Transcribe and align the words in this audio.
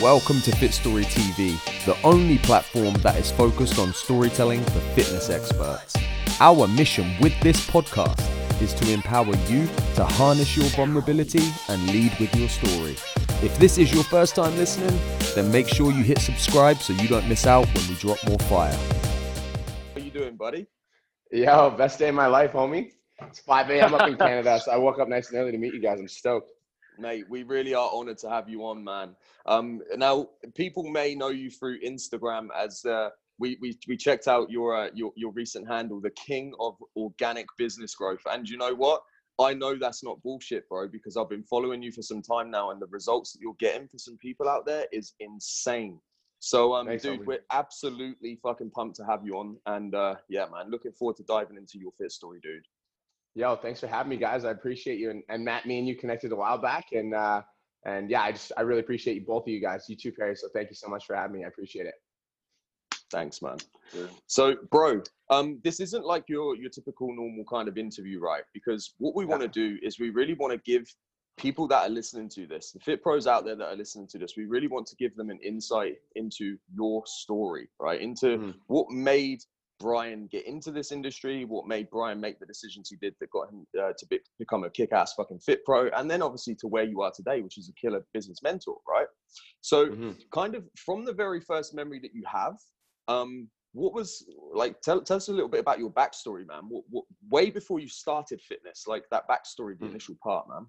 welcome 0.00 0.40
to 0.40 0.50
Fit 0.56 0.72
Story 0.72 1.04
TV, 1.04 1.62
the 1.84 1.94
only 2.06 2.38
platform 2.38 2.94
that 3.02 3.16
is 3.16 3.30
focused 3.30 3.78
on 3.78 3.92
storytelling 3.92 4.62
for 4.64 4.80
fitness 4.94 5.28
experts. 5.28 5.94
Our 6.40 6.66
mission 6.68 7.14
with 7.20 7.38
this 7.40 7.68
podcast 7.68 8.22
is 8.62 8.72
to 8.74 8.90
empower 8.90 9.36
you 9.46 9.68
to 9.96 10.04
harness 10.04 10.56
your 10.56 10.66
vulnerability 10.70 11.52
and 11.68 11.86
lead 11.88 12.18
with 12.18 12.34
your 12.34 12.48
story. 12.48 12.96
If 13.44 13.54
this 13.58 13.76
is 13.76 13.92
your 13.92 14.04
first 14.04 14.34
time 14.34 14.56
listening, 14.56 14.98
then 15.34 15.52
make 15.52 15.68
sure 15.68 15.92
you 15.92 16.02
hit 16.02 16.18
subscribe 16.18 16.78
so 16.78 16.94
you 16.94 17.06
don't 17.06 17.28
miss 17.28 17.46
out 17.46 17.66
when 17.66 17.86
we 17.86 17.94
drop 17.96 18.26
more 18.26 18.38
fire. 18.38 18.78
How 19.94 20.00
you 20.00 20.10
doing, 20.10 20.36
buddy? 20.36 20.66
Yo, 21.30 21.70
best 21.72 21.98
day 21.98 22.08
of 22.08 22.14
my 22.14 22.26
life, 22.26 22.52
homie. 22.52 22.92
It's 23.28 23.40
5 23.40 23.68
a.m. 23.68 23.94
up 23.94 24.08
in 24.08 24.16
Canada, 24.16 24.58
so 24.64 24.72
I 24.72 24.78
woke 24.78 24.98
up 24.98 25.08
nice 25.08 25.28
and 25.28 25.36
early 25.38 25.52
to 25.52 25.58
meet 25.58 25.74
you 25.74 25.80
guys. 25.80 26.00
I'm 26.00 26.08
stoked. 26.08 26.52
Mate, 27.00 27.24
we 27.28 27.42
really 27.42 27.74
are 27.74 27.90
honored 27.92 28.18
to 28.18 28.28
have 28.28 28.48
you 28.48 28.64
on, 28.64 28.84
man. 28.84 29.16
Um, 29.46 29.80
now, 29.96 30.28
people 30.54 30.84
may 30.84 31.14
know 31.14 31.28
you 31.28 31.50
through 31.50 31.80
Instagram 31.80 32.48
as 32.56 32.84
uh, 32.84 33.10
we, 33.38 33.56
we 33.60 33.78
we 33.88 33.96
checked 33.96 34.28
out 34.28 34.50
your, 34.50 34.76
uh, 34.76 34.90
your 34.94 35.12
your 35.16 35.32
recent 35.32 35.66
handle, 35.66 36.00
the 36.00 36.10
king 36.10 36.52
of 36.60 36.76
organic 36.96 37.46
business 37.56 37.94
growth. 37.94 38.20
And 38.26 38.48
you 38.48 38.58
know 38.58 38.74
what? 38.74 39.02
I 39.40 39.54
know 39.54 39.76
that's 39.76 40.04
not 40.04 40.22
bullshit, 40.22 40.68
bro, 40.68 40.88
because 40.88 41.16
I've 41.16 41.30
been 41.30 41.42
following 41.44 41.82
you 41.82 41.92
for 41.92 42.02
some 42.02 42.20
time 42.20 42.50
now, 42.50 42.70
and 42.70 42.80
the 42.80 42.86
results 42.88 43.32
that 43.32 43.40
you're 43.40 43.54
getting 43.58 43.88
for 43.88 43.98
some 43.98 44.18
people 44.18 44.48
out 44.48 44.66
there 44.66 44.86
is 44.92 45.14
insane. 45.20 45.98
So, 46.40 46.74
um, 46.74 46.86
Thanks, 46.86 47.02
dude, 47.02 47.26
we're 47.26 47.44
absolutely 47.50 48.38
fucking 48.42 48.70
pumped 48.70 48.96
to 48.96 49.04
have 49.04 49.24
you 49.24 49.36
on, 49.38 49.56
and 49.66 49.94
uh, 49.94 50.16
yeah, 50.28 50.46
man, 50.52 50.70
looking 50.70 50.92
forward 50.92 51.16
to 51.16 51.22
diving 51.22 51.56
into 51.56 51.78
your 51.78 51.92
fit 51.98 52.12
story, 52.12 52.40
dude. 52.42 52.64
Yo, 53.34 53.56
thanks 53.56 53.80
for 53.80 53.86
having 53.86 54.10
me, 54.10 54.16
guys. 54.16 54.44
I 54.44 54.50
appreciate 54.50 54.98
you. 54.98 55.10
And, 55.10 55.22
and 55.28 55.44
Matt, 55.44 55.66
me 55.66 55.78
and 55.78 55.86
you 55.86 55.96
connected 55.96 56.32
a 56.32 56.36
while 56.36 56.58
back, 56.58 56.86
and 56.92 57.14
uh, 57.14 57.42
and 57.84 58.10
yeah, 58.10 58.22
I 58.22 58.32
just 58.32 58.52
I 58.56 58.62
really 58.62 58.80
appreciate 58.80 59.14
you, 59.14 59.24
both 59.24 59.44
of 59.44 59.48
you 59.48 59.60
guys, 59.60 59.86
you 59.88 59.96
too, 59.96 60.12
Perry. 60.12 60.36
So 60.36 60.48
thank 60.52 60.68
you 60.68 60.74
so 60.74 60.88
much 60.88 61.06
for 61.06 61.14
having 61.14 61.38
me. 61.38 61.44
I 61.44 61.48
appreciate 61.48 61.86
it. 61.86 61.94
Thanks, 63.10 63.42
man. 63.42 63.56
So, 64.26 64.54
bro, 64.70 65.02
um, 65.30 65.60
this 65.64 65.80
isn't 65.80 66.04
like 66.04 66.24
your 66.28 66.56
your 66.56 66.70
typical 66.70 67.14
normal 67.14 67.44
kind 67.50 67.68
of 67.68 67.78
interview, 67.78 68.20
right? 68.20 68.42
Because 68.52 68.94
what 68.98 69.14
we 69.14 69.24
want 69.24 69.42
to 69.42 69.48
do 69.48 69.78
is 69.82 69.98
we 69.98 70.10
really 70.10 70.34
want 70.34 70.52
to 70.52 70.58
give 70.58 70.86
people 71.40 71.66
that 71.66 71.86
are 71.86 71.88
listening 71.88 72.28
to 72.28 72.46
this, 72.46 72.70
the 72.70 72.78
fit 72.80 73.02
pros 73.02 73.26
out 73.26 73.44
there 73.44 73.56
that 73.56 73.72
are 73.72 73.76
listening 73.76 74.06
to 74.06 74.18
this, 74.18 74.34
we 74.36 74.44
really 74.44 74.68
want 74.68 74.86
to 74.86 74.94
give 74.96 75.16
them 75.16 75.30
an 75.30 75.38
insight 75.42 75.96
into 76.14 76.58
your 76.74 77.02
story, 77.06 77.66
right? 77.80 78.00
Into 78.00 78.36
Mhm. 78.36 78.54
what 78.66 78.90
made 78.90 79.42
Brian 79.80 80.28
get 80.30 80.46
into 80.46 80.70
this 80.70 80.92
industry, 80.92 81.44
what 81.46 81.66
made 81.66 81.88
Brian 81.90 82.20
make 82.20 82.38
the 82.38 82.46
decisions 82.46 82.88
he 82.90 82.96
did 82.96 83.14
that 83.18 83.30
got 83.30 83.48
him 83.50 83.66
uh, 83.80 83.92
to 83.98 84.06
be, 84.06 84.20
become 84.38 84.62
a 84.64 84.70
kick-ass 84.70 85.14
fucking 85.14 85.40
fit 85.40 85.64
pro, 85.64 85.88
and 85.96 86.08
then 86.08 86.22
obviously 86.22 86.54
to 86.56 86.68
where 86.68 86.84
you 86.84 87.00
are 87.00 87.10
today, 87.10 87.40
which 87.40 87.58
is 87.58 87.68
a 87.70 87.72
killer 87.72 88.04
business 88.12 88.40
mentor, 88.42 88.76
right? 88.86 89.06
So, 89.62 89.86
Mhm. 89.86 90.20
kind 90.32 90.54
of 90.54 90.68
from 90.76 91.04
the 91.04 91.12
very 91.12 91.40
first 91.40 91.74
memory 91.74 91.98
that 92.00 92.14
you 92.14 92.22
have, 92.26 92.56
um, 93.08 93.50
what 93.72 93.94
was 93.94 94.28
like? 94.52 94.80
Tell, 94.80 95.00
tell 95.00 95.16
us 95.16 95.28
a 95.28 95.32
little 95.32 95.48
bit 95.48 95.60
about 95.60 95.78
your 95.78 95.90
backstory, 95.90 96.46
man. 96.46 96.64
What, 96.68 96.84
what 96.90 97.04
way 97.30 97.50
before 97.50 97.78
you 97.80 97.88
started 97.88 98.40
fitness, 98.42 98.84
like 98.86 99.04
that 99.10 99.28
backstory, 99.28 99.78
the 99.78 99.86
Mm. 99.86 99.90
initial 99.90 100.16
part, 100.22 100.48
man. 100.48 100.66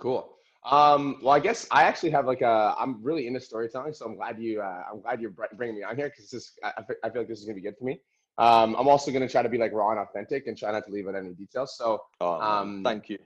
Cool. 0.00 0.34
Um, 0.64 1.18
well, 1.22 1.34
I 1.34 1.40
guess 1.40 1.66
I 1.70 1.84
actually 1.84 2.10
have 2.10 2.26
like 2.26 2.42
a. 2.42 2.74
I'm 2.78 3.02
really 3.02 3.26
into 3.26 3.40
storytelling, 3.40 3.92
so 3.94 4.06
I'm 4.06 4.16
glad 4.16 4.38
you. 4.40 4.60
Uh, 4.60 4.82
I'm 4.92 5.00
glad 5.00 5.20
you're 5.20 5.32
bringing 5.56 5.76
me 5.76 5.82
on 5.82 5.96
here 5.96 6.10
because 6.10 6.30
this. 6.30 6.52
I, 6.62 6.72
I 7.04 7.10
feel 7.10 7.22
like 7.22 7.28
this 7.28 7.38
is 7.38 7.44
gonna 7.44 7.54
be 7.54 7.62
good 7.62 7.76
for 7.78 7.84
me. 7.84 8.00
Um, 8.38 8.76
I'm 8.76 8.88
also 8.88 9.10
gonna 9.10 9.28
try 9.28 9.42
to 9.42 9.48
be 9.48 9.58
like 9.58 9.72
raw 9.72 9.90
and 9.90 10.00
authentic 10.00 10.46
and 10.46 10.56
try 10.56 10.70
not 10.72 10.84
to 10.86 10.92
leave 10.92 11.08
out 11.08 11.14
any 11.16 11.32
details. 11.34 11.76
So 11.76 12.02
Oh, 12.20 12.40
Um, 12.40 12.82
thank 12.84 13.08
you. 13.08 13.18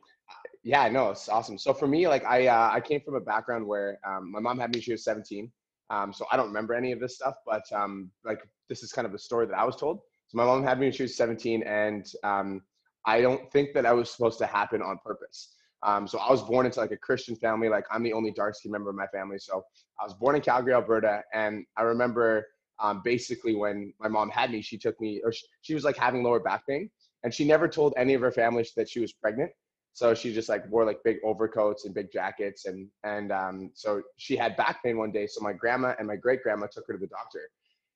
yeah, 0.63 0.89
no, 0.89 1.11
it's 1.11 1.29
awesome. 1.29 1.59
So 1.59 1.73
for 1.75 1.89
me, 1.89 2.07
like 2.07 2.25
I 2.25 2.47
uh, 2.47 2.71
I 2.73 2.81
came 2.81 3.01
from 3.01 3.15
a 3.17 3.21
background 3.21 3.67
where 3.67 3.99
um, 4.07 4.31
my 4.31 4.41
mom 4.41 4.59
had 4.59 4.71
me 4.71 4.77
when 4.77 4.83
she 4.83 4.93
was 4.93 5.05
17. 5.05 5.51
Um, 5.91 6.13
so 6.13 6.25
I 6.31 6.37
don't 6.37 6.47
remember 6.47 6.75
any 6.75 6.93
of 6.93 7.01
this 7.01 7.17
stuff, 7.17 7.35
but 7.45 7.65
um, 7.73 8.11
like 8.25 8.41
this 8.69 8.83
is 8.83 8.93
kind 8.93 9.05
of 9.07 9.13
the 9.13 9.19
story 9.19 9.47
that 9.47 9.59
I 9.59 9.65
was 9.65 9.77
told. 9.77 10.01
So 10.29 10.39
my 10.39 10.45
mom 10.45 10.63
had 10.63 10.79
me 10.79 10.87
when 10.87 10.93
she 10.93 11.03
was 11.03 11.17
17, 11.17 11.63
and 11.65 12.07
um, 12.25 12.63
I 13.05 13.21
don't 13.21 13.51
think 13.53 13.75
that 13.75 13.85
I 13.85 13.93
was 13.93 14.11
supposed 14.11 14.39
to 14.39 14.47
happen 14.47 14.81
on 14.81 14.99
purpose. 15.05 15.55
Um, 15.83 16.07
so 16.07 16.19
I 16.19 16.31
was 16.31 16.43
born 16.43 16.67
into 16.67 16.81
like 16.81 16.93
a 16.93 16.97
Christian 16.97 17.35
family. 17.37 17.69
Like 17.69 17.85
I'm 17.91 18.03
the 18.03 18.13
only 18.13 18.31
dark 18.33 18.55
skin 18.55 18.71
member 18.71 18.91
of 18.91 18.97
my 18.97 19.07
family. 19.09 19.39
So 19.39 19.63
I 20.01 20.05
was 20.05 20.15
born 20.15 20.37
in 20.37 20.43
Calgary, 20.43 20.75
Alberta, 20.75 21.23
and 21.33 21.65
I 21.77 21.83
remember 21.83 22.47
um, 22.79 23.01
basically 23.05 23.55
when 23.55 23.93
my 24.01 24.09
mom 24.09 24.31
had 24.31 24.51
me, 24.51 24.63
she 24.63 24.79
took 24.79 25.01
me, 25.01 25.21
or 25.25 25.33
she, 25.33 25.47
she 25.63 25.75
was 25.75 25.85
like 25.85 25.97
having 25.97 26.23
lower 26.23 26.41
back 26.41 26.67
pain, 26.67 26.91
and 27.23 27.33
she 27.33 27.45
never 27.45 27.69
told 27.69 27.95
any 27.97 28.15
of 28.15 28.21
her 28.21 28.33
family 28.33 28.67
that 28.77 28.89
she 28.89 29.01
was 29.01 29.13
pregnant. 29.13 29.51
So 29.95 30.15
she 30.15 30.33
just 30.33 30.49
like 30.49 30.69
wore 30.71 30.87
like 30.87 30.99
big 31.05 31.19
overcoats 31.23 31.85
and 31.85 31.95
big 31.95 32.11
jackets, 32.13 32.65
and 32.65 32.89
and 33.05 33.31
um, 33.31 33.71
so 33.75 34.03
she 34.17 34.37
had 34.37 34.57
back 34.57 34.83
pain 34.83 34.97
one 34.97 35.13
day. 35.13 35.27
So 35.27 35.43
my 35.43 35.53
grandma 35.53 35.95
and 35.99 36.09
my 36.09 36.17
great 36.17 36.43
grandma 36.43 36.67
took 36.67 36.87
her 36.87 36.95
to 36.95 36.99
the 36.99 37.09
doctor, 37.09 37.41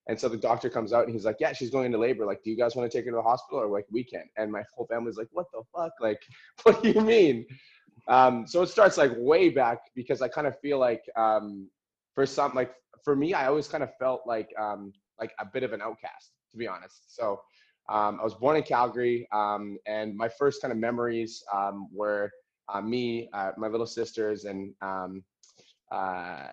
and 0.07 0.21
so 0.21 0.29
the 0.29 0.37
doctor 0.37 0.69
comes 0.69 0.93
out 0.93 1.05
and 1.05 1.13
he's 1.15 1.25
like, 1.25 1.37
"Yeah, 1.41 1.53
she's 1.53 1.71
going 1.71 1.87
into 1.87 1.99
labor. 1.99 2.27
Like, 2.27 2.43
do 2.45 2.51
you 2.51 2.57
guys 2.57 2.77
want 2.77 2.91
to 2.91 2.97
take 2.97 3.07
her 3.07 3.13
to 3.13 3.17
the 3.17 3.23
hospital 3.23 3.61
or 3.61 3.69
like 3.69 3.87
we 3.91 4.05
can?" 4.05 4.25
And 4.37 4.53
my 4.53 4.63
whole 4.75 4.87
family's 4.87 5.17
like, 5.17 5.29
"What 5.33 5.47
the 5.53 5.63
fuck? 5.75 5.93
Like, 6.01 6.21
what 6.65 6.83
do 6.83 6.91
you 6.91 7.01
mean?" 7.01 7.47
Um, 8.09 8.47
so 8.47 8.63
it 8.63 8.69
starts 8.69 8.97
like 8.97 9.13
way 9.17 9.49
back 9.49 9.79
because 9.95 10.23
I 10.23 10.29
kind 10.29 10.47
of 10.47 10.59
feel 10.61 10.79
like 10.79 11.03
um, 11.17 11.69
for 12.15 12.27
some 12.27 12.55
like 12.55 12.73
for 13.05 13.17
me, 13.17 13.35
I 13.35 13.47
always 13.47 13.69
kind 13.69 13.83
of 13.83 13.91
felt 13.99 14.23
like 14.27 14.53
um, 14.59 14.93
like 15.21 15.33
a 15.39 15.47
bit 15.47 15.63
of 15.63 15.73
an 15.73 15.83
outcast, 15.83 16.33
to 16.51 16.57
be 16.57 16.67
honest. 16.67 17.15
So 17.15 17.41
um, 17.89 18.19
I 18.21 18.25
was 18.25 18.35
born 18.35 18.57
in 18.57 18.63
Calgary, 18.63 19.29
um, 19.33 19.79
and 19.87 20.17
my 20.17 20.29
first 20.29 20.61
kind 20.61 20.73
of 20.73 20.79
memories 20.79 21.43
um, 21.55 21.89
were 21.93 22.31
uh, 22.69 22.81
me, 22.81 23.29
uh, 23.33 23.53
my 23.57 23.69
little 23.69 23.87
sisters, 23.87 24.45
and 24.45 24.75
um, 24.83 25.23
uh, 25.93 26.49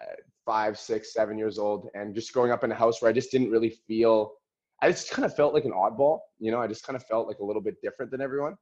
five, 0.46 0.78
six, 0.78 1.14
seven 1.14 1.38
years 1.38 1.58
old, 1.58 1.90
and 1.96 2.14
just 2.14 2.34
growing 2.34 2.52
up 2.52 2.64
in 2.64 2.72
a 2.72 2.76
house 2.76 3.02
where 3.02 3.10
I 3.10 3.14
just 3.14 3.32
didn't 3.32 3.50
really 3.50 3.72
feel. 3.88 4.34
I 4.82 4.92
just 4.92 5.10
kind 5.12 5.26
of 5.26 5.36
felt 5.36 5.54
like 5.54 5.66
an 5.66 5.72
oddball, 5.72 6.20
you 6.40 6.52
know. 6.52 6.60
I 6.60 6.68
just 6.68 6.86
kind 6.86 6.96
of 6.96 7.04
felt 7.06 7.28
like 7.28 7.40
a 7.40 7.46
little 7.46 7.62
bit 7.62 7.82
different 7.82 8.12
than 8.12 8.22
everyone, 8.22 8.56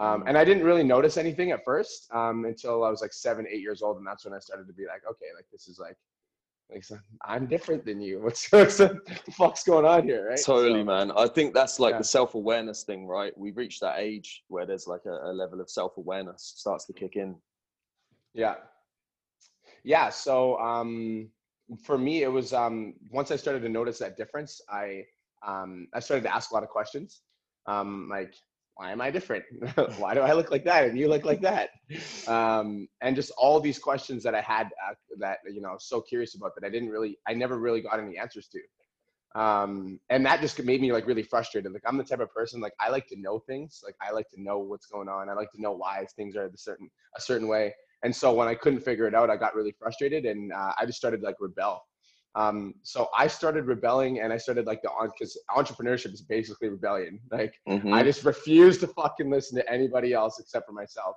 um, 0.00 0.24
and 0.26 0.36
I 0.38 0.44
didn't 0.44 0.64
really 0.64 0.82
notice 0.82 1.16
anything 1.16 1.50
at 1.50 1.64
first 1.64 2.08
um, 2.12 2.44
until 2.44 2.84
I 2.84 2.90
was 2.90 3.00
like 3.02 3.12
seven, 3.12 3.46
eight 3.50 3.60
years 3.60 3.82
old, 3.82 3.98
and 3.98 4.06
that's 4.06 4.24
when 4.24 4.34
I 4.34 4.38
started 4.38 4.66
to 4.66 4.72
be 4.72 4.86
like, 4.86 5.02
okay, 5.10 5.26
like 5.36 5.46
this 5.52 5.68
is 5.68 5.78
like, 5.78 5.96
like 6.72 6.84
I'm 7.24 7.46
different 7.46 7.84
than 7.84 8.00
you. 8.00 8.20
What's 8.24 8.50
what's 8.52 8.76
the 8.78 9.00
fuck's 9.32 9.64
going 9.64 9.84
on 9.84 10.04
here, 10.04 10.28
right? 10.30 10.40
Totally, 10.44 10.80
So- 10.80 10.84
man. 10.84 11.10
I 11.12 11.26
think 11.28 11.52
that's 11.54 11.78
like 11.80 11.92
Yeah. 11.94 11.98
the 11.98 12.04
self 12.04 12.34
awareness 12.34 12.84
thing, 12.84 13.06
right? 13.06 13.36
We've 13.36 13.56
reached 13.56 13.80
that 13.80 13.96
age 13.98 14.44
where 14.48 14.66
there's 14.66 14.86
like 14.86 15.04
a, 15.06 15.30
a 15.30 15.32
level 15.32 15.60
of 15.60 15.68
self 15.68 15.96
awareness 15.96 16.54
starts 16.56 16.84
to 16.86 16.92
kick 16.92 17.16
in. 17.16 17.34
Yeah. 18.34 18.54
Yeah. 19.82 20.08
So 20.10 20.58
um, 20.60 21.28
for 21.84 21.98
me, 21.98 22.22
it 22.22 22.32
was 22.32 22.52
um, 22.52 22.94
once 23.10 23.30
I 23.30 23.36
started 23.36 23.62
to 23.62 23.68
notice 23.68 23.98
that 23.98 24.16
difference, 24.16 24.60
I 24.70 25.04
um, 25.46 25.88
I 25.94 26.00
started 26.00 26.22
to 26.22 26.34
ask 26.34 26.50
a 26.52 26.54
lot 26.54 26.62
of 26.62 26.68
questions, 26.68 27.22
um, 27.66 28.08
like 28.10 28.34
why 28.80 28.92
am 28.92 29.02
I 29.02 29.10
different? 29.10 29.44
why 29.98 30.14
do 30.14 30.20
I 30.20 30.32
look 30.32 30.50
like 30.50 30.64
that 30.64 30.86
and 30.86 30.98
you 30.98 31.06
look 31.06 31.26
like 31.26 31.42
that? 31.42 31.68
Um, 32.26 32.88
and 33.02 33.14
just 33.14 33.30
all 33.36 33.60
these 33.60 33.78
questions 33.78 34.22
that 34.22 34.34
I 34.34 34.40
had 34.40 34.68
uh, 34.88 34.94
that 35.18 35.40
you 35.52 35.60
know 35.60 35.68
I 35.68 35.72
was 35.72 35.84
so 35.84 36.00
curious 36.00 36.34
about 36.34 36.52
that 36.54 36.66
I 36.66 36.70
didn't 36.70 36.88
really, 36.88 37.18
I 37.28 37.34
never 37.34 37.58
really 37.58 37.82
got 37.82 38.00
any 38.00 38.16
answers 38.16 38.48
to. 38.48 39.38
Um, 39.38 40.00
and 40.08 40.24
that 40.24 40.40
just 40.40 40.62
made 40.64 40.80
me 40.80 40.94
like 40.94 41.06
really 41.06 41.22
frustrated. 41.22 41.70
Like 41.72 41.82
I'm 41.84 41.98
the 41.98 42.04
type 42.04 42.20
of 42.20 42.32
person 42.32 42.62
like 42.62 42.72
I 42.80 42.88
like 42.88 43.06
to 43.08 43.20
know 43.20 43.38
things. 43.40 43.82
Like 43.84 43.96
I 44.00 44.12
like 44.12 44.30
to 44.30 44.42
know 44.42 44.60
what's 44.60 44.86
going 44.86 45.10
on. 45.10 45.28
I 45.28 45.34
like 45.34 45.52
to 45.52 45.60
know 45.60 45.72
why 45.72 46.06
things 46.16 46.34
are 46.34 46.48
the 46.48 46.56
certain 46.56 46.88
a 47.18 47.20
certain 47.20 47.48
way. 47.48 47.74
And 48.02 48.16
so 48.16 48.32
when 48.32 48.48
I 48.48 48.54
couldn't 48.54 48.80
figure 48.80 49.06
it 49.06 49.14
out, 49.14 49.28
I 49.28 49.36
got 49.36 49.54
really 49.54 49.74
frustrated 49.78 50.24
and 50.24 50.54
uh, 50.54 50.72
I 50.78 50.86
just 50.86 50.96
started 50.96 51.20
like 51.20 51.36
rebel. 51.38 51.82
Um, 52.36 52.74
so 52.82 53.08
I 53.16 53.26
started 53.26 53.66
rebelling 53.66 54.20
and 54.20 54.32
I 54.32 54.36
started 54.36 54.66
like 54.66 54.82
the 54.82 54.90
on 54.90 55.10
because 55.18 55.36
entrepreneurship 55.50 56.12
is 56.12 56.22
basically 56.22 56.68
rebellion. 56.68 57.20
Like 57.32 57.54
Mhm. 57.68 57.92
I 57.92 58.02
just 58.02 58.24
refused 58.24 58.80
to 58.80 58.86
fucking 58.88 59.30
listen 59.30 59.56
to 59.58 59.68
anybody 59.70 60.12
else 60.12 60.38
except 60.38 60.66
for 60.66 60.72
myself. 60.72 61.16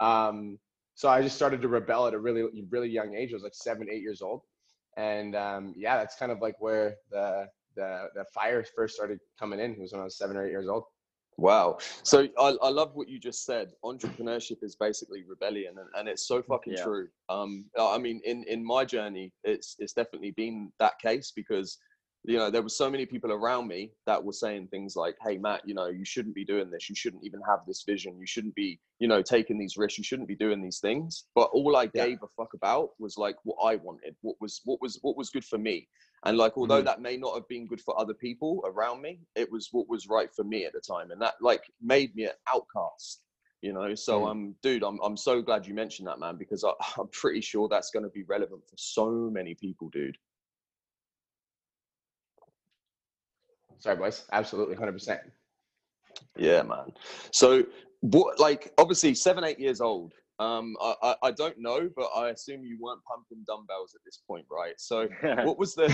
Um, 0.00 0.58
so 0.94 1.08
I 1.08 1.22
just 1.22 1.34
started 1.34 1.60
to 1.62 1.68
rebel 1.68 2.06
at 2.06 2.14
a 2.14 2.18
really, 2.18 2.44
really 2.70 2.88
young 2.88 3.14
age. 3.16 3.32
I 3.32 3.34
was 3.34 3.42
like 3.42 3.54
seven, 3.54 3.88
eight 3.90 4.02
years 4.02 4.22
old, 4.22 4.42
and 4.96 5.34
um, 5.34 5.74
yeah, 5.76 5.96
that's 5.96 6.14
kind 6.16 6.30
of 6.30 6.40
like 6.40 6.54
where 6.60 6.96
the 7.10 7.48
the 7.74 8.08
the 8.14 8.24
fire 8.32 8.64
first 8.76 8.94
started 8.94 9.18
coming 9.38 9.58
in. 9.58 9.72
It 9.72 9.80
was 9.80 9.92
when 9.92 10.00
I 10.00 10.04
was 10.04 10.16
seven 10.16 10.36
or 10.36 10.46
eight 10.46 10.50
years 10.50 10.68
old. 10.68 10.84
Wow. 11.36 11.78
So 12.02 12.28
I, 12.38 12.56
I 12.62 12.68
love 12.68 12.92
what 12.94 13.08
you 13.08 13.18
just 13.18 13.44
said. 13.44 13.72
Entrepreneurship 13.84 14.62
is 14.62 14.76
basically 14.76 15.24
rebellion, 15.26 15.74
and, 15.78 15.88
and 15.96 16.08
it's 16.08 16.26
so 16.26 16.42
fucking 16.42 16.74
Yeah. 16.74 16.84
true. 16.84 17.08
Um, 17.28 17.64
I 17.78 17.98
mean, 17.98 18.20
in 18.24 18.44
in 18.44 18.64
my 18.64 18.84
journey, 18.84 19.32
it's 19.42 19.76
it's 19.78 19.92
definitely 19.92 20.30
been 20.32 20.72
that 20.78 20.98
case 21.00 21.32
because 21.34 21.78
you 22.24 22.38
know 22.38 22.50
there 22.50 22.62
were 22.62 22.68
so 22.68 22.90
many 22.90 23.04
people 23.04 23.30
around 23.32 23.68
me 23.68 23.92
that 24.06 24.22
were 24.22 24.32
saying 24.32 24.68
things 24.68 24.96
like, 24.96 25.16
"Hey, 25.22 25.36
Matt, 25.36 25.62
you 25.68 25.74
know, 25.74 25.86
you 25.88 26.04
shouldn't 26.04 26.34
be 26.34 26.44
doing 26.44 26.70
this. 26.70 26.88
You 26.88 26.94
shouldn't 26.94 27.24
even 27.24 27.40
have 27.46 27.60
this 27.66 27.82
vision. 27.86 28.18
You 28.18 28.26
shouldn't 28.26 28.54
be, 28.54 28.80
you 28.98 29.08
know, 29.08 29.20
taking 29.22 29.58
these 29.58 29.76
risks. 29.76 29.98
You 29.98 30.04
shouldn't 30.04 30.28
be 30.28 30.34
doing 30.36 30.62
these 30.62 30.80
things." 30.80 31.24
But 31.34 31.50
all 31.52 31.76
I 31.76 31.84
Yeah. 31.92 32.06
gave 32.06 32.22
a 32.22 32.28
fuck 32.36 32.54
about 32.54 32.90
was 32.98 33.18
like 33.18 33.36
what 33.44 33.58
I 33.62 33.76
wanted, 33.76 34.16
what 34.22 34.36
was 34.40 34.60
what 34.64 34.80
was 34.80 34.98
what 35.02 35.16
was 35.16 35.30
good 35.30 35.44
for 35.44 35.58
me. 35.58 35.88
And 36.24 36.38
like, 36.38 36.56
although 36.56 36.80
Mhm. 36.80 36.86
that 36.86 37.00
may 37.02 37.16
not 37.18 37.34
have 37.34 37.46
been 37.48 37.66
good 37.66 37.80
for 37.82 37.98
other 38.00 38.14
people 38.14 38.62
around 38.64 39.02
me, 39.02 39.20
it 39.36 39.50
was 39.52 39.68
what 39.72 39.88
was 39.88 40.08
right 40.08 40.32
for 40.34 40.44
me 40.44 40.64
at 40.64 40.72
the 40.72 40.80
time, 40.80 41.10
and 41.10 41.20
that 41.20 41.34
like 41.42 41.70
made 41.82 42.14
me 42.14 42.24
an 42.24 42.32
outcast. 42.48 43.24
You 43.60 43.72
know, 43.72 43.94
so 43.94 44.24
Mm. 44.24 44.30
um, 44.30 44.54
dude, 44.62 44.82
I'm 44.82 44.98
I'm 45.02 45.16
so 45.16 45.42
glad 45.42 45.66
you 45.66 45.74
mentioned 45.74 46.08
that, 46.08 46.18
man, 46.20 46.36
because 46.36 46.64
I, 46.64 46.72
I'm 46.98 47.08
pretty 47.08 47.40
sure 47.42 47.68
that's 47.68 47.90
going 47.90 48.02
to 48.04 48.10
be 48.10 48.22
relevant 48.24 48.62
for 48.68 48.76
so 48.76 49.10
many 49.10 49.54
people, 49.54 49.88
dude. 49.90 50.16
Sorry, 53.78 53.96
boys. 53.96 54.24
Absolutely, 54.32 54.76
hundred 54.76 54.92
percent. 54.92 55.20
Yeah, 56.36 56.62
man. 56.62 56.92
So, 57.32 57.64
what, 58.00 58.38
like, 58.38 58.72
obviously, 58.78 59.14
seven, 59.14 59.44
eight 59.44 59.58
years 59.58 59.80
old. 59.80 60.12
Um, 60.40 60.74
I, 60.82 60.94
I, 61.02 61.14
I 61.24 61.30
don't 61.30 61.54
know, 61.60 61.88
but 61.94 62.06
I 62.06 62.30
assume 62.30 62.64
you 62.64 62.76
weren't 62.80 63.04
pumping 63.04 63.44
dumbbells 63.46 63.94
at 63.94 64.00
this 64.04 64.20
point, 64.26 64.44
right? 64.50 64.74
So, 64.78 65.06
what 65.22 65.58
was 65.58 65.74
the, 65.76 65.88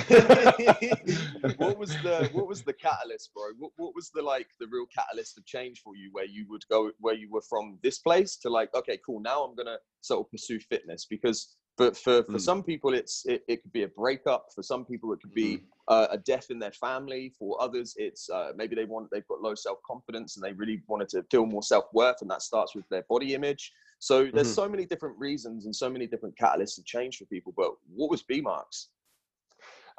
what 1.58 1.78
was 1.78 1.90
the, 2.02 2.30
what 2.32 2.48
was 2.48 2.62
the 2.62 2.72
catalyst, 2.72 3.30
bro? 3.34 3.48
What, 3.58 3.72
what 3.76 3.94
was 3.94 4.10
the 4.14 4.22
like 4.22 4.48
the 4.58 4.66
real 4.70 4.86
catalyst 4.96 5.36
of 5.36 5.44
change 5.44 5.82
for 5.84 5.94
you, 5.94 6.08
where 6.12 6.24
you 6.24 6.46
would 6.48 6.62
go, 6.70 6.90
where 7.00 7.14
you 7.14 7.30
were 7.30 7.42
from 7.50 7.78
this 7.82 7.98
place 7.98 8.36
to 8.38 8.48
like, 8.48 8.74
okay, 8.74 8.98
cool, 9.04 9.20
now 9.20 9.42
I'm 9.44 9.54
gonna 9.54 9.76
sort 10.00 10.20
of 10.20 10.30
pursue 10.30 10.58
fitness 10.60 11.06
because. 11.08 11.56
But 11.76 11.96
for, 11.96 12.22
for 12.24 12.38
Mm. 12.38 12.44
some 12.44 12.62
people, 12.62 12.92
it's 12.94 13.24
it, 13.26 13.42
it 13.48 13.62
could 13.62 13.72
be 13.72 13.84
a 13.84 13.88
breakup. 13.88 14.46
For 14.54 14.62
some 14.62 14.84
people, 14.84 15.12
it 15.12 15.20
could 15.22 15.34
be 15.34 15.60
uh, 15.88 16.08
a 16.10 16.18
death 16.18 16.50
in 16.50 16.58
their 16.58 16.72
family. 16.72 17.32
For 17.38 17.60
others, 17.60 17.94
it's 17.96 18.28
uh, 18.28 18.52
maybe 18.56 18.76
they 18.76 18.84
want 18.84 19.08
they've 19.10 19.26
got 19.28 19.40
low 19.40 19.54
self 19.54 19.78
confidence 19.86 20.36
and 20.36 20.44
they 20.44 20.52
really 20.52 20.82
wanted 20.88 21.08
to 21.10 21.24
feel 21.30 21.46
more 21.46 21.62
self 21.62 21.86
worth, 21.94 22.20
and 22.20 22.30
that 22.30 22.42
starts 22.42 22.74
with 22.74 22.88
their 22.90 23.04
body 23.08 23.34
image. 23.34 23.72
So 23.98 24.30
there's 24.34 24.48
Mhm. 24.48 24.54
so 24.54 24.68
many 24.68 24.86
different 24.86 25.18
reasons 25.18 25.64
and 25.66 25.74
so 25.76 25.88
many 25.90 26.06
different 26.06 26.36
catalysts 26.36 26.78
of 26.78 26.84
change 26.86 27.18
for 27.18 27.24
people. 27.26 27.52
But 27.56 27.72
what 27.94 28.10
was 28.10 28.22
B 28.22 28.40
marks? 28.40 28.88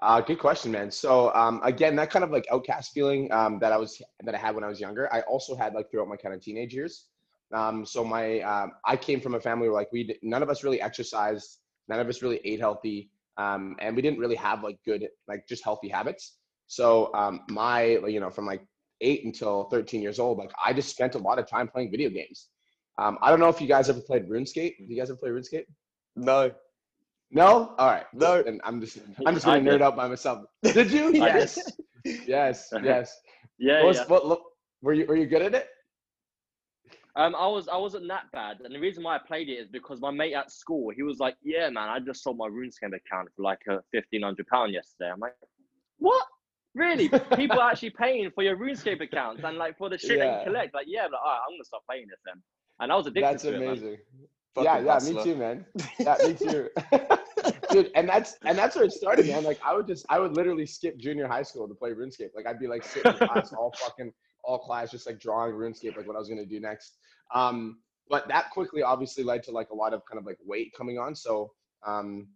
Uh, 0.02 0.20
good 0.20 0.40
question, 0.40 0.72
man. 0.72 0.90
So 0.90 1.32
um, 1.36 1.62
again, 1.64 1.96
that 1.98 2.10
kind 2.10 2.26
of 2.26 2.32
like 2.32 2.46
outcast 2.52 2.92
feeling 2.92 3.32
um, 3.32 3.60
that 3.60 3.72
I 3.72 3.78
was 3.78 4.02
that 4.24 4.34
I 4.34 4.38
had 4.38 4.56
when 4.56 4.64
I 4.64 4.68
was 4.68 4.80
younger, 4.80 5.12
I 5.14 5.22
also 5.22 5.56
had 5.56 5.74
like 5.76 5.92
throughout 5.92 6.08
my 6.08 6.16
kind 6.16 6.34
of 6.34 6.42
teenage 6.42 6.74
years. 6.74 7.06
Um, 7.54 7.86
so 7.86 8.04
my 8.04 8.40
um, 8.42 8.72
I 8.86 8.96
came 8.98 9.22
from 9.22 9.36
a 9.36 9.40
family 9.40 9.68
where 9.70 9.78
like 9.78 9.92
we 9.92 10.18
none 10.24 10.42
of 10.42 10.50
us 10.50 10.64
really 10.64 10.82
exercised, 10.82 11.60
none 11.92 12.00
of 12.00 12.08
us 12.12 12.22
really 12.26 12.40
ate 12.50 12.60
healthy, 12.68 12.98
um, 13.38 13.76
and 13.84 13.96
we 13.96 14.02
didn't 14.02 14.20
really 14.24 14.40
have 14.48 14.64
like 14.68 14.78
good 14.90 15.08
like 15.28 15.42
just 15.48 15.64
healthy 15.64 15.90
habits. 15.98 16.38
So 16.68 16.86
um, 17.22 17.42
my 17.50 17.84
you 18.16 18.20
know 18.24 18.30
from 18.38 18.46
like 18.54 18.64
eight 19.02 19.26
until 19.26 19.56
13 19.72 20.02
years 20.02 20.20
old, 20.20 20.38
like 20.38 20.52
I 20.66 20.74
just 20.74 20.90
spent 20.90 21.16
a 21.16 21.18
lot 21.28 21.38
of 21.40 21.46
time 21.48 21.68
playing 21.68 21.92
video 21.92 22.10
games. 22.10 22.48
Um, 22.98 23.18
I 23.22 23.30
don't 23.30 23.40
know 23.40 23.50
if 23.50 23.60
you 23.62 23.68
guys 23.68 23.90
ever 23.90 24.02
played 24.02 24.30
RuneScape. 24.30 24.74
Do 24.78 24.86
you 24.94 24.98
guys 25.00 25.10
ever 25.10 25.18
play 25.24 25.32
RuneScape? 25.32 25.66
No, 26.16 26.52
No. 27.32 27.74
All 27.78 27.88
right. 27.88 28.06
No. 28.14 28.44
And 28.46 28.62
I'm 28.64 28.80
just 28.82 28.98
I'm 29.26 29.34
just 29.34 29.46
gonna 29.46 29.62
nerd 29.70 29.80
did. 29.80 29.82
out 29.82 29.96
by 29.96 30.08
myself. 30.08 30.46
Did 30.64 30.92
you? 30.92 31.08
I. 31.24 31.28
Yes. 31.40 31.60
Yes. 32.28 32.70
Yes. 32.84 33.08
Yeah, 33.58 33.80
What 33.82 33.88
was, 33.88 33.98
yeah. 33.98 34.04
what, 34.12 34.26
look, 34.26 34.42
were 34.82 34.94
you 34.94 35.06
were 35.06 35.16
you 35.16 35.28
good 35.28 35.44
at 35.44 35.54
it? 35.54 35.68
Um, 37.16 37.36
I 37.36 37.46
was 37.48 37.68
I 37.68 37.76
wasn't 37.76 38.08
that 38.08 38.32
bad, 38.32 38.62
and 38.64 38.74
the 38.74 38.80
reason 38.80 39.04
why 39.04 39.16
I 39.16 39.20
played 39.20 39.50
it 39.50 39.54
is 39.54 39.68
because 39.68 40.00
my 40.00 40.12
mate 40.12 40.34
at 40.34 40.50
school, 40.50 40.92
he 40.96 41.04
was 41.04 41.20
like, 41.20 41.36
"Yeah, 41.44 41.70
man, 41.70 41.90
I 41.90 42.00
just 42.00 42.24
sold 42.24 42.38
my 42.38 42.48
RuneScape 42.48 42.96
account 42.96 43.28
for 43.36 43.44
like 43.44 43.60
a 43.68 43.80
fifteen 43.92 44.22
hundred 44.22 44.48
pound 44.48 44.72
yesterday." 44.72 45.12
I'm 45.12 45.20
like, 45.20 45.36
"What? 45.98 46.26
Really? 46.74 47.10
People 47.36 47.60
are 47.60 47.72
actually 47.72 47.90
paying 47.90 48.32
for 48.34 48.44
your 48.44 48.56
RuneScape 48.56 49.02
accounts 49.02 49.44
and 49.44 49.58
like 49.58 49.78
for 49.78 49.90
the 49.90 49.98
shit 49.98 50.20
that 50.20 50.40
you 50.40 50.52
collect?" 50.52 50.74
Like, 50.74 50.86
yeah, 50.88 51.08
but 51.12 51.20
all 51.20 51.26
right, 51.26 51.40
I'm 51.46 51.54
gonna 51.54 51.66
stop 51.66 51.86
playing 51.86 52.08
this 52.10 52.20
then. 52.26 52.42
And 52.80 52.92
I 52.92 52.96
was 52.96 53.08
addicted 53.08 53.34
That's 53.34 53.44
to 53.44 53.56
it. 53.56 53.60
man. 53.60 53.68
amazing. 53.68 53.98
Fucking 54.56 54.66
yeah, 54.66 54.80
yeah, 54.80 54.94
hustler. 54.94 55.14
me 55.14 55.24
too, 55.24 55.36
man. 55.36 55.66
Yeah, 56.00 56.16
me 56.26 56.34
too. 56.34 56.70
Dude, 57.72 57.92
and 57.96 58.08
that's 58.08 58.38
and 58.46 58.58
that's 58.58 58.76
where 58.76 58.86
it 58.86 58.92
started, 58.92 59.28
man. 59.28 59.44
Like 59.44 59.60
I 59.66 59.74
would 59.74 59.88
just 59.88 60.06
I 60.10 60.20
would 60.20 60.36
literally 60.36 60.66
skip 60.66 60.98
junior 60.98 61.28
high 61.28 61.44
school 61.44 61.68
to 61.68 61.74
play 61.74 61.92
RuneScape. 61.92 62.30
Like 62.36 62.48
I'd 62.48 62.60
be 62.60 62.68
like 62.68 62.84
sitting 62.84 63.12
in 63.12 63.18
class 63.18 63.54
all 63.54 63.74
fucking 63.78 64.14
all 64.44 64.60
class 64.60 64.92
just 64.92 65.06
like 65.08 65.20
drawing 65.20 65.54
RuneScape 65.54 65.98
like 65.98 66.08
what 66.08 66.16
I 66.16 66.20
was 66.20 66.30
gonna 66.30 66.46
do 66.46 66.60
next. 66.60 66.98
Um, 67.34 67.80
but 68.10 68.28
that 68.28 68.50
quickly 68.52 68.84
obviously 68.84 69.24
led 69.24 69.44
to 69.44 69.52
like 69.52 69.70
a 69.70 69.76
lot 69.76 69.94
of 69.94 70.06
kind 70.06 70.20
of 70.20 70.26
like 70.26 70.38
weight 70.46 70.74
coming 70.78 70.98
on. 71.00 71.16
So 71.16 71.52
um 71.86 72.28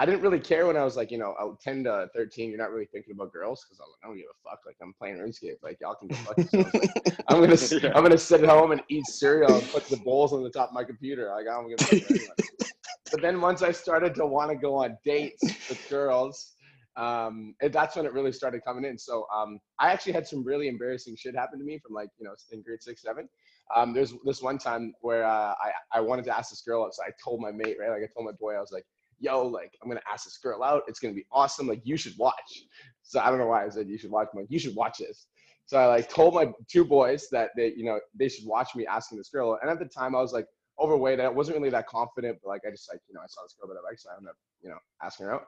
I 0.00 0.06
didn't 0.06 0.20
really 0.20 0.38
care 0.38 0.64
when 0.66 0.76
I 0.76 0.84
was 0.84 0.96
like, 0.96 1.10
you 1.10 1.18
know, 1.18 1.34
uh, 1.40 1.54
10 1.60 1.82
to 1.84 2.08
13. 2.14 2.50
You're 2.50 2.58
not 2.58 2.70
really 2.70 2.86
thinking 2.86 3.14
about 3.14 3.32
girls 3.32 3.64
because 3.64 3.80
I'm 3.80 3.88
like, 3.90 3.98
I 4.04 4.06
don't 4.06 4.16
give 4.16 4.26
a 4.26 4.48
fuck. 4.48 4.60
Like, 4.64 4.76
I'm 4.80 4.92
playing 4.94 5.16
RuneScape. 5.16 5.56
Like, 5.60 5.78
y'all 5.80 5.96
can 5.96 6.06
go 6.06 6.14
fuck 6.14 6.36
yourselves. 6.38 6.72
Like, 6.72 7.16
I'm 7.28 7.40
gonna, 7.40 7.56
Yeah. 7.82 7.92
I'm 7.96 8.04
gonna 8.04 8.16
sit 8.16 8.42
at 8.42 8.48
home 8.48 8.70
and 8.70 8.80
eat 8.88 9.04
cereal 9.06 9.56
and 9.56 9.68
put 9.70 9.88
the 9.88 9.96
bowls 9.96 10.32
on 10.32 10.44
the 10.44 10.50
top 10.50 10.68
of 10.68 10.74
my 10.74 10.84
computer. 10.84 11.28
Like, 11.30 11.48
I 11.48 11.60
don't 11.60 11.68
give 11.68 11.80
a 11.80 12.00
fuck. 12.00 12.36
but 13.10 13.20
then 13.20 13.40
once 13.40 13.62
I 13.62 13.72
started 13.72 14.14
to 14.14 14.26
want 14.26 14.50
to 14.52 14.56
go 14.56 14.76
on 14.76 14.96
dates 15.04 15.42
with 15.68 15.84
girls, 15.90 16.54
um, 16.98 17.54
and 17.62 17.72
that's 17.72 17.94
when 17.94 18.06
it 18.06 18.12
really 18.12 18.32
started 18.32 18.64
coming 18.64 18.84
in. 18.84 18.98
So 18.98 19.26
um, 19.34 19.60
I 19.78 19.92
actually 19.92 20.12
had 20.12 20.26
some 20.26 20.44
really 20.44 20.66
embarrassing 20.66 21.16
shit 21.16 21.34
happen 21.34 21.58
to 21.60 21.64
me 21.64 21.78
from 21.78 21.94
like, 21.94 22.08
you 22.18 22.26
know, 22.26 22.34
in 22.50 22.60
grade 22.62 22.82
six, 22.82 23.02
seven. 23.02 23.28
Um, 23.74 23.94
there's 23.94 24.14
this 24.24 24.42
one 24.42 24.58
time 24.58 24.92
where 25.00 25.24
uh, 25.24 25.54
I, 25.62 25.70
I 25.94 26.00
wanted 26.00 26.24
to 26.24 26.36
ask 26.36 26.50
this 26.50 26.62
girl 26.62 26.84
out. 26.84 26.94
So 26.94 27.02
I 27.04 27.10
told 27.22 27.40
my 27.40 27.52
mate, 27.52 27.76
right? 27.80 27.90
Like 27.90 28.02
I 28.02 28.08
told 28.12 28.26
my 28.26 28.32
boy, 28.32 28.56
I 28.56 28.60
was 28.60 28.72
like, 28.72 28.84
yo, 29.20 29.46
like 29.46 29.72
I'm 29.80 29.88
gonna 29.88 30.00
ask 30.12 30.24
this 30.24 30.38
girl 30.38 30.64
out. 30.64 30.82
It's 30.88 30.98
gonna 30.98 31.14
be 31.14 31.26
awesome. 31.30 31.68
Like 31.68 31.82
you 31.84 31.96
should 31.96 32.14
watch. 32.18 32.64
So 33.02 33.20
I 33.20 33.30
don't 33.30 33.38
know 33.38 33.46
why 33.46 33.64
I 33.64 33.68
said 33.68 33.88
you 33.88 33.96
should 33.96 34.10
watch. 34.10 34.28
I'm 34.32 34.40
like, 34.40 34.50
you 34.50 34.58
should 34.58 34.74
watch 34.74 34.98
this. 34.98 35.28
So 35.66 35.78
I 35.78 35.86
like 35.86 36.08
told 36.08 36.34
my 36.34 36.50
two 36.68 36.84
boys 36.84 37.28
that 37.30 37.50
they, 37.56 37.74
you 37.76 37.84
know, 37.84 38.00
they 38.18 38.28
should 38.28 38.46
watch 38.46 38.74
me 38.74 38.86
asking 38.86 39.18
this 39.18 39.28
girl. 39.28 39.58
And 39.60 39.70
at 39.70 39.78
the 39.78 39.84
time 39.84 40.16
I 40.16 40.20
was 40.20 40.32
like 40.32 40.46
overweight. 40.80 41.20
I 41.20 41.28
wasn't 41.28 41.58
really 41.58 41.70
that 41.70 41.86
confident, 41.86 42.38
but 42.42 42.48
like 42.48 42.62
I 42.66 42.70
just 42.70 42.88
like, 42.92 43.00
you 43.08 43.14
know, 43.14 43.20
I 43.20 43.26
saw 43.28 43.42
this 43.42 43.54
girl 43.60 43.68
that 43.68 43.78
I 43.78 43.88
liked, 43.88 44.00
so 44.00 44.10
I 44.10 44.16
ended 44.16 44.30
up, 44.30 44.36
you 44.62 44.70
know, 44.70 44.78
asking 45.02 45.26
her 45.26 45.34
out. 45.34 45.46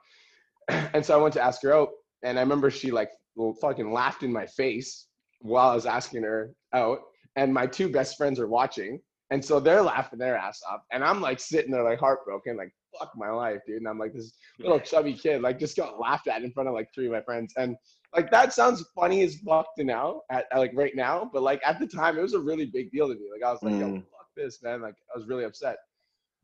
and 0.95 1.05
so 1.05 1.19
I 1.19 1.23
went 1.23 1.35
to 1.35 1.43
ask 1.43 1.63
her 1.63 1.75
out, 1.75 1.89
and 2.23 2.39
I 2.39 2.43
remember 2.43 2.71
she 2.71 2.91
like 2.91 3.11
well, 3.37 3.55
fucking 3.61 3.93
laughed 3.93 4.23
in 4.23 4.33
my 4.33 4.47
face 4.47 5.07
while 5.41 5.71
I 5.71 5.75
was 5.75 5.87
asking 5.87 6.23
her 6.25 6.53
out. 6.75 6.99
And 7.37 7.55
my 7.55 7.67
two 7.67 7.89
best 7.89 8.17
friends 8.17 8.39
are 8.41 8.49
watching. 8.49 9.01
And 9.31 9.45
so 9.45 9.61
they're 9.61 9.83
laughing 9.83 10.19
their 10.19 10.37
ass 10.37 10.61
off. 10.69 10.81
And 10.93 11.05
I'm 11.05 11.21
like 11.21 11.39
sitting 11.39 11.71
there 11.71 11.85
like 11.85 12.01
heartbroken, 12.01 12.57
like 12.57 12.73
fuck 12.99 13.13
my 13.17 13.31
life, 13.31 13.61
dude. 13.67 13.77
And 13.77 13.89
I'm 13.89 13.99
like 13.99 14.13
this 14.13 14.33
little 14.59 14.81
chubby 14.81 15.15
kid, 15.15 15.41
like 15.41 15.59
just 15.59 15.77
got 15.77 16.01
laughed 16.01 16.27
at 16.27 16.43
in 16.43 16.53
front 16.53 16.69
of 16.69 16.75
like 16.75 16.89
three 16.95 17.07
of 17.07 17.13
my 17.13 17.23
friends. 17.23 17.55
And 17.57 17.77
like 18.15 18.31
that 18.33 18.53
sounds 18.53 18.85
funny 18.95 19.23
as 19.23 19.37
fuck 19.37 19.67
to 19.79 19.85
now, 19.85 20.23
at, 20.31 20.47
like 20.55 20.73
right 20.75 20.95
now. 20.97 21.31
But 21.33 21.43
like 21.43 21.61
at 21.65 21.79
the 21.79 21.87
time, 21.87 22.19
it 22.19 22.23
was 22.23 22.35
a 22.35 22.41
really 22.41 22.67
big 22.67 22.91
deal 22.91 23.07
to 23.07 23.15
me. 23.15 23.29
Like 23.33 23.49
I 23.49 23.53
was 23.53 23.63
like, 23.63 23.79
yo, 23.79 23.87
Mm. 23.87 24.03
fuck 24.03 24.27
this, 24.37 24.61
man. 24.63 24.83
Like 24.83 24.97
I 25.15 25.19
was 25.19 25.29
really 25.29 25.45
upset. 25.45 25.77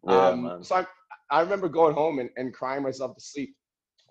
Yeah, 0.08 0.28
um, 0.28 0.42
man. 0.44 0.62
So 0.62 0.76
I, 0.76 0.86
I 1.30 1.40
remember 1.40 1.68
going 1.68 1.94
home 1.94 2.20
and, 2.20 2.30
and 2.36 2.54
crying 2.54 2.84
myself 2.84 3.16
to 3.16 3.20
sleep. 3.20 3.56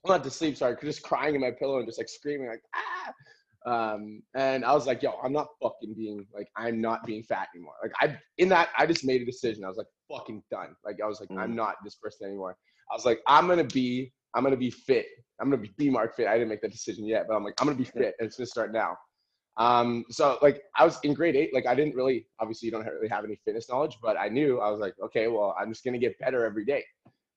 Well, 0.06 0.18
not 0.18 0.24
to 0.26 0.30
sleep, 0.30 0.56
sorry, 0.56 0.78
just 0.84 1.02
crying 1.02 1.34
in 1.34 1.42
my 1.42 1.50
pillow 1.50 1.80
and 1.80 1.88
just 1.88 1.98
like 1.98 2.10
screaming 2.10 2.48
like 2.48 2.62
ah. 2.76 3.14
Um, 3.68 4.22
and 4.36 4.64
I 4.64 4.72
was 4.74 4.86
like, 4.86 5.02
yo, 5.02 5.14
I'm 5.24 5.34
not 5.34 5.48
fucking 5.60 5.96
being 5.96 6.28
like 6.32 6.48
I'm 6.56 6.80
not 6.80 7.04
being 7.08 7.24
fat 7.24 7.48
anymore. 7.56 7.74
Like 7.82 7.92
I 8.00 8.20
in 8.38 8.48
that 8.50 8.70
I 8.78 8.86
just 8.86 9.04
made 9.04 9.24
a 9.24 9.26
decision. 9.26 9.64
I 9.66 9.68
was 9.68 9.78
like 9.78 9.88
fucking 10.12 10.44
done. 10.52 10.76
Like 10.86 10.98
I 11.04 11.08
was 11.08 11.20
like 11.20 11.30
I'm 11.32 11.54
Mm. 11.54 11.56
not 11.56 11.76
this 11.84 11.96
person 11.96 12.28
anymore. 12.28 12.56
I 12.92 12.94
was 12.94 13.04
like 13.04 13.22
I'm 13.28 13.48
gonna 13.48 13.64
be 13.64 14.14
I'm 14.36 14.44
gonna 14.44 14.56
be 14.58 14.70
fit. 14.70 15.08
I'm 15.42 15.50
gonna 15.50 15.64
be 15.64 15.72
B 15.76 15.90
mark 15.90 16.16
fit. 16.16 16.28
I 16.28 16.34
didn't 16.34 16.50
make 16.50 16.62
that 16.62 16.72
decision 16.72 17.06
yet, 17.08 17.26
but 17.28 17.36
I'm 17.36 17.44
like 17.44 17.56
I'm 17.60 17.66
gonna 17.66 17.76
be 17.76 17.84
fit 17.86 18.14
and 18.20 18.28
it's 18.28 18.38
gonna 18.38 18.46
start 18.46 18.72
now. 18.72 18.96
Um, 19.58 20.06
so 20.12 20.38
like 20.44 20.62
I 20.78 20.86
was 20.86 21.00
in 21.04 21.16
grade 21.16 21.36
eight, 21.36 21.52
like 21.52 21.66
I 21.66 21.74
didn't 21.74 21.96
really, 21.96 22.28
obviously 22.40 22.68
you 22.68 22.72
don't 22.72 22.86
really 22.86 23.08
have 23.08 23.24
any 23.24 23.40
fitness 23.44 23.68
knowledge, 23.70 23.98
but 24.04 24.18
I 24.20 24.28
knew 24.28 24.60
I 24.60 24.70
was 24.70 24.80
like, 24.82 24.94
okay, 25.04 25.28
well, 25.28 25.56
I'm 25.60 25.72
just 25.72 25.84
gonna 25.84 25.98
get 25.98 26.20
better 26.20 26.46
every 26.46 26.66
day. 26.66 26.84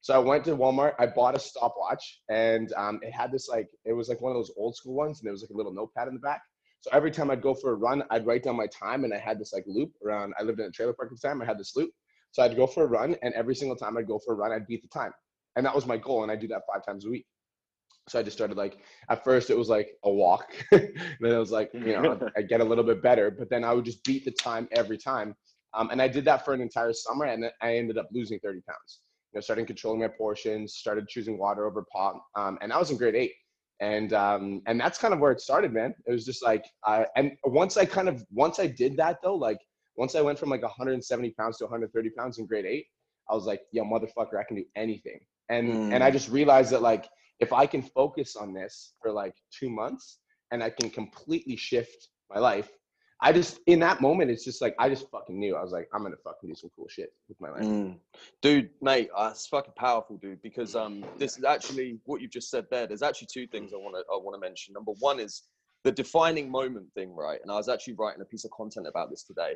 So 0.00 0.14
I 0.14 0.18
went 0.18 0.44
to 0.44 0.56
Walmart, 0.56 0.94
I 0.98 1.06
bought 1.06 1.34
a 1.34 1.38
stopwatch 1.38 2.20
and 2.28 2.72
um, 2.74 3.00
it 3.02 3.12
had 3.12 3.32
this 3.32 3.48
like, 3.48 3.68
it 3.84 3.92
was 3.92 4.08
like 4.08 4.20
one 4.20 4.30
of 4.30 4.38
those 4.38 4.52
old 4.56 4.76
school 4.76 4.94
ones 4.94 5.20
and 5.20 5.26
there 5.26 5.32
was 5.32 5.42
like 5.42 5.50
a 5.50 5.56
little 5.56 5.72
notepad 5.74 6.08
in 6.08 6.14
the 6.14 6.20
back. 6.20 6.40
So 6.80 6.90
every 6.92 7.10
time 7.10 7.30
I'd 7.30 7.42
go 7.42 7.54
for 7.54 7.72
a 7.72 7.74
run, 7.74 8.04
I'd 8.10 8.24
write 8.24 8.44
down 8.44 8.56
my 8.56 8.68
time 8.68 9.04
and 9.04 9.12
I 9.12 9.18
had 9.18 9.40
this 9.40 9.52
like 9.52 9.64
loop 9.66 9.92
around, 10.04 10.34
I 10.38 10.44
lived 10.44 10.60
in 10.60 10.66
a 10.66 10.70
trailer 10.70 10.92
park 10.92 11.10
at 11.12 11.20
the 11.20 11.28
time, 11.28 11.42
I 11.42 11.44
had 11.44 11.58
this 11.58 11.74
loop. 11.74 11.90
So 12.30 12.42
I'd 12.42 12.56
go 12.56 12.66
for 12.66 12.84
a 12.84 12.86
run 12.86 13.16
and 13.22 13.34
every 13.34 13.56
single 13.56 13.76
time 13.76 13.96
I'd 13.96 14.06
go 14.06 14.20
for 14.24 14.34
a 14.34 14.36
run, 14.36 14.52
I'd 14.52 14.66
beat 14.66 14.82
the 14.82 14.88
time. 14.88 15.12
And 15.56 15.66
that 15.66 15.74
was 15.74 15.86
my 15.86 15.96
goal 15.96 16.22
and 16.22 16.30
I 16.30 16.36
do 16.36 16.46
that 16.48 16.62
five 16.72 16.86
times 16.86 17.04
a 17.04 17.10
week. 17.10 17.26
So 18.08 18.18
I 18.18 18.22
just 18.22 18.36
started 18.36 18.56
like, 18.56 18.78
at 19.10 19.24
first 19.24 19.50
it 19.50 19.58
was 19.58 19.68
like 19.68 19.90
a 20.04 20.10
walk. 20.10 20.52
then 20.70 20.92
it 21.20 21.36
was 21.36 21.50
like, 21.50 21.70
you 21.74 22.00
know, 22.00 22.30
I 22.36 22.42
get 22.42 22.60
a 22.60 22.64
little 22.64 22.84
bit 22.84 23.02
better, 23.02 23.30
but 23.30 23.50
then 23.50 23.64
I 23.64 23.72
would 23.72 23.84
just 23.84 24.04
beat 24.04 24.24
the 24.24 24.30
time 24.30 24.68
every 24.70 24.96
time. 24.96 25.34
Um, 25.74 25.90
and 25.90 26.00
I 26.00 26.08
did 26.08 26.24
that 26.26 26.44
for 26.44 26.54
an 26.54 26.60
entire 26.60 26.92
summer 26.92 27.26
and 27.26 27.42
then 27.42 27.50
I 27.60 27.76
ended 27.76 27.98
up 27.98 28.08
losing 28.12 28.38
30 28.38 28.60
pounds. 28.60 29.00
Know, 29.38 29.42
starting 29.42 29.66
controlling 29.66 30.00
my 30.00 30.08
portions, 30.08 30.74
started 30.74 31.08
choosing 31.08 31.38
water 31.38 31.66
over 31.66 31.84
pop. 31.92 32.24
Um, 32.36 32.58
and 32.60 32.72
I 32.72 32.78
was 32.78 32.90
in 32.90 32.96
grade 32.96 33.14
eight. 33.14 33.32
And 33.80 34.12
um, 34.12 34.62
and 34.66 34.80
that's 34.80 34.98
kind 34.98 35.14
of 35.14 35.20
where 35.20 35.30
it 35.32 35.40
started, 35.40 35.72
man. 35.72 35.94
It 36.06 36.12
was 36.12 36.24
just 36.24 36.42
like, 36.42 36.64
I, 36.84 37.06
and 37.16 37.32
once 37.44 37.76
I 37.76 37.84
kind 37.84 38.08
of, 38.08 38.24
once 38.32 38.58
I 38.58 38.66
did 38.66 38.96
that 38.96 39.18
though, 39.22 39.36
like 39.36 39.58
once 39.96 40.16
I 40.16 40.20
went 40.20 40.38
from 40.38 40.50
like 40.50 40.62
170 40.62 41.30
pounds 41.32 41.58
to 41.58 41.64
130 41.64 42.10
pounds 42.10 42.38
in 42.38 42.46
grade 42.46 42.66
eight, 42.66 42.86
I 43.30 43.34
was 43.34 43.44
like, 43.46 43.62
yo, 43.72 43.84
motherfucker, 43.84 44.38
I 44.38 44.44
can 44.44 44.56
do 44.56 44.64
anything. 44.76 45.20
And 45.48 45.78
and 45.92 46.02
I 46.02 46.10
Mm. 46.10 46.12
just 46.12 46.28
realized 46.28 46.72
that 46.72 46.82
like 46.82 47.08
if 47.40 47.52
I 47.52 47.66
can 47.66 47.82
focus 47.82 48.36
on 48.36 48.52
this 48.52 48.94
for 49.00 49.12
like 49.12 49.34
two 49.56 49.70
months 49.70 50.18
and 50.50 50.62
I 50.62 50.70
can 50.70 50.90
completely 50.90 51.56
shift 51.56 52.08
my 52.30 52.40
life, 52.40 52.70
I 53.20 53.32
just 53.32 53.60
in 53.66 53.80
that 53.80 54.00
moment 54.00 54.30
it's 54.30 54.44
just 54.44 54.62
like 54.62 54.74
I 54.78 54.88
just 54.88 55.10
fucking 55.10 55.38
knew 55.38 55.56
I 55.56 55.62
was 55.62 55.72
like 55.72 55.88
I'm 55.92 56.02
gonna 56.02 56.16
fucking 56.22 56.48
do 56.48 56.54
some 56.54 56.70
cool 56.76 56.86
shit 56.88 57.12
with 57.28 57.40
my 57.40 57.50
life. 57.50 57.62
Mm. 57.64 57.98
Dude, 58.42 58.70
mate, 58.80 59.10
uh, 59.16 59.30
it's 59.32 59.46
fucking 59.48 59.74
powerful, 59.76 60.18
dude. 60.18 60.40
Because 60.42 60.76
um, 60.76 61.04
this 61.16 61.36
is 61.36 61.44
actually 61.44 61.98
what 62.04 62.20
you've 62.20 62.30
just 62.30 62.50
said 62.50 62.66
there. 62.70 62.86
There's 62.86 63.02
actually 63.02 63.28
two 63.32 63.46
things 63.48 63.72
I 63.72 63.76
want 63.76 63.96
to 63.96 64.04
I 64.12 64.16
want 64.16 64.34
to 64.36 64.40
mention. 64.40 64.74
Number 64.74 64.92
one 65.00 65.18
is 65.18 65.42
the 65.84 65.92
defining 65.92 66.50
moment 66.50 66.86
thing, 66.94 67.14
right? 67.14 67.40
And 67.42 67.50
I 67.50 67.56
was 67.56 67.68
actually 67.68 67.94
writing 67.94 68.22
a 68.22 68.24
piece 68.24 68.44
of 68.44 68.50
content 68.52 68.86
about 68.86 69.10
this 69.10 69.24
today. 69.24 69.54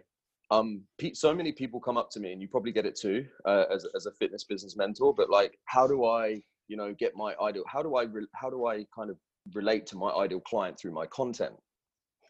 um, 0.53 0.83
so 1.15 1.35
many 1.35 1.53
people 1.53 1.81
come 1.81 1.97
up 1.97 2.11
to 2.11 2.21
me, 2.21 2.33
and 2.33 2.43
you 2.43 2.49
probably 2.49 2.73
get 2.73 2.85
it 2.87 2.97
too, 2.99 3.25
uh, 3.47 3.65
as 3.73 3.87
as 3.97 4.07
a 4.07 4.13
fitness 4.13 4.45
business 4.45 4.77
mentor. 4.77 5.15
But 5.15 5.31
like, 5.31 5.59
how 5.65 5.87
do 5.87 6.05
I, 6.05 6.41
you 6.69 6.77
know, 6.77 6.95
get 6.99 7.17
my 7.17 7.35
ideal? 7.41 7.65
How 7.67 7.83
do 7.83 7.97
I, 7.97 8.05
re- 8.05 8.27
how 8.35 8.51
do 8.51 8.67
I 8.67 8.85
kind 8.95 9.11
of 9.11 9.17
relate 9.55 9.87
to 9.87 9.97
my 9.97 10.11
ideal 10.11 10.41
client 10.41 10.79
through 10.79 10.93
my 10.93 11.07
content? 11.07 11.55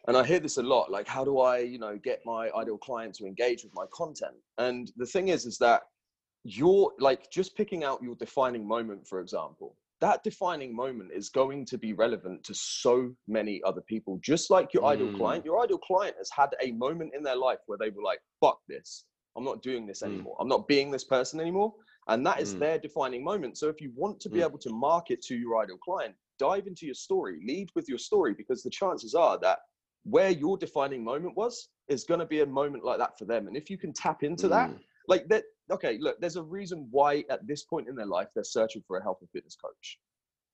And 0.09 0.17
I 0.17 0.25
hear 0.25 0.41
this 0.41 0.57
a 0.57 0.63
lot. 0.63 0.91
Like, 0.91 1.07
how 1.07 1.25
do 1.25 1.41
I, 1.41 1.59
you 1.59 1.79
know, 1.79 1.97
get 2.03 2.21
my 2.25 2.51
ideal 2.57 2.79
client 2.79 3.15
to 3.17 3.27
engage 3.27 3.63
with 3.63 3.73
my 3.75 3.85
content? 3.93 4.35
And 4.59 4.91
the 4.97 5.07
thing 5.07 5.29
is, 5.29 5.47
is 5.47 5.59
that 5.59 5.83
you're 6.45 6.93
like 6.99 7.31
just 7.31 7.57
picking 7.57 7.85
out 7.85 8.03
your 8.03 8.17
defining 8.17 8.67
moment, 8.67 9.07
for 9.07 9.21
example 9.21 9.77
that 10.03 10.25
defining 10.25 10.75
moment 10.75 11.13
is 11.15 11.29
going 11.29 11.65
to 11.65 11.79
be 11.79 11.93
relevant 11.93 12.43
to 12.43 12.53
so 12.53 13.15
many 13.29 13.63
other 13.65 13.81
people. 13.81 14.19
Just 14.21 14.51
like 14.51 14.75
your 14.75 14.83
mm. 14.83 14.89
ideal 14.89 15.13
client, 15.17 15.45
your 15.45 15.63
ideal 15.63 15.79
client 15.79 16.17
has 16.19 16.29
had 16.29 16.49
a 16.61 16.73
moment 16.73 17.13
in 17.17 17.23
their 17.23 17.37
life 17.37 17.61
where 17.67 17.79
they 17.79 17.91
were 17.91 18.03
like, 18.03 18.19
fuck 18.41 18.59
this. 18.69 19.05
I'm 19.37 19.45
not 19.45 19.63
doing 19.63 19.87
this 19.87 20.03
mm. 20.03 20.07
anymore. 20.07 20.35
Mm. 20.35 20.43
I'm 20.43 20.49
not 20.49 20.67
being 20.67 20.91
this 20.91 21.05
person 21.05 21.39
anymore. 21.39 21.73
And 22.09 22.27
that 22.27 22.41
is 22.41 22.53
mm. 22.53 22.59
their 22.59 22.79
defining 22.79 23.23
moment. 23.23 23.57
So 23.57 23.69
if 23.69 23.81
you 23.81 23.93
want 23.95 24.19
to 24.23 24.29
be 24.29 24.41
mm. 24.41 24.45
able 24.45 24.59
to 24.59 24.71
market 24.71 25.23
to 25.23 25.37
your 25.37 25.63
ideal 25.63 25.79
client, 25.79 26.17
dive 26.37 26.67
into 26.67 26.85
your 26.85 26.97
story, 26.97 27.41
lead 27.47 27.69
with 27.77 27.89
your 27.89 27.99
story, 27.99 28.35
because 28.35 28.65
the 28.65 28.71
chances 28.71 29.15
are 29.15 29.39
that 29.39 29.61
where 30.05 30.31
your 30.31 30.57
defining 30.57 31.05
moment 31.05 31.37
was 31.37 31.69
is 31.89 32.05
going 32.05 32.21
to 32.21 32.27
be 32.27 32.41
a 32.41 32.47
moment 32.47 32.85
like 32.85 32.99
that 32.99 33.19
for 33.19 33.25
them. 33.25 33.47
And 33.47 33.57
if 33.57 33.71
you 33.71 33.79
can 33.79 33.93
tap 33.93 34.23
into 34.23 34.49
that, 34.49 34.71
mm. 34.71 34.79
like 35.09 35.29
that, 35.29 35.45
okay, 35.71 35.99
look, 36.01 36.21
there's 36.21 36.37
a 36.37 36.43
reason 36.43 36.89
why 36.91 37.25
at 37.31 37.47
this 37.47 37.65
point 37.65 37.89
in 37.89 37.95
their 37.95 38.07
life 38.07 38.29
they're 38.35 38.45
searching 38.45 38.83
for 38.87 38.99
a 38.99 39.03
health 39.03 39.19
and 39.21 39.31
fitness 39.31 39.57
coach. 39.57 39.99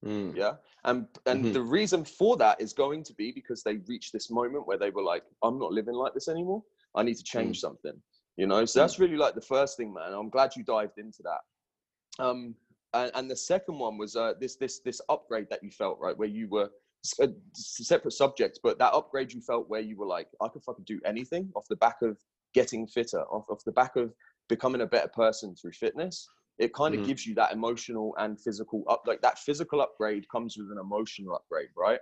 Mm. 0.05 0.37
Yeah. 0.37 0.52
And 0.85 1.07
and 1.26 1.45
mm-hmm. 1.45 1.52
the 1.52 1.62
reason 1.62 2.05
for 2.05 2.37
that 2.37 2.61
is 2.61 2.73
going 2.73 3.02
to 3.05 3.14
be 3.14 3.33
because 3.33 3.62
they 3.62 3.78
reached 3.88 4.12
this 4.12 4.31
moment 4.31 4.67
where 4.67 4.78
they 4.78 4.90
were 4.90 5.02
like, 5.02 5.25
I'm 5.43 5.59
not 5.59 5.73
living 5.73 5.95
like 5.95 6.14
this 6.14 6.28
anymore. 6.28 6.62
I 6.95 7.02
need 7.02 7.17
to 7.17 7.25
change 7.25 7.59
mm. 7.59 7.61
something. 7.61 8.00
You 8.37 8.47
know, 8.47 8.64
so 8.64 8.78
mm. 8.78 8.83
that's 8.83 8.99
really 8.99 9.17
like 9.17 9.35
the 9.35 9.40
first 9.40 9.76
thing, 9.76 9.93
man. 9.93 10.12
I'm 10.12 10.31
glad 10.31 10.55
you 10.57 10.62
dived 10.62 10.99
into 10.99 11.23
that. 11.25 12.25
Um, 12.25 12.55
and, 12.95 13.11
and 13.14 13.31
the 13.31 13.37
second 13.37 13.78
one 13.78 13.99
was 13.99 14.14
uh, 14.14 14.35
this 14.40 14.57
this 14.57 14.81
this 14.81 15.00
upgrade 15.09 15.49
that 15.50 15.62
you 15.62 15.71
felt 15.71 15.99
right 16.00 16.17
where 16.17 16.28
you 16.28 16.49
were 16.49 16.71
separate 17.02 18.12
subject, 18.12 18.61
but 18.62 18.78
that 18.78 18.93
upgrade 18.93 19.33
you 19.33 19.40
felt 19.40 19.69
where 19.69 19.81
you 19.81 19.97
were 19.97 20.07
like, 20.07 20.28
I 20.43 20.49
could 20.49 20.62
fucking 20.62 20.85
do 20.85 21.00
anything 21.05 21.50
off 21.55 21.67
the 21.69 21.76
back 21.76 21.97
of 22.02 22.19
getting 22.55 22.87
fitter, 22.87 23.23
off, 23.23 23.45
off 23.49 23.64
the 23.64 23.73
back 23.73 23.97
of 23.97 24.12
becoming 24.49 24.81
a 24.81 24.87
better 24.87 25.09
person 25.09 25.55
through 25.55 25.73
fitness 25.73 26.28
it 26.59 26.75
kind 26.75 26.95
of 26.95 27.00
mm-hmm. 27.00 27.09
gives 27.09 27.26
you 27.26 27.35
that 27.35 27.52
emotional 27.52 28.14
and 28.19 28.40
physical 28.40 28.85
up 28.88 29.02
like 29.07 29.21
that 29.23 29.38
physical 29.38 29.81
upgrade 29.81 30.28
comes 30.28 30.57
with 30.59 30.71
an 30.71 30.78
emotional 30.78 31.35
upgrade 31.35 31.69
right 31.76 32.00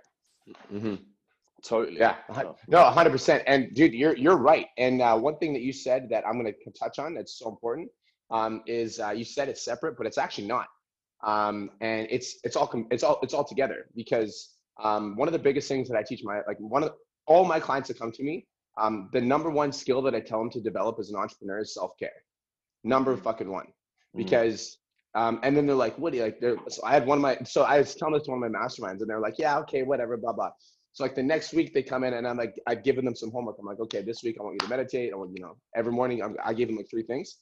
mm-hmm. 0.73 0.95
totally 1.63 1.97
yeah 1.97 2.15
no 2.67 2.79
100% 2.79 3.43
and 3.47 3.73
dude 3.73 3.93
you're 3.93 4.15
you're 4.17 4.37
right 4.37 4.67
and 4.77 5.01
uh, 5.01 5.17
one 5.17 5.37
thing 5.37 5.53
that 5.53 5.61
you 5.61 5.71
said 5.71 6.07
that 6.09 6.25
i'm 6.27 6.39
going 6.39 6.51
to 6.51 6.71
touch 6.71 6.99
on 6.99 7.13
that's 7.13 7.37
so 7.39 7.49
important 7.49 7.89
um, 8.29 8.61
is 8.67 8.99
uh, 8.99 9.11
you 9.11 9.23
said 9.23 9.47
it's 9.47 9.63
separate 9.63 9.97
but 9.97 10.05
it's 10.05 10.17
actually 10.17 10.47
not 10.47 10.67
um, 11.23 11.71
and 11.81 12.07
it's 12.09 12.37
it's 12.43 12.55
all 12.55 12.69
it's 12.91 13.03
all 13.03 13.19
it's 13.23 13.33
all 13.33 13.43
together 13.45 13.87
because 13.95 14.56
um, 14.83 15.15
one 15.15 15.27
of 15.27 15.31
the 15.31 15.39
biggest 15.39 15.67
things 15.67 15.87
that 15.87 15.97
i 15.97 16.03
teach 16.03 16.21
my 16.23 16.41
like 16.47 16.57
one 16.59 16.83
of 16.83 16.89
the, 16.89 16.95
all 17.25 17.45
my 17.45 17.59
clients 17.59 17.87
that 17.87 17.99
come 17.99 18.11
to 18.11 18.23
me 18.23 18.45
um, 18.77 19.09
the 19.13 19.21
number 19.21 19.49
one 19.49 19.71
skill 19.71 20.01
that 20.01 20.15
i 20.15 20.19
tell 20.19 20.39
them 20.39 20.49
to 20.49 20.61
develop 20.61 20.97
as 20.99 21.09
an 21.09 21.15
entrepreneur 21.15 21.59
is 21.59 21.73
self-care 21.73 22.11
number 22.83 23.15
mm. 23.15 23.21
fucking 23.21 23.49
one 23.49 23.65
mm-hmm. 23.65 24.19
because 24.19 24.77
um, 25.15 25.39
and 25.41 25.57
then 25.57 25.65
they're 25.65 25.75
like, 25.75 25.97
what 25.97 26.13
do 26.13 26.19
you 26.19 26.25
like? 26.25 26.39
So 26.69 26.83
I 26.83 26.91
had 26.93 27.07
one 27.07 27.17
of 27.17 27.21
my, 27.23 27.39
so 27.43 27.63
I 27.63 27.79
was 27.79 27.95
telling 27.95 28.13
this 28.13 28.23
to 28.23 28.31
one 28.31 28.43
of 28.43 28.51
my 28.51 28.59
masterminds 28.59 29.01
and 29.01 29.09
they're 29.09 29.19
like, 29.19 29.39
yeah, 29.39 29.57
okay, 29.59 29.81
whatever, 29.81 30.15
blah, 30.15 30.31
blah. 30.31 30.51
So 30.93 31.03
like 31.03 31.15
the 31.15 31.23
next 31.23 31.53
week 31.53 31.73
they 31.73 31.81
come 31.81 32.03
in 32.03 32.13
and 32.13 32.27
I'm 32.27 32.37
like, 32.37 32.53
I've 32.67 32.83
given 32.83 33.03
them 33.03 33.15
some 33.15 33.31
homework. 33.31 33.55
I'm 33.59 33.65
like, 33.65 33.79
okay, 33.79 34.03
this 34.03 34.21
week 34.21 34.37
I 34.39 34.43
want 34.43 34.55
you 34.55 34.59
to 34.59 34.67
meditate. 34.67 35.13
I 35.13 35.15
want, 35.15 35.31
you 35.35 35.41
know, 35.41 35.55
every 35.75 35.91
morning 35.91 36.21
I'm, 36.21 36.35
I 36.43 36.53
gave 36.53 36.67
them 36.67 36.77
like 36.77 36.89
three 36.89 37.01
things. 37.01 37.37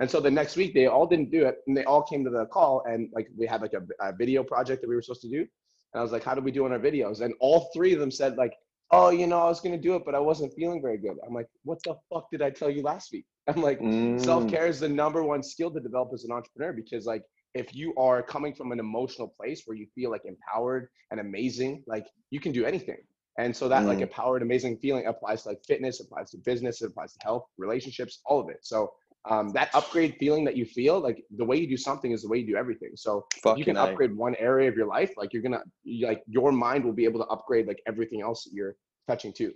And 0.00 0.10
so 0.10 0.20
the 0.20 0.30
next 0.30 0.56
week 0.56 0.74
they 0.74 0.86
all 0.86 1.06
didn't 1.06 1.30
do 1.30 1.46
it 1.46 1.58
and 1.68 1.76
they 1.76 1.84
all 1.84 2.02
came 2.02 2.24
to 2.24 2.30
the 2.30 2.46
call 2.46 2.82
and 2.86 3.08
like 3.14 3.28
we 3.36 3.46
had 3.46 3.60
like 3.60 3.74
a, 3.74 3.82
a 4.04 4.12
video 4.12 4.42
project 4.42 4.82
that 4.82 4.88
we 4.88 4.96
were 4.96 5.02
supposed 5.02 5.22
to 5.22 5.28
do. 5.28 5.46
And 5.92 6.00
I 6.00 6.02
was 6.02 6.12
like, 6.12 6.24
how 6.24 6.34
did 6.34 6.44
we 6.44 6.50
do 6.50 6.64
on 6.64 6.72
our 6.72 6.78
videos? 6.78 7.20
And 7.20 7.34
all 7.40 7.70
three 7.74 7.92
of 7.92 8.00
them 8.00 8.10
said 8.10 8.36
like, 8.36 8.54
oh, 8.90 9.10
you 9.10 9.26
know, 9.26 9.38
I 9.38 9.46
was 9.46 9.60
going 9.60 9.74
to 9.74 9.80
do 9.80 9.96
it, 9.96 10.04
but 10.04 10.14
I 10.14 10.18
wasn't 10.18 10.52
feeling 10.54 10.80
very 10.80 10.98
good. 10.98 11.16
I'm 11.26 11.34
like, 11.34 11.48
what 11.64 11.82
the 11.82 11.94
fuck 12.12 12.30
did 12.30 12.42
I 12.42 12.50
tell 12.50 12.70
you 12.70 12.82
last 12.82 13.12
week? 13.12 13.24
I'm 13.48 13.62
like, 13.62 13.80
mm. 13.80 14.22
self 14.22 14.48
care 14.48 14.66
is 14.66 14.80
the 14.80 14.88
number 14.88 15.22
one 15.22 15.42
skill 15.42 15.70
to 15.72 15.80
develop 15.80 16.10
as 16.14 16.24
an 16.24 16.32
entrepreneur 16.32 16.72
because, 16.72 17.06
like, 17.06 17.22
if 17.54 17.74
you 17.74 17.94
are 17.96 18.22
coming 18.22 18.54
from 18.54 18.72
an 18.72 18.78
emotional 18.78 19.28
place 19.28 19.62
where 19.66 19.76
you 19.76 19.86
feel 19.94 20.10
like 20.10 20.22
empowered 20.24 20.88
and 21.10 21.20
amazing, 21.20 21.82
like 21.86 22.06
you 22.30 22.40
can 22.40 22.52
do 22.52 22.64
anything. 22.64 22.96
And 23.38 23.54
so 23.54 23.68
that 23.68 23.82
mm. 23.82 23.88
like 23.88 24.00
empowered, 24.00 24.42
amazing 24.42 24.78
feeling 24.78 25.06
applies 25.06 25.42
to 25.42 25.50
like 25.50 25.64
fitness, 25.66 26.00
applies 26.00 26.30
to 26.30 26.38
business, 26.38 26.82
it 26.82 26.86
applies 26.86 27.14
to 27.14 27.18
health, 27.22 27.46
relationships, 27.58 28.20
all 28.24 28.40
of 28.40 28.48
it. 28.48 28.58
So 28.62 28.92
um, 29.30 29.50
that 29.50 29.70
upgrade 29.74 30.16
feeling 30.18 30.44
that 30.44 30.56
you 30.56 30.64
feel, 30.64 31.00
like 31.00 31.24
the 31.36 31.44
way 31.44 31.56
you 31.56 31.68
do 31.68 31.76
something 31.76 32.10
is 32.10 32.22
the 32.22 32.28
way 32.28 32.38
you 32.38 32.46
do 32.46 32.56
everything. 32.56 32.90
So 32.96 33.26
Fucking 33.42 33.58
you 33.58 33.64
can 33.64 33.76
upgrade 33.76 34.16
one 34.16 34.34
area 34.36 34.68
of 34.68 34.76
your 34.76 34.86
life, 34.86 35.12
like 35.16 35.32
you're 35.32 35.42
gonna, 35.42 35.62
like 36.02 36.22
your 36.26 36.50
mind 36.50 36.84
will 36.84 36.92
be 36.92 37.04
able 37.04 37.20
to 37.20 37.26
upgrade 37.26 37.66
like 37.68 37.80
everything 37.86 38.20
else 38.20 38.44
that 38.44 38.52
you're 38.52 38.74
touching 39.06 39.32
too. 39.32 39.52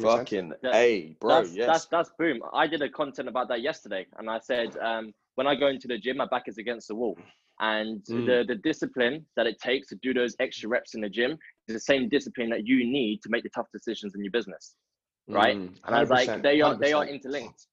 Fucking 0.00 0.52
a 0.72 1.14
bro, 1.20 1.42
that's, 1.42 1.54
yes. 1.54 1.66
That's 1.66 1.86
that's 1.86 2.10
boom. 2.18 2.40
I 2.54 2.66
did 2.66 2.80
a 2.80 2.88
content 2.88 3.28
about 3.28 3.48
that 3.48 3.60
yesterday, 3.60 4.06
and 4.18 4.30
I 4.30 4.38
said 4.38 4.76
um, 4.78 5.12
when 5.34 5.46
I 5.46 5.54
go 5.54 5.66
into 5.68 5.86
the 5.86 5.98
gym, 5.98 6.16
my 6.16 6.26
back 6.26 6.44
is 6.46 6.56
against 6.56 6.88
the 6.88 6.94
wall, 6.94 7.18
and 7.60 8.00
mm. 8.10 8.24
the 8.24 8.44
the 8.48 8.54
discipline 8.54 9.26
that 9.36 9.46
it 9.46 9.60
takes 9.60 9.88
to 9.88 9.96
do 10.02 10.14
those 10.14 10.34
extra 10.40 10.70
reps 10.70 10.94
in 10.94 11.02
the 11.02 11.10
gym 11.10 11.32
is 11.68 11.74
the 11.74 11.80
same 11.80 12.08
discipline 12.08 12.48
that 12.48 12.66
you 12.66 12.78
need 12.78 13.20
to 13.22 13.28
make 13.28 13.42
the 13.42 13.50
tough 13.50 13.66
decisions 13.74 14.14
in 14.14 14.24
your 14.24 14.30
business, 14.30 14.74
right? 15.28 15.56
Mm, 15.56 15.76
and 15.84 15.94
I 15.94 16.00
was 16.00 16.08
like, 16.08 16.42
they 16.42 16.62
are 16.62 16.76
100%. 16.76 16.80
they 16.80 16.92
are 16.94 17.06
interlinked. 17.06 17.66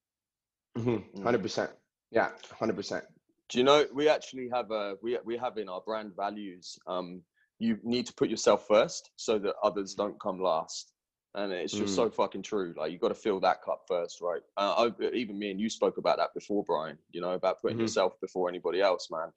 Mm-hmm. 0.77 1.19
Mm. 1.19 1.23
Hundred 1.23 1.41
percent. 1.41 1.71
Yeah, 2.11 2.29
hundred 2.59 2.75
percent. 2.75 3.03
Do 3.49 3.57
you 3.57 3.63
know 3.63 3.85
we 3.93 4.07
actually 4.07 4.49
have 4.53 4.71
a 4.71 4.95
we 5.01 5.17
we 5.25 5.37
have 5.37 5.57
in 5.57 5.69
our 5.69 5.81
brand 5.81 6.13
values. 6.15 6.77
Um, 6.87 7.21
you 7.59 7.77
need 7.83 8.07
to 8.07 8.13
put 8.13 8.29
yourself 8.29 8.65
first 8.67 9.11
so 9.17 9.37
that 9.37 9.53
others 9.63 9.93
don't 9.93 10.19
come 10.19 10.41
last 10.41 10.93
and 11.35 11.51
it's 11.51 11.73
just 11.73 11.93
mm. 11.93 11.95
so 11.95 12.09
fucking 12.09 12.41
true. 12.41 12.73
Like 12.77 12.91
you 12.91 12.97
got 12.97 13.09
to 13.09 13.15
fill 13.15 13.39
that 13.41 13.61
cup 13.61 13.83
first, 13.87 14.19
right? 14.21 14.41
Uh, 14.57 14.89
I, 14.89 15.05
even 15.13 15.39
me 15.39 15.51
and 15.51 15.59
you 15.59 15.69
spoke 15.69 15.97
about 15.97 16.17
that 16.17 16.33
before, 16.33 16.63
Brian. 16.63 16.97
You 17.11 17.21
know 17.21 17.31
about 17.31 17.61
putting 17.61 17.77
mm-hmm. 17.77 17.83
yourself 17.83 18.19
before 18.19 18.49
anybody 18.49 18.81
else, 18.81 19.07
man. 19.09 19.29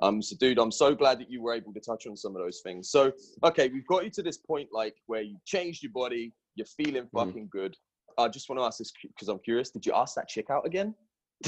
Um, 0.00 0.22
so 0.22 0.36
dude, 0.36 0.58
I'm 0.58 0.70
so 0.70 0.94
glad 0.94 1.18
that 1.20 1.30
you 1.30 1.42
were 1.42 1.52
able 1.52 1.72
to 1.74 1.80
touch 1.80 2.06
on 2.06 2.16
some 2.16 2.36
of 2.36 2.42
those 2.42 2.60
things. 2.64 2.90
So, 2.90 3.12
okay, 3.44 3.68
we've 3.68 3.86
got 3.86 4.04
you 4.04 4.10
to 4.10 4.22
this 4.22 4.38
point, 4.38 4.68
like 4.72 4.94
where 5.06 5.22
you 5.22 5.36
changed 5.44 5.82
your 5.82 5.92
body, 5.92 6.32
you're 6.54 6.66
feeling 6.66 7.04
mm. 7.04 7.10
fucking 7.12 7.46
mm. 7.46 7.50
good. 7.50 7.76
I 8.18 8.28
just 8.28 8.48
want 8.48 8.60
to 8.60 8.64
ask 8.64 8.78
this 8.78 8.92
because 9.02 9.28
I'm 9.28 9.38
curious. 9.40 9.70
Did 9.70 9.86
you 9.86 9.92
ask 9.94 10.14
that 10.14 10.28
chick 10.28 10.50
out 10.50 10.66
again? 10.66 10.94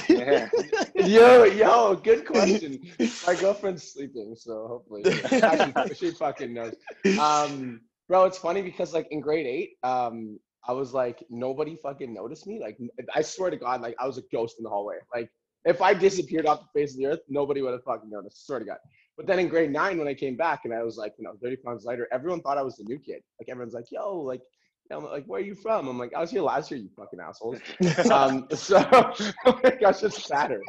Yeah. 0.09 0.49
yo, 0.95 1.45
yo, 1.45 1.95
good 1.97 2.27
question. 2.33 2.81
My 3.27 3.35
girlfriend's 3.35 3.93
sleeping, 3.93 4.35
so 4.37 4.67
hopefully 4.67 5.03
she, 5.05 5.95
she 5.95 6.11
fucking 6.13 6.55
knows. 6.55 6.75
Um, 7.19 7.81
bro 8.13 8.25
it's 8.25 8.37
funny 8.37 8.61
because 8.61 8.93
like 8.93 9.09
in 9.11 9.21
grade 9.21 9.47
eight 9.47 9.71
um 9.83 10.39
i 10.69 10.73
was 10.73 10.93
like 10.93 11.25
nobody 11.31 11.77
fucking 11.77 12.13
noticed 12.13 12.47
me 12.47 12.61
like 12.61 12.77
i 13.15 13.23
swear 13.23 13.51
to 13.51 13.57
god 13.57 13.81
like 13.81 13.95
i 13.99 14.07
was 14.07 14.19
a 14.19 14.23
ghost 14.31 14.57
in 14.59 14.65
the 14.65 14.69
hallway 14.69 14.97
like 15.15 15.31
if 15.65 15.81
i 15.81 15.95
disappeared 15.95 16.45
off 16.45 16.61
the 16.61 16.79
face 16.79 16.93
of 16.93 16.99
the 16.99 17.07
earth 17.07 17.21
nobody 17.29 17.63
would 17.63 17.73
have 17.73 17.83
fucking 17.85 18.11
noticed 18.11 18.47
swear 18.47 18.59
to 18.59 18.67
god 18.67 18.77
but 19.17 19.27
then 19.27 19.39
in 19.39 19.49
grade 19.49 19.73
nine 19.73 19.99
when 19.99 20.09
i 20.09 20.15
came 20.15 20.37
back 20.37 20.61
and 20.65 20.75
i 20.75 20.83
was 20.83 20.99
like 20.99 21.15
you 21.19 21.25
know 21.25 21.33
30 21.43 21.57
pounds 21.65 21.85
lighter 21.85 22.07
everyone 22.13 22.43
thought 22.43 22.59
i 22.59 22.63
was 22.63 22.77
the 22.77 22.85
new 22.85 22.99
kid 22.99 23.23
like 23.41 23.49
everyone's 23.49 23.75
like 23.75 23.87
yo 23.91 24.21
like 24.21 24.43
I'm 24.91 25.05
like, 25.05 25.25
where 25.25 25.41
are 25.41 25.45
you 25.45 25.55
from? 25.55 25.89
I'm 25.89 25.99
like, 25.99 26.13
I 26.15 26.21
was 26.21 26.31
here 26.31 26.43
last 26.43 26.71
year, 26.71 26.81
you 26.81 26.91
fucking 26.97 27.21
assholes. 27.21 27.59
um, 28.11 28.47
so 28.55 28.79
I 28.79 29.77
got 29.81 29.99
just 29.99 30.29
fatter. 30.29 30.61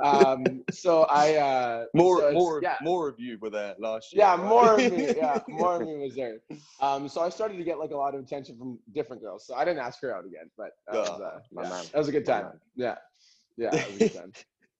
Um, 0.00 0.62
so 0.70 1.02
I 1.04 1.34
uh, 1.36 1.84
more 1.94 2.20
so 2.20 2.32
more 2.32 2.60
yeah. 2.62 2.76
more 2.82 3.08
of 3.08 3.18
you 3.18 3.38
were 3.40 3.50
there 3.50 3.74
last 3.78 4.12
year. 4.12 4.24
Yeah, 4.24 4.36
right? 4.36 4.48
more 4.48 4.74
of 4.74 4.92
me. 4.92 5.04
Yeah, 5.16 5.40
more 5.48 5.76
of 5.76 5.82
me 5.82 5.96
was 5.96 6.14
there. 6.14 6.38
Um, 6.80 7.08
so 7.08 7.20
I 7.20 7.28
started 7.28 7.56
to 7.56 7.64
get 7.64 7.78
like 7.78 7.90
a 7.90 7.96
lot 7.96 8.14
of 8.14 8.20
attention 8.20 8.56
from 8.56 8.78
different 8.94 9.22
girls. 9.22 9.46
So 9.46 9.54
I 9.54 9.64
didn't 9.64 9.80
ask 9.80 10.00
her 10.02 10.14
out 10.14 10.24
again, 10.24 10.50
but 10.56 10.70
that, 10.90 10.96
was, 10.96 11.20
uh, 11.20 11.38
yeah, 11.52 11.68
that 11.68 11.98
was 11.98 12.08
a 12.08 12.12
good 12.12 12.26
time. 12.26 12.46
Yeah, 12.76 12.96
yeah, 13.56 13.70
that 13.70 13.86
was 13.86 13.96
a 13.96 13.98
good 13.98 14.14
time. 14.14 14.32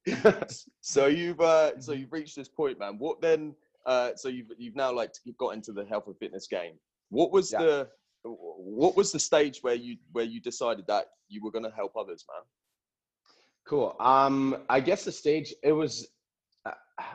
so 0.80 1.06
you've 1.06 1.40
uh, 1.40 1.80
so 1.80 1.92
you've 1.92 2.12
reached 2.12 2.36
this 2.36 2.48
point, 2.48 2.78
man. 2.78 2.98
What 2.98 3.20
then? 3.20 3.54
Uh, 3.86 4.10
so 4.16 4.28
you've 4.28 4.48
you've 4.58 4.76
now 4.76 4.92
like 4.92 5.12
got 5.38 5.50
into 5.50 5.72
the 5.72 5.84
health 5.84 6.06
and 6.06 6.16
fitness 6.18 6.46
game. 6.46 6.74
What 7.10 7.32
was 7.32 7.52
yeah. 7.52 7.58
the 7.58 7.88
what 8.24 8.96
was 8.96 9.12
the 9.12 9.18
stage 9.18 9.58
where 9.62 9.74
you 9.74 9.96
where 10.12 10.24
you 10.24 10.40
decided 10.40 10.86
that 10.86 11.06
you 11.28 11.42
were 11.42 11.50
going 11.50 11.64
to 11.64 11.70
help 11.70 11.96
others 11.96 12.24
man? 12.32 12.42
Cool. 13.66 13.96
Um 14.00 14.64
i 14.68 14.80
guess 14.80 15.04
the 15.04 15.12
stage 15.12 15.54
it 15.62 15.72
was 15.72 16.08
uh, 16.66 16.72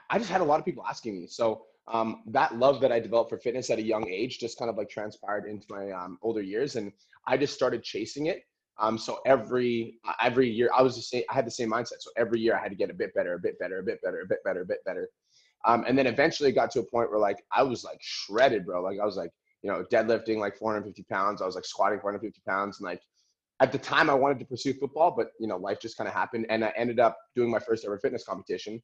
i 0.09 0.17
just 0.17 0.29
had 0.29 0.41
a 0.41 0.43
lot 0.43 0.59
of 0.59 0.65
people 0.65 0.83
asking 0.87 1.19
me. 1.19 1.27
So 1.27 1.65
um, 1.91 2.21
that 2.27 2.55
love 2.55 2.81
that 2.81 2.91
i 2.91 2.99
developed 2.99 3.31
for 3.31 3.39
fitness 3.39 3.71
at 3.71 3.79
a 3.79 3.83
young 3.83 4.07
age 4.07 4.37
just 4.37 4.59
kind 4.59 4.69
of 4.69 4.77
like 4.77 4.89
transpired 4.89 5.45
into 5.49 5.65
my 5.69 5.91
um, 5.91 6.19
older 6.21 6.41
years 6.41 6.75
and 6.75 6.91
i 7.25 7.35
just 7.37 7.53
started 7.53 7.83
chasing 7.83 8.27
it. 8.27 8.43
Um, 8.79 8.97
so 8.97 9.19
every 9.25 9.99
every 10.21 10.49
year 10.49 10.69
i 10.77 10.81
was 10.81 10.95
the 10.95 11.01
same 11.01 11.23
i 11.29 11.33
had 11.33 11.45
the 11.47 11.51
same 11.51 11.71
mindset. 11.71 12.01
So 12.01 12.11
every 12.17 12.39
year 12.39 12.55
i 12.55 12.61
had 12.61 12.69
to 12.69 12.77
get 12.77 12.91
a 12.91 12.93
bit 12.93 13.13
better 13.15 13.33
a 13.33 13.39
bit 13.39 13.57
better 13.59 13.79
a 13.79 13.83
bit 13.83 14.01
better 14.03 14.21
a 14.21 14.27
bit 14.27 14.39
better 14.45 14.61
a 14.61 14.65
bit 14.65 14.83
better. 14.85 15.09
Um, 15.65 15.83
and 15.87 15.97
then 15.97 16.07
eventually 16.07 16.49
it 16.49 16.53
got 16.53 16.71
to 16.71 16.79
a 16.79 16.83
point 16.83 17.09
where 17.09 17.19
like 17.19 17.43
i 17.51 17.63
was 17.63 17.83
like 17.83 17.99
shredded 18.01 18.65
bro. 18.65 18.81
Like 18.83 18.99
i 18.99 19.05
was 19.05 19.17
like 19.17 19.31
you 19.61 19.71
know, 19.71 19.83
deadlifting 19.91 20.37
like 20.37 20.57
450 20.57 21.03
pounds. 21.03 21.41
I 21.41 21.45
was 21.45 21.55
like 21.55 21.65
squatting 21.65 21.99
450 21.99 22.41
pounds 22.47 22.79
and 22.79 22.85
like 22.85 23.01
at 23.59 23.71
the 23.71 23.77
time 23.77 24.09
I 24.09 24.13
wanted 24.13 24.39
to 24.39 24.45
pursue 24.45 24.73
football, 24.73 25.11
but 25.15 25.31
you 25.39 25.47
know, 25.47 25.57
life 25.57 25.79
just 25.81 25.97
kind 25.97 26.07
of 26.07 26.13
happened, 26.13 26.45
and 26.49 26.63
I 26.63 26.71
ended 26.77 26.99
up 26.99 27.17
doing 27.35 27.51
my 27.51 27.59
first 27.59 27.85
ever 27.85 27.99
fitness 27.99 28.23
competition. 28.23 28.81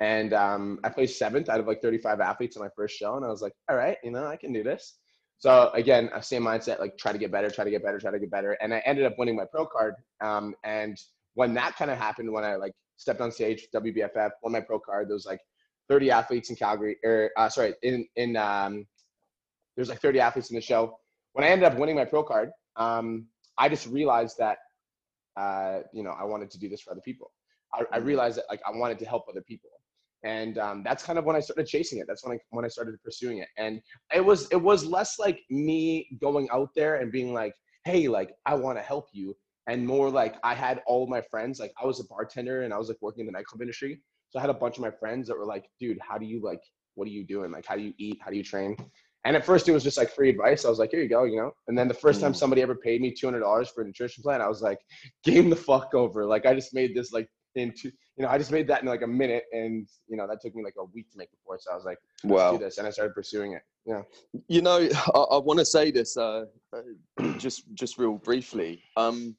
And 0.00 0.32
um, 0.32 0.78
I 0.84 0.88
placed 0.90 1.18
seventh 1.18 1.48
out 1.48 1.60
of 1.60 1.66
like 1.66 1.82
35 1.82 2.20
athletes 2.20 2.56
in 2.56 2.62
my 2.62 2.68
first 2.74 2.96
show, 2.96 3.16
and 3.16 3.24
I 3.24 3.28
was 3.28 3.42
like, 3.42 3.52
all 3.68 3.76
right, 3.76 3.98
you 4.02 4.10
know, 4.10 4.26
I 4.26 4.36
can 4.36 4.52
do 4.52 4.62
this. 4.62 4.98
So 5.38 5.70
again, 5.74 6.10
same 6.20 6.42
mindset, 6.42 6.80
like 6.80 6.96
try 6.96 7.12
to 7.12 7.18
get 7.18 7.30
better, 7.30 7.50
try 7.50 7.64
to 7.64 7.70
get 7.70 7.84
better, 7.84 7.98
try 7.98 8.10
to 8.10 8.18
get 8.18 8.30
better, 8.30 8.52
and 8.60 8.72
I 8.72 8.82
ended 8.86 9.04
up 9.04 9.18
winning 9.18 9.36
my 9.36 9.44
pro 9.50 9.66
card. 9.66 9.94
Um, 10.20 10.54
and 10.64 10.96
when 11.34 11.54
that 11.54 11.76
kind 11.76 11.90
of 11.90 11.98
happened, 11.98 12.32
when 12.32 12.44
I 12.44 12.56
like 12.56 12.72
stepped 12.96 13.20
on 13.20 13.30
stage, 13.30 13.68
WBFF, 13.74 14.30
won 14.42 14.52
my 14.52 14.60
pro 14.60 14.78
card, 14.78 15.08
there 15.08 15.14
was 15.14 15.26
like 15.26 15.40
30 15.88 16.10
athletes 16.10 16.50
in 16.50 16.56
Calgary, 16.56 16.96
or 17.04 17.30
uh, 17.36 17.48
sorry, 17.48 17.74
in 17.82 18.06
in 18.16 18.36
um, 18.36 18.86
there's 19.78 19.88
like 19.88 20.00
30 20.00 20.18
athletes 20.18 20.50
in 20.50 20.56
the 20.56 20.60
show. 20.60 20.98
When 21.34 21.44
I 21.44 21.48
ended 21.50 21.70
up 21.70 21.78
winning 21.78 21.94
my 21.94 22.04
pro 22.04 22.24
card, 22.24 22.50
um, 22.74 23.26
I 23.56 23.68
just 23.68 23.86
realized 23.86 24.36
that, 24.38 24.58
uh, 25.36 25.80
you 25.92 26.02
know, 26.02 26.10
I 26.10 26.24
wanted 26.24 26.50
to 26.50 26.58
do 26.58 26.68
this 26.68 26.80
for 26.80 26.90
other 26.90 27.00
people. 27.00 27.30
I, 27.72 27.84
I 27.92 27.98
Mm-hmm. 27.98 28.06
realized 28.08 28.38
that 28.38 28.46
like 28.50 28.60
I 28.66 28.76
wanted 28.76 28.98
to 28.98 29.04
help 29.04 29.26
other 29.30 29.42
people, 29.42 29.70
and 30.24 30.58
um, 30.58 30.82
that's 30.82 31.04
kind 31.04 31.16
of 31.16 31.24
when 31.26 31.36
I 31.36 31.40
started 31.40 31.66
chasing 31.68 32.00
it. 32.00 32.06
That's 32.08 32.24
when 32.26 32.36
I 32.36 32.40
when 32.50 32.64
I 32.64 32.68
started 32.68 33.00
pursuing 33.04 33.38
it, 33.38 33.48
and 33.56 33.80
it 34.12 34.24
was 34.24 34.48
it 34.50 34.60
was 34.60 34.84
less 34.84 35.18
like 35.20 35.38
me 35.48 36.08
going 36.20 36.48
out 36.52 36.70
there 36.74 36.96
and 36.96 37.12
being 37.12 37.32
like, 37.32 37.54
hey, 37.84 38.08
like 38.08 38.30
I 38.46 38.54
want 38.54 38.78
to 38.78 38.82
help 38.82 39.06
you, 39.12 39.36
and 39.68 39.86
more 39.86 40.10
like 40.10 40.36
I 40.42 40.54
had 40.54 40.82
all 40.86 41.06
my 41.06 41.20
friends. 41.20 41.60
Like 41.60 41.72
I 41.80 41.86
was 41.86 42.00
a 42.00 42.04
bartender 42.04 42.62
and 42.62 42.74
I 42.74 42.78
was 42.78 42.88
like 42.88 42.98
working 43.00 43.20
in 43.20 43.26
the 43.26 43.32
nightclub 43.32 43.60
industry, 43.60 44.00
so 44.30 44.38
I 44.38 44.42
had 44.42 44.50
a 44.50 44.54
bunch 44.54 44.76
of 44.76 44.82
my 44.82 44.90
friends 44.90 45.28
that 45.28 45.38
were 45.38 45.46
like, 45.46 45.66
dude, 45.78 45.98
how 46.00 46.18
do 46.18 46.26
you 46.26 46.40
like, 46.42 46.62
what 46.94 47.06
are 47.06 47.12
you 47.12 47.24
doing? 47.24 47.52
Like, 47.52 47.66
how 47.66 47.76
do 47.76 47.82
you 47.82 47.92
eat? 47.98 48.18
How 48.24 48.30
do 48.30 48.36
you 48.36 48.42
train? 48.42 48.76
And 49.24 49.36
at 49.36 49.44
first 49.44 49.68
it 49.68 49.72
was 49.72 49.82
just 49.82 49.98
like 49.98 50.10
free 50.10 50.30
advice. 50.30 50.64
I 50.64 50.70
was 50.70 50.78
like, 50.78 50.90
here 50.90 51.02
you 51.02 51.08
go, 51.08 51.24
you 51.24 51.36
know. 51.36 51.50
And 51.66 51.76
then 51.76 51.88
the 51.88 51.94
first 51.94 52.20
time 52.20 52.32
Mm. 52.32 52.36
somebody 52.36 52.62
ever 52.62 52.74
paid 52.74 53.00
me 53.00 53.12
two 53.12 53.26
hundred 53.26 53.40
dollars 53.40 53.68
for 53.68 53.82
a 53.82 53.84
nutrition 53.84 54.22
plan, 54.22 54.40
I 54.40 54.48
was 54.48 54.62
like, 54.62 54.78
game 55.24 55.50
the 55.50 55.56
fuck 55.56 55.94
over. 55.94 56.24
Like 56.24 56.46
I 56.46 56.54
just 56.54 56.72
made 56.72 56.94
this 56.94 57.12
like 57.12 57.28
in 57.54 57.72
two, 57.72 57.90
you 58.16 58.22
know, 58.24 58.28
I 58.28 58.38
just 58.38 58.52
made 58.52 58.68
that 58.68 58.82
in 58.82 58.88
like 58.88 59.02
a 59.02 59.06
minute, 59.06 59.44
and 59.52 59.88
you 60.06 60.16
know 60.16 60.26
that 60.28 60.40
took 60.40 60.54
me 60.54 60.62
like 60.62 60.74
a 60.78 60.84
week 60.84 61.10
to 61.10 61.18
make 61.18 61.30
before. 61.32 61.58
So 61.60 61.72
I 61.72 61.74
was 61.74 61.84
like, 61.84 61.98
Wow. 62.24 62.52
do 62.52 62.58
this, 62.58 62.78
and 62.78 62.86
I 62.86 62.90
started 62.90 63.14
pursuing 63.14 63.52
it. 63.52 63.62
Yeah. 63.84 64.02
You 64.46 64.62
know, 64.62 64.88
I, 65.14 65.18
I 65.18 65.38
want 65.38 65.58
to 65.58 65.64
say 65.64 65.90
this 65.90 66.16
uh, 66.16 66.44
uh, 66.72 67.32
just 67.38 67.64
just 67.74 67.98
real 67.98 68.14
briefly. 68.14 68.82
Um, 68.96 69.36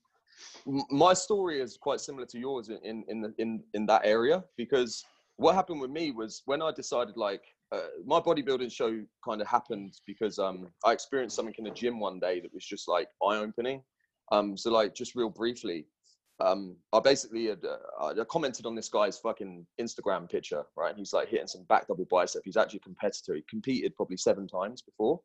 my 0.92 1.14
story 1.14 1.62
is 1.62 1.78
quite 1.78 2.02
similar 2.02 2.26
to 2.28 2.38
yours 2.38 2.70
in 2.70 2.80
in 2.84 3.06
in, 3.08 3.22
the, 3.22 3.34
in 3.38 3.64
in 3.74 3.86
that 3.86 4.02
area 4.06 4.44
because 4.58 5.04
what 5.38 5.56
happened 5.56 5.80
with 5.80 5.92
me 5.92 6.12
was 6.12 6.42
when 6.46 6.62
I 6.62 6.72
decided 6.72 7.16
like 7.16 7.44
uh, 7.72 7.82
my 8.06 8.20
bodybuilding 8.20 8.72
show 8.72 9.00
kind 9.24 9.42
of 9.42 9.48
happened 9.48 9.94
because 10.08 10.40
um, 10.40 10.68
I 10.86 10.92
experienced 10.92 11.36
something 11.36 11.54
in 11.58 11.66
the 11.66 11.72
gym 11.72 12.00
one 12.00 12.20
day 12.20 12.40
that 12.40 12.54
was 12.54 12.66
just 12.66 12.88
like 12.88 13.10
eye 13.24 13.38
opening. 13.38 13.84
Um, 14.32 14.58
so 14.58 14.72
like 14.72 14.96
just 14.96 15.16
real 15.16 15.30
briefly, 15.30 15.86
um, 16.40 16.76
I 16.94 17.00
basically 17.00 17.48
had 17.48 17.60
uh, 17.66 18.06
I 18.06 18.24
commented 18.30 18.66
on 18.66 18.76
this 18.76 18.90
guy's 18.90 19.20
fucking 19.20 19.66
Instagram 19.80 20.30
picture, 20.30 20.64
right? 20.78 20.96
He's 20.96 21.14
like 21.14 21.30
hitting 21.30 21.48
some 21.48 21.64
back 21.64 21.88
double 21.88 22.08
bicep. 22.10 22.44
He's 22.46 22.58
actually 22.58 22.78
a 22.78 22.88
competitor. 22.88 23.36
He 23.36 23.44
competed 23.50 23.96
probably 23.96 24.18
seven 24.18 24.48
times 24.48 24.82
before, 24.82 25.20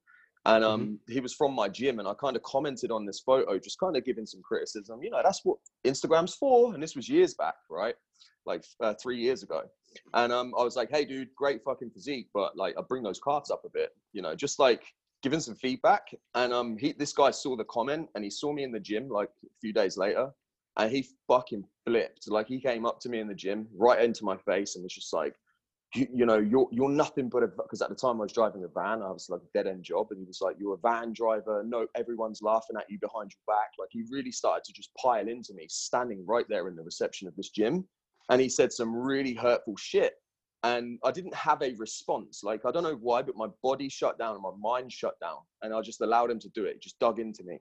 and 0.44 0.64
um, 0.64 0.98
he 1.08 1.20
was 1.20 1.32
from 1.32 1.54
my 1.54 1.68
gym. 1.68 2.00
And 2.00 2.08
I 2.08 2.14
kind 2.14 2.36
of 2.36 2.42
commented 2.42 2.90
on 2.90 3.06
this 3.06 3.20
photo, 3.20 3.58
just 3.58 3.78
kind 3.78 3.96
of 3.96 4.04
giving 4.04 4.26
some 4.26 4.42
criticism. 4.42 5.02
You 5.02 5.10
know, 5.10 5.20
that's 5.22 5.40
what 5.44 5.58
Instagram's 5.86 6.34
for. 6.34 6.74
And 6.74 6.82
this 6.82 6.96
was 6.96 7.08
years 7.08 7.34
back, 7.34 7.54
right? 7.70 7.94
Like 8.44 8.64
uh, 8.80 8.94
three 9.00 9.18
years 9.18 9.42
ago. 9.42 9.62
And 10.12 10.32
um, 10.32 10.54
I 10.58 10.62
was 10.62 10.76
like, 10.76 10.90
"Hey, 10.90 11.04
dude, 11.04 11.34
great 11.34 11.62
fucking 11.64 11.90
physique, 11.90 12.28
but 12.34 12.56
like, 12.56 12.74
I 12.78 12.82
bring 12.82 13.02
those 13.02 13.20
calves 13.20 13.50
up 13.50 13.62
a 13.64 13.70
bit, 13.70 13.90
you 14.12 14.22
know, 14.22 14.34
just 14.34 14.58
like." 14.58 14.84
Giving 15.22 15.40
some 15.40 15.54
feedback, 15.54 16.14
and 16.34 16.52
um, 16.52 16.76
he 16.76 16.92
this 16.92 17.14
guy 17.14 17.30
saw 17.30 17.56
the 17.56 17.64
comment, 17.64 18.10
and 18.14 18.22
he 18.22 18.28
saw 18.28 18.52
me 18.52 18.62
in 18.62 18.70
the 18.70 18.78
gym 18.78 19.08
like 19.08 19.30
a 19.42 19.48
few 19.58 19.72
days 19.72 19.96
later, 19.96 20.30
and 20.76 20.90
he 20.90 21.08
fucking 21.28 21.64
flipped. 21.86 22.28
Like 22.28 22.46
he 22.46 22.60
came 22.60 22.84
up 22.84 23.00
to 23.00 23.08
me 23.08 23.20
in 23.20 23.28
the 23.28 23.34
gym, 23.34 23.66
right 23.74 24.04
into 24.04 24.22
my 24.22 24.36
face, 24.36 24.74
and 24.74 24.82
was 24.82 24.92
just 24.92 25.14
like, 25.14 25.34
you, 25.94 26.06
you 26.12 26.26
know, 26.26 26.38
you're 26.38 26.68
you're 26.70 26.90
nothing 26.90 27.28
but 27.30 27.42
a 27.42 27.46
because 27.46 27.80
at 27.80 27.88
the 27.88 27.94
time 27.94 28.20
I 28.20 28.24
was 28.24 28.32
driving 28.32 28.64
a 28.64 28.68
van, 28.68 29.02
I 29.02 29.10
was 29.10 29.30
like 29.30 29.40
a 29.40 29.58
dead 29.58 29.66
end 29.66 29.84
job, 29.84 30.08
and 30.10 30.18
he 30.20 30.26
was 30.26 30.40
like, 30.42 30.56
you're 30.58 30.74
a 30.74 30.78
van 30.78 31.12
driver. 31.12 31.64
No, 31.64 31.86
everyone's 31.94 32.42
laughing 32.42 32.76
at 32.76 32.90
you 32.90 32.98
behind 32.98 33.30
your 33.30 33.56
back. 33.56 33.70
Like 33.78 33.88
he 33.92 34.04
really 34.10 34.32
started 34.32 34.64
to 34.64 34.72
just 34.72 34.90
pile 34.96 35.26
into 35.28 35.54
me, 35.54 35.66
standing 35.70 36.26
right 36.26 36.46
there 36.48 36.68
in 36.68 36.76
the 36.76 36.82
reception 36.82 37.28
of 37.28 37.36
this 37.36 37.48
gym, 37.50 37.86
and 38.30 38.40
he 38.40 38.48
said 38.48 38.72
some 38.72 38.94
really 38.94 39.34
hurtful 39.34 39.76
shit. 39.76 40.14
And 40.62 40.98
I 41.04 41.10
didn't 41.10 41.34
have 41.34 41.60
a 41.62 41.74
response. 41.74 42.42
Like 42.42 42.64
I 42.64 42.70
don't 42.70 42.84
know 42.84 42.98
why, 43.00 43.20
but 43.22 43.36
my 43.36 43.48
body 43.62 43.88
shut 43.88 44.18
down 44.18 44.34
and 44.34 44.42
my 44.42 44.52
mind 44.58 44.92
shut 44.92 45.18
down, 45.20 45.38
and 45.62 45.74
I 45.74 45.80
just 45.82 46.00
allowed 46.00 46.30
him 46.30 46.38
to 46.40 46.48
do 46.50 46.64
it. 46.64 46.74
He 46.74 46.78
just 46.80 46.98
dug 46.98 47.18
into 47.18 47.44
me. 47.44 47.58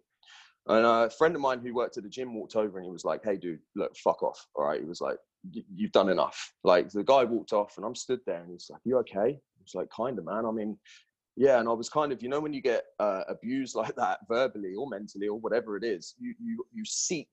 And 0.68 0.86
a 0.86 1.10
friend 1.10 1.36
of 1.36 1.42
mine 1.42 1.60
who 1.60 1.74
worked 1.74 1.98
at 1.98 2.04
the 2.04 2.10
gym 2.10 2.34
walked 2.34 2.56
over 2.56 2.78
and 2.78 2.86
he 2.86 2.92
was 2.92 3.04
like, 3.04 3.22
"Hey, 3.24 3.36
dude, 3.36 3.60
look, 3.76 3.96
fuck 3.98 4.24
off. 4.24 4.48
All 4.56 4.64
right." 4.66 4.80
He 4.80 4.88
was 4.88 5.02
like, 5.02 5.18
"You've 5.52 5.92
done 5.92 6.10
enough." 6.10 6.54
Like 6.64 6.90
the 6.90 7.04
guy 7.04 7.26
walked 7.26 7.52
off, 7.52 7.76
and 7.76 7.86
I'm 7.86 7.96
stood 7.96 8.22
there, 8.26 8.42
and 8.42 8.52
he's 8.52 8.70
like, 8.70 8.82
"You 8.86 8.98
okay?" 9.00 9.40
Was 9.62 9.76
like, 9.76 9.90
"Kind 9.90 10.18
of, 10.20 10.26
man. 10.26 10.46
I 10.46 10.52
mean, 10.52 10.78
yeah." 11.36 11.60
And 11.60 11.68
I 11.68 11.74
was 11.74 11.90
kind 11.90 12.14
of, 12.14 12.24
you 12.24 12.30
know, 12.30 12.40
when 12.40 12.54
you 12.54 12.62
get 12.62 12.86
uh, 13.00 13.24
abused 13.28 13.76
like 13.84 13.96
that, 13.98 14.20
verbally 14.30 14.74
or 14.76 14.88
mentally 14.88 15.28
or 15.28 15.38
whatever 15.38 15.76
it 15.76 15.84
is, 15.84 16.16
you 16.18 16.34
you 16.42 16.66
you 16.72 16.86
seek 16.86 17.30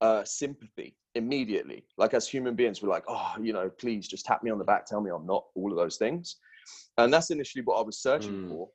uh, 0.00 0.24
sympathy 0.24 0.96
immediately. 1.14 1.84
Like 1.96 2.14
as 2.14 2.28
human 2.28 2.54
beings, 2.54 2.82
we're 2.82 2.88
like, 2.90 3.04
"Oh, 3.08 3.34
you 3.40 3.52
know, 3.52 3.68
please 3.68 4.06
just 4.08 4.26
tap 4.26 4.42
me 4.42 4.50
on 4.50 4.58
the 4.58 4.64
back, 4.64 4.86
tell 4.86 5.00
me 5.00 5.10
I'm 5.10 5.26
not." 5.26 5.44
All 5.54 5.70
of 5.70 5.76
those 5.76 5.96
things, 5.96 6.36
and 6.98 7.12
that's 7.12 7.30
initially 7.30 7.64
what 7.64 7.78
I 7.78 7.82
was 7.82 7.98
searching 7.98 8.44
Mm. 8.44 8.48
for 8.48 8.68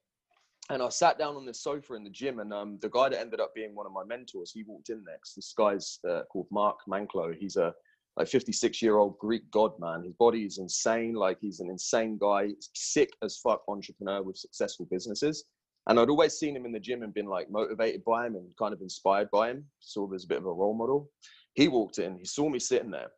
and 0.72 0.82
I 0.82 0.88
sat 0.88 1.20
down 1.20 1.36
on 1.36 1.46
this 1.46 1.62
sofa 1.62 1.96
in 1.96 2.04
the 2.04 2.10
gym, 2.10 2.40
and 2.40 2.54
um, 2.54 2.78
the 2.82 2.90
guy 2.90 3.10
that 3.10 3.20
ended 3.20 3.42
up 3.42 3.54
being 3.54 3.76
one 3.76 3.86
of 3.86 3.92
my 3.92 4.06
mentors, 4.06 4.52
he 4.54 4.64
walked 4.64 4.90
in 4.90 5.04
next. 5.04 5.36
This 5.36 5.54
guy's 5.58 6.00
uh, 6.10 6.22
called 6.32 6.48
Mark 6.50 6.78
Manklo. 6.88 7.36
He's 7.38 7.58
a 7.58 7.74
like 8.18 8.28
56 8.28 8.82
year 8.82 8.98
old 8.98 9.18
Greek 9.18 9.50
god 9.52 9.72
man. 9.80 10.04
His 10.04 10.14
body 10.14 10.44
is 10.46 10.60
insane. 10.60 11.14
Like 11.14 11.38
he's 11.42 11.60
an 11.60 11.70
insane 11.70 12.18
guy, 12.18 12.50
sick 12.74 13.10
as 13.22 13.38
fuck 13.38 13.62
entrepreneur 13.68 14.22
with 14.22 14.38
successful 14.38 14.88
businesses. 14.90 15.44
And 15.88 16.00
I'd 16.00 16.10
always 16.10 16.34
seen 16.38 16.56
him 16.56 16.66
in 16.66 16.72
the 16.72 16.80
gym 16.80 17.02
and 17.04 17.14
been 17.14 17.26
like 17.26 17.50
motivated 17.50 18.04
by 18.04 18.28
him 18.28 18.36
and 18.36 18.48
kind 18.58 18.74
of 18.74 18.82
inspired 18.82 19.30
by 19.32 19.50
him. 19.52 19.66
Saw 19.80 20.06
him 20.08 20.14
as 20.14 20.26
a 20.26 20.28
bit 20.28 20.38
of 20.38 20.46
a 20.46 20.52
role 20.54 20.76
model. 20.76 21.10
He 21.54 21.68
walked 21.68 21.98
in. 21.98 22.18
He 22.18 22.26
saw 22.26 22.50
me 22.50 22.60
sitting 22.60 22.92
there. 22.92 23.12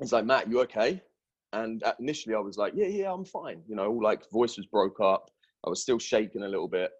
He's 0.00 0.12
like, 0.12 0.24
Matt, 0.24 0.50
you 0.50 0.60
okay? 0.62 1.00
And 1.52 1.84
initially 2.00 2.34
I 2.34 2.40
was 2.40 2.58
like, 2.58 2.72
yeah, 2.74 2.88
yeah, 2.88 3.12
I'm 3.12 3.24
fine. 3.24 3.62
You 3.68 3.76
know, 3.76 3.92
like 3.92 4.28
voice 4.32 4.56
was 4.56 4.66
broke 4.66 5.00
up. 5.00 5.30
I 5.64 5.70
was 5.70 5.82
still 5.82 6.00
shaking 6.00 6.42
a 6.42 6.48
little 6.48 6.68
bit. 6.68 6.90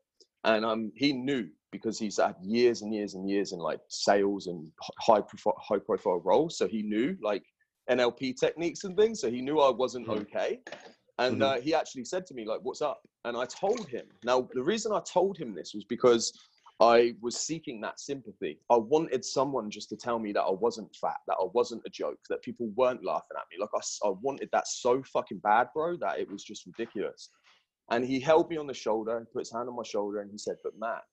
And 0.44 0.64
um, 0.64 0.92
he 0.94 1.12
knew 1.12 1.48
because 1.72 1.98
he's 1.98 2.18
had 2.18 2.36
years 2.40 2.82
and 2.82 2.94
years 2.94 3.14
and 3.14 3.28
years 3.28 3.52
in 3.52 3.58
like 3.58 3.80
sales 3.88 4.46
and 4.46 4.70
high 5.00 5.20
profile, 5.20 5.56
high 5.58 5.80
profile 5.84 6.20
roles. 6.24 6.56
So 6.56 6.68
he 6.68 6.82
knew 6.82 7.16
like 7.20 7.42
NLP 7.90 8.36
techniques 8.38 8.84
and 8.84 8.96
things. 8.96 9.20
So 9.20 9.28
he 9.28 9.40
knew 9.40 9.58
I 9.58 9.70
wasn't 9.70 10.06
Mhm. 10.06 10.20
okay. 10.22 10.60
And 11.18 11.38
Mhm. 11.38 11.42
uh, 11.42 11.60
he 11.60 11.74
actually 11.74 12.04
said 12.04 12.26
to 12.26 12.34
me 12.34 12.44
like, 12.44 12.60
"What's 12.62 12.82
up?" 12.82 13.00
And 13.24 13.36
I 13.36 13.44
told 13.46 13.88
him. 13.88 14.06
Now 14.24 14.48
the 14.52 14.62
reason 14.62 14.92
I 14.92 15.00
told 15.00 15.38
him 15.38 15.54
this 15.54 15.72
was 15.74 15.84
because 15.84 16.32
I 16.80 17.14
was 17.22 17.36
seeking 17.38 17.80
that 17.82 18.00
sympathy. 18.00 18.58
I 18.68 18.76
wanted 18.76 19.24
someone 19.24 19.70
just 19.70 19.88
to 19.90 19.96
tell 19.96 20.18
me 20.18 20.32
that 20.32 20.42
I 20.42 20.50
wasn't 20.50 20.94
fat, 20.96 21.18
that 21.28 21.36
I 21.40 21.46
wasn't 21.52 21.82
a 21.86 21.90
joke, 21.90 22.18
that 22.28 22.42
people 22.42 22.68
weren't 22.74 23.04
laughing 23.04 23.36
at 23.36 23.44
me. 23.50 23.58
Like 23.60 23.70
I 24.04 24.08
wanted 24.22 24.48
that 24.52 24.66
so 24.66 25.02
fucking 25.04 25.38
bad, 25.38 25.68
bro, 25.72 25.96
that 25.98 26.18
it 26.18 26.28
was 26.28 26.42
just 26.42 26.66
ridiculous. 26.66 27.30
And 27.90 28.04
he 28.04 28.18
held 28.18 28.50
me 28.50 28.56
on 28.56 28.66
the 28.66 28.74
shoulder, 28.74 29.20
he 29.20 29.32
put 29.32 29.40
his 29.40 29.52
hand 29.52 29.68
on 29.68 29.76
my 29.76 29.84
shoulder, 29.84 30.20
and 30.20 30.30
he 30.30 30.38
said, 30.38 30.56
"But 30.64 30.76
Matt, 30.76 31.04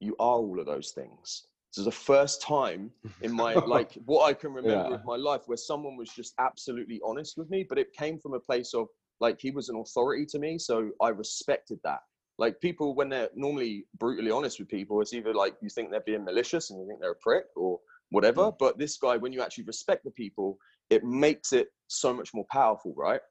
you 0.00 0.14
are 0.18 0.38
all 0.38 0.58
of 0.58 0.66
those 0.66 0.90
things." 0.90 1.46
This 1.70 1.78
is 1.78 1.84
the 1.84 1.92
first 1.92 2.42
time 2.42 2.92
in 3.20 3.30
my 3.32 3.54
like 3.66 3.92
what 4.04 4.24
I 4.24 4.32
can 4.32 4.52
remember 4.52 4.90
Yeah. 4.90 4.94
of 4.94 5.04
my 5.04 5.16
life 5.16 5.42
where 5.46 5.56
someone 5.56 5.96
was 5.96 6.10
just 6.10 6.34
absolutely 6.40 7.00
honest 7.04 7.36
with 7.36 7.50
me, 7.50 7.64
but 7.68 7.78
it 7.78 7.92
came 7.92 8.18
from 8.18 8.34
a 8.34 8.40
place 8.40 8.74
of 8.74 8.88
like 9.24 9.40
he 9.40 9.50
was 9.58 9.68
an 9.70 9.76
authority 9.84 10.26
to 10.32 10.38
me, 10.38 10.52
so 10.58 10.74
I 11.00 11.08
respected 11.08 11.78
that. 11.88 12.00
Like 12.36 12.60
people, 12.60 12.88
when 12.98 13.08
they're 13.08 13.30
normally 13.34 13.86
brutally 14.02 14.30
honest 14.38 14.58
with 14.58 14.68
people, 14.68 15.00
it's 15.00 15.14
either 15.18 15.32
like 15.42 15.54
you 15.62 15.70
think 15.74 15.86
they're 15.90 16.10
being 16.12 16.24
malicious 16.24 16.64
and 16.70 16.78
you 16.80 16.86
think 16.86 17.00
they're 17.00 17.18
a 17.20 17.26
prick 17.28 17.46
or 17.56 17.78
whatever. 18.10 18.44
But 18.64 18.78
this 18.78 18.96
guy, 19.04 19.16
when 19.16 19.32
you 19.32 19.40
actually 19.44 19.64
respect 19.64 20.02
the 20.04 20.10
people, 20.10 20.58
it 20.90 21.02
makes 21.04 21.52
it 21.52 21.68
so 21.88 22.12
much 22.18 22.30
more 22.34 22.46
powerful, 22.50 22.92
right? 22.96 23.22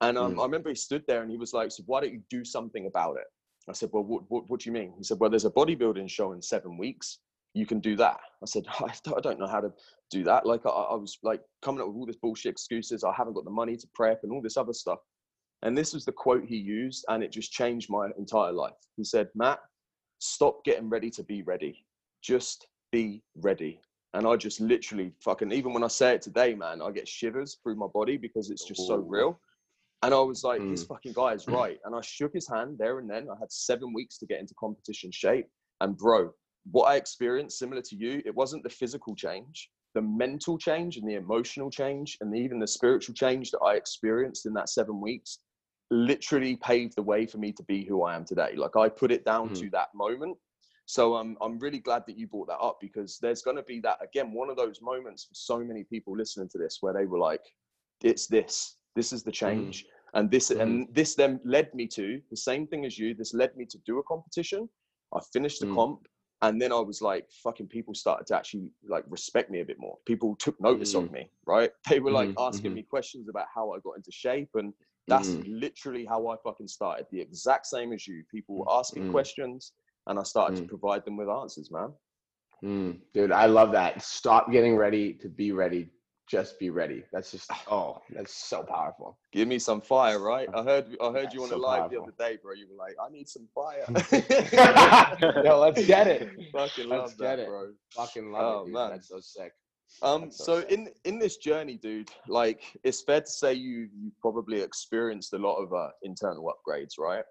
And 0.00 0.16
um, 0.18 0.34
Mm. 0.34 0.40
I 0.40 0.44
remember 0.44 0.68
he 0.70 0.74
stood 0.88 1.04
there 1.06 1.22
and 1.22 1.30
he 1.30 1.36
was 1.44 1.52
like, 1.58 1.70
"So 1.72 1.82
why 1.86 2.00
don't 2.00 2.14
you 2.16 2.22
do 2.30 2.42
something 2.56 2.86
about 2.86 3.16
it?" 3.22 3.28
I 3.68 3.72
said, 3.72 3.90
"Well, 3.92 4.04
what, 4.04 4.22
what, 4.30 4.48
what 4.48 4.60
do 4.60 4.68
you 4.70 4.74
mean?" 4.80 4.90
He 4.96 5.04
said, 5.04 5.18
"Well, 5.20 5.30
there's 5.30 5.50
a 5.52 5.58
bodybuilding 5.60 6.08
show 6.16 6.32
in 6.32 6.40
seven 6.42 6.72
weeks. 6.84 7.18
You 7.54 7.66
can 7.66 7.80
do 7.80 7.94
that." 7.96 8.20
I 8.44 8.46
said, 8.46 8.64
"I 8.68 8.92
don't- 9.04 9.18
I 9.18 9.20
don't 9.20 9.40
know 9.42 9.52
how 9.56 9.62
to 9.66 9.72
do 10.10 10.22
that. 10.30 10.46
Like, 10.52 10.64
I, 10.66 10.70
I 10.94 10.96
was 11.04 11.18
like 11.30 11.42
coming 11.64 11.80
up 11.80 11.88
with 11.88 11.96
all 11.96 12.06
this 12.06 12.22
bullshit 12.24 12.52
excuses. 12.56 13.02
I 13.04 13.12
haven't 13.18 13.34
got 13.34 13.44
the 13.44 13.58
money 13.62 13.76
to 13.76 13.86
prep 13.98 14.20
and 14.22 14.32
all 14.32 14.42
this 14.42 14.56
other 14.62 14.76
stuff." 14.84 15.00
And 15.64 15.76
this 15.76 15.94
was 15.94 16.04
the 16.04 16.12
quote 16.12 16.44
he 16.44 16.56
used, 16.56 17.04
and 17.08 17.22
it 17.22 17.32
just 17.32 17.50
changed 17.50 17.90
my 17.90 18.10
entire 18.18 18.52
life. 18.52 18.76
He 18.96 19.04
said, 19.04 19.28
"Matt, 19.34 19.60
stop 20.18 20.62
getting 20.64 20.88
ready 20.90 21.10
to 21.10 21.22
be 21.24 21.42
ready. 21.42 21.84
Just 22.22 22.66
be 22.92 23.22
ready." 23.36 23.80
And 24.12 24.26
I 24.26 24.36
just 24.36 24.60
literally 24.60 25.12
fucking, 25.20 25.50
even 25.50 25.72
when 25.72 25.82
I 25.82 25.88
say 25.88 26.14
it 26.14 26.22
today, 26.22 26.54
man, 26.54 26.80
I 26.80 26.90
get 26.92 27.08
shivers 27.08 27.58
through 27.62 27.74
my 27.74 27.88
body 27.88 28.16
because 28.16 28.50
it's 28.50 28.64
just 28.64 28.86
so 28.86 28.96
real. 28.96 29.40
And 30.02 30.14
I 30.14 30.20
was 30.20 30.44
like, 30.44 30.60
this 30.70 30.84
Mm. 30.84 30.88
fucking 30.88 31.12
guy 31.14 31.32
is 31.32 31.48
right. 31.48 31.80
And 31.84 31.96
I 31.96 32.00
shook 32.02 32.32
his 32.34 32.46
hand 32.46 32.78
there 32.78 33.00
and 33.00 33.10
then. 33.10 33.28
I 33.28 33.36
had 33.40 33.50
seven 33.50 33.92
weeks 33.92 34.18
to 34.18 34.26
get 34.26 34.38
into 34.38 34.54
competition 34.54 35.10
shape. 35.10 35.48
And 35.80 35.96
bro, 35.96 36.32
what 36.70 36.84
I 36.84 36.96
experienced, 36.96 37.58
similar 37.58 37.82
to 37.82 37.96
you, 37.96 38.22
it 38.24 38.34
wasn't 38.34 38.62
the 38.62 38.70
physical 38.70 39.16
change, 39.16 39.70
the 39.94 40.02
mental 40.02 40.58
change 40.58 40.96
and 40.96 41.08
the 41.08 41.14
emotional 41.14 41.70
change, 41.70 42.16
and 42.20 42.36
even 42.36 42.60
the 42.60 42.66
spiritual 42.68 43.14
change 43.14 43.50
that 43.50 43.60
I 43.60 43.74
experienced 43.74 44.46
in 44.46 44.52
that 44.54 44.68
seven 44.68 45.00
weeks 45.00 45.38
literally 45.90 46.56
paved 46.56 46.96
the 46.96 47.02
way 47.02 47.26
for 47.26 47.38
me 47.38 47.52
to 47.52 47.62
be 47.64 47.84
who 47.84 48.02
I 48.02 48.14
am 48.16 48.24
today. 48.24 48.54
Like 48.56 48.76
I 48.76 48.88
put 48.88 49.12
it 49.12 49.24
down 49.24 49.50
Mhm. 49.50 49.60
to 49.60 49.70
that 49.70 49.94
moment. 49.94 50.36
So 50.86 51.14
um, 51.16 51.36
I'm 51.40 51.58
really 51.58 51.78
glad 51.78 52.04
that 52.06 52.18
you 52.18 52.26
brought 52.26 52.48
that 52.48 52.58
up 52.58 52.78
because 52.80 53.18
there's 53.18 53.42
going 53.42 53.56
to 53.56 53.62
be 53.62 53.80
that 53.80 53.98
again 54.02 54.32
one 54.32 54.50
of 54.50 54.56
those 54.56 54.82
moments 54.82 55.24
for 55.24 55.34
so 55.34 55.58
many 55.60 55.84
people 55.84 56.16
listening 56.16 56.48
to 56.50 56.58
this 56.58 56.78
where 56.80 56.92
they 56.92 57.06
were 57.06 57.18
like, 57.18 57.40
"It's 58.02 58.26
this. 58.26 58.76
This 58.94 59.12
is 59.12 59.22
the 59.22 59.32
change." 59.32 59.86
And 60.12 60.30
this 60.30 60.50
and 60.50 60.86
this 60.94 61.14
then 61.14 61.40
led 61.44 61.74
me 61.74 61.86
to 61.88 62.20
the 62.30 62.36
same 62.36 62.66
thing 62.66 62.84
as 62.84 62.98
you. 62.98 63.14
This 63.14 63.32
led 63.34 63.56
me 63.56 63.64
to 63.66 63.78
do 63.86 63.98
a 63.98 64.02
competition. 64.02 64.68
I 65.14 65.20
finished 65.32 65.60
the 65.60 65.66
Mm. 65.66 65.74
comp, 65.74 66.08
and 66.42 66.60
then 66.60 66.70
I 66.72 66.80
was 66.80 67.00
like, 67.00 67.30
"Fucking!" 67.42 67.68
People 67.68 67.94
started 67.94 68.26
to 68.26 68.36
actually 68.36 68.70
like 68.86 69.04
respect 69.08 69.50
me 69.50 69.60
a 69.60 69.64
bit 69.64 69.78
more. 69.78 69.98
People 70.04 70.36
took 70.36 70.60
notice 70.60 70.94
of 70.94 71.10
me, 71.10 71.30
right? 71.46 71.70
They 71.88 72.00
were 72.00 72.10
like 72.12 72.28
Mhm, 72.30 72.38
asking 72.38 72.72
mhm. 72.72 72.74
me 72.74 72.82
questions 72.82 73.28
about 73.28 73.46
how 73.54 73.72
I 73.72 73.78
got 73.80 73.96
into 73.96 74.12
shape, 74.12 74.50
and 74.54 74.74
that's 75.06 75.34
Mhm. 75.34 75.60
literally 75.60 76.04
how 76.04 76.26
I 76.28 76.36
fucking 76.36 76.68
started. 76.68 77.06
The 77.10 77.20
exact 77.20 77.66
same 77.66 77.92
as 77.92 78.06
you. 78.06 78.24
People 78.30 78.56
were 78.56 78.70
asking 78.70 79.04
Mm. 79.04 79.10
questions, 79.12 79.72
and 80.06 80.18
I 80.18 80.22
started 80.22 80.56
to 80.56 80.62
Mm. 80.64 80.68
provide 80.68 81.04
them 81.04 81.16
with 81.16 81.28
answers, 81.28 81.70
man. 81.70 81.92
Mm, 82.62 83.00
dude, 83.12 83.32
I 83.32 83.46
love 83.46 83.72
that. 83.72 84.00
Stop 84.02 84.50
getting 84.50 84.76
ready 84.76 85.12
to 85.14 85.28
be 85.28 85.52
ready. 85.52 85.90
Just 86.26 86.58
be 86.58 86.70
ready. 86.70 87.04
That's 87.12 87.30
just 87.30 87.50
oh, 87.70 88.00
that's 88.10 88.32
so 88.34 88.62
powerful. 88.62 89.18
Give 89.32 89.46
me 89.46 89.58
some 89.58 89.82
fire, 89.82 90.18
right? 90.18 90.48
I 90.54 90.62
heard 90.62 90.96
I 91.00 91.06
heard 91.06 91.14
That's 91.24 91.34
you 91.34 91.42
on 91.42 91.48
so 91.50 91.56
a 91.56 91.58
live 91.58 91.90
the 91.90 92.00
other 92.00 92.14
day, 92.18 92.38
bro. 92.42 92.54
You 92.54 92.66
were 92.70 92.76
like, 92.76 92.96
I 92.98 93.10
need 93.10 93.28
some 93.28 93.46
fire. 93.54 93.84
Yo, 95.44 95.58
let's 95.60 95.84
get 95.86 96.06
it. 96.06 96.28
Fucking 96.52 96.88
Let's 96.88 97.12
love 97.12 97.18
get 97.18 97.36
that, 97.36 97.38
it. 97.40 97.48
bro. 97.48 97.72
Fucking 97.90 98.32
love 98.32 98.42
Oh, 98.42 98.60
it, 98.62 98.64
dude. 98.66 98.74
man. 98.74 98.90
That's 98.90 99.08
so 99.08 99.20
sick. 99.20 99.52
Um, 100.02 100.30
so 100.30 100.60
in 100.68 100.90
in 101.04 101.18
this 101.18 101.36
journey, 101.36 101.76
dude, 101.76 102.10
like 102.28 102.62
it's 102.84 103.02
fair 103.02 103.20
to 103.20 103.26
say 103.26 103.54
you 103.54 103.88
you 103.96 104.12
probably 104.20 104.60
experienced 104.60 105.32
a 105.32 105.38
lot 105.38 105.56
of 105.56 105.72
uh, 105.72 105.90
internal 106.02 106.52
upgrades, 106.52 106.98
right? 106.98 107.24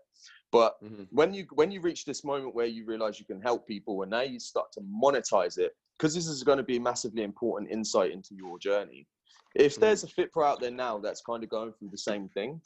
But 0.52 0.82
Mhm. 0.84 1.08
when 1.12 1.34
you 1.34 1.46
when 1.54 1.72
you 1.72 1.82
reach 1.82 2.06
this 2.06 2.24
moment 2.24 2.56
where 2.56 2.66
you 2.66 2.86
realize 2.86 3.20
you 3.20 3.26
can 3.26 3.42
help 3.42 3.68
people, 3.68 4.02
and 4.02 4.12
now 4.12 4.22
you 4.22 4.40
start 4.40 4.72
to 4.74 4.82
monetize 4.82 5.58
it, 5.58 5.76
because 5.98 6.16
this 6.16 6.28
is 6.28 6.44
going 6.44 6.58
to 6.58 6.64
be 6.64 6.80
massively 6.80 7.24
important 7.24 7.72
insight 7.72 8.12
into 8.12 8.34
your 8.36 8.58
journey. 8.60 9.08
If 9.56 9.76
Mhm. 9.76 9.82
there's 9.82 10.04
a 10.04 10.08
fit 10.08 10.32
pro 10.32 10.46
out 10.46 10.60
there 10.62 10.72
now 10.72 11.00
that's 11.00 11.22
kind 11.22 11.44
of 11.44 11.50
going 11.50 11.74
through 11.74 11.90
the 11.90 11.98
same 11.98 12.28
thing, 12.30 12.62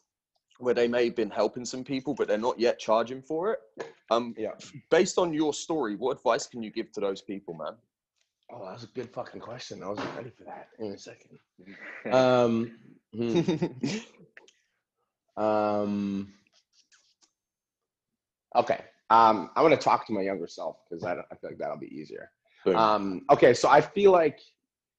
where 0.59 0.73
they 0.73 0.87
may 0.87 1.05
have 1.05 1.15
been 1.15 1.29
helping 1.29 1.65
some 1.65 1.83
people, 1.83 2.13
but 2.13 2.27
they're 2.27 2.37
not 2.37 2.59
yet 2.59 2.79
charging 2.79 3.21
for 3.21 3.51
it, 3.51 3.59
um, 4.09 4.33
Yeah. 4.37 4.55
based 4.89 5.17
on 5.17 5.33
your 5.33 5.53
story, 5.53 5.95
what 5.95 6.17
advice 6.17 6.47
can 6.47 6.63
you 6.63 6.71
give 6.71 6.91
to 6.93 7.01
those 7.01 7.21
people, 7.21 7.53
man? 7.53 7.77
Oh, 8.51 8.63
that 8.65 8.73
was 8.73 8.83
a 8.83 8.87
good 8.87 9.09
fucking 9.09 9.41
question. 9.41 9.83
I 9.83 9.87
wasn't 9.89 10.15
ready 10.15 10.29
for 10.29 10.43
that. 10.45 10.69
In 10.79 10.91
a 10.93 10.97
second. 10.97 11.39
Um. 12.13 12.77
hmm. 13.13 13.41
Um. 15.35 16.33
Okay. 18.55 18.79
Um. 19.09 19.49
I'm 19.55 19.63
gonna 19.63 19.77
talk 19.77 20.05
to 20.07 20.13
my 20.13 20.21
younger 20.21 20.47
self 20.47 20.77
because 20.89 21.03
I, 21.03 21.15
don't- 21.15 21.25
I 21.31 21.35
feel 21.35 21.49
like 21.49 21.59
that'll 21.59 21.77
be 21.77 21.93
easier. 21.93 22.31
Um, 22.75 23.21
okay, 23.29 23.53
so 23.53 23.69
I 23.69 23.79
feel 23.81 24.11
like 24.11 24.39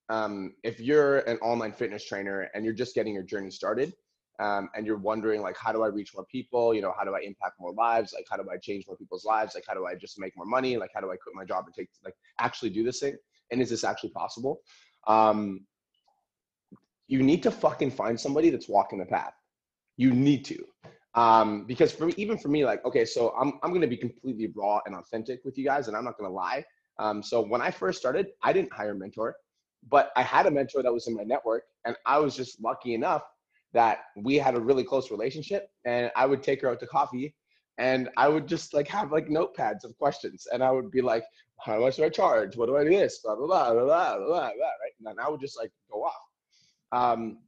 um, 0.08 0.54
if 0.62 0.80
you're 0.80 1.18
an 1.20 1.37
online 1.38 1.72
fitness 1.72 2.04
trainer 2.04 2.48
and 2.54 2.64
you're 2.64 2.72
just 2.74 2.94
getting 2.94 3.12
your 3.12 3.22
journey 3.24 3.50
started, 3.50 3.92
um, 4.40 4.70
and 4.74 4.87
you're 4.87 4.96
wondering 4.96 5.42
like, 5.42 5.56
how 5.58 5.72
do 5.72 5.82
I 5.82 5.88
reach 5.88 6.12
more 6.14 6.24
people? 6.30 6.72
You 6.72 6.80
know, 6.80 6.94
how 6.96 7.04
do 7.04 7.14
I 7.14 7.20
impact 7.20 7.61
more 7.61 7.72
lives? 7.74 8.12
Like, 8.14 8.24
how 8.30 8.37
do 8.37 8.48
I 8.50 8.56
change 8.56 8.87
more 8.87 8.96
people's 8.96 9.24
lives? 9.24 9.54
Like, 9.54 9.64
how 9.68 9.74
do 9.74 9.84
I 9.84 9.94
just 9.96 10.18
make 10.18 10.34
more 10.37 10.46
money? 10.46 10.76
Like, 10.78 10.90
how 10.94 11.00
do 11.00 11.11
I 11.11 11.16
quit 11.16 11.34
my 11.34 11.44
job 11.44 11.64
and 11.66 11.74
take 11.74 11.88
like 12.04 12.14
actually 12.38 12.70
do 12.70 12.82
this 12.84 13.00
thing? 13.00 13.16
And 13.50 13.61
is 13.61 13.70
this 13.70 13.84
actually 13.84 14.11
possible? 14.11 14.61
Um, 15.06 15.66
you 17.06 17.22
need 17.22 17.42
to 17.42 17.50
fucking 17.50 17.90
find 17.90 18.18
somebody 18.20 18.50
that's 18.50 18.68
walking 18.68 18.98
the 18.98 19.06
path. 19.06 19.32
You 19.96 20.12
need 20.12 20.44
to. 20.46 20.64
Um, 21.14 21.64
because 21.66 21.90
for 21.90 22.06
me, 22.06 22.14
even 22.16 22.38
for 22.38 22.48
me, 22.48 22.64
like, 22.64 22.84
okay, 22.84 23.04
so 23.04 23.34
I'm, 23.40 23.54
I'm 23.62 23.70
going 23.70 23.80
to 23.80 23.88
be 23.88 23.96
completely 23.96 24.52
raw 24.54 24.80
and 24.87 24.94
authentic 24.94 25.40
with 25.44 25.58
you 25.58 25.64
guys, 25.64 25.88
and 25.88 25.96
I'm 25.96 26.04
not 26.04 26.18
going 26.18 26.30
to 26.30 26.34
lie. 26.34 26.64
Um, 26.98 27.22
so 27.22 27.42
when 27.42 27.62
I 27.62 27.70
first 27.70 27.98
started, 27.98 28.28
I 28.42 28.52
didn't 28.52 28.72
hire 28.72 28.92
a 28.92 28.94
mentor, 28.94 29.34
but 29.88 30.12
I 30.16 30.22
had 30.22 30.46
a 30.46 30.50
mentor 30.50 30.82
that 30.82 30.92
was 30.92 31.08
in 31.08 31.14
my 31.14 31.24
network, 31.24 31.64
and 31.84 31.96
I 32.06 32.18
was 32.18 32.37
just 32.37 32.62
lucky 32.62 32.94
enough 32.94 33.22
that 33.72 33.98
we 34.16 34.37
had 34.37 34.54
a 34.54 34.61
really 34.61 34.84
close 34.84 35.11
relationship, 35.11 35.68
and 35.84 36.11
I 36.14 36.26
would 36.26 36.42
take 36.42 36.62
her 36.62 36.70
out 36.70 36.80
to 36.80 36.87
coffee, 36.87 37.34
and 37.78 38.08
I 38.16 38.28
would 38.28 38.46
just 38.46 38.74
like 38.74 38.88
have 38.88 39.12
like 39.12 39.28
notepads 39.28 39.84
of 39.84 39.96
questions, 39.98 40.46
and 40.52 40.62
I 40.62 40.70
would 40.70 40.90
be 40.90 41.00
like, 41.00 41.24
"How 41.60 41.80
much 41.80 41.96
do 41.96 42.04
I 42.04 42.08
charge? 42.08 42.56
What 42.56 42.66
do 42.66 42.76
I 42.76 42.84
do 42.84 42.90
this? 42.90 43.20
Blah 43.22 43.36
blah 43.36 43.46
blah 43.46 43.72
blah 43.72 43.84
blah 43.84 44.16
blah, 44.18 44.26
blah 44.26 44.46
right?" 44.46 44.94
And 44.98 45.06
then 45.06 45.16
I 45.24 45.28
would 45.28 45.40
just 45.40 45.58
like 45.58 45.70
go 45.90 46.04
off. 46.04 46.14
Um, 46.92 47.38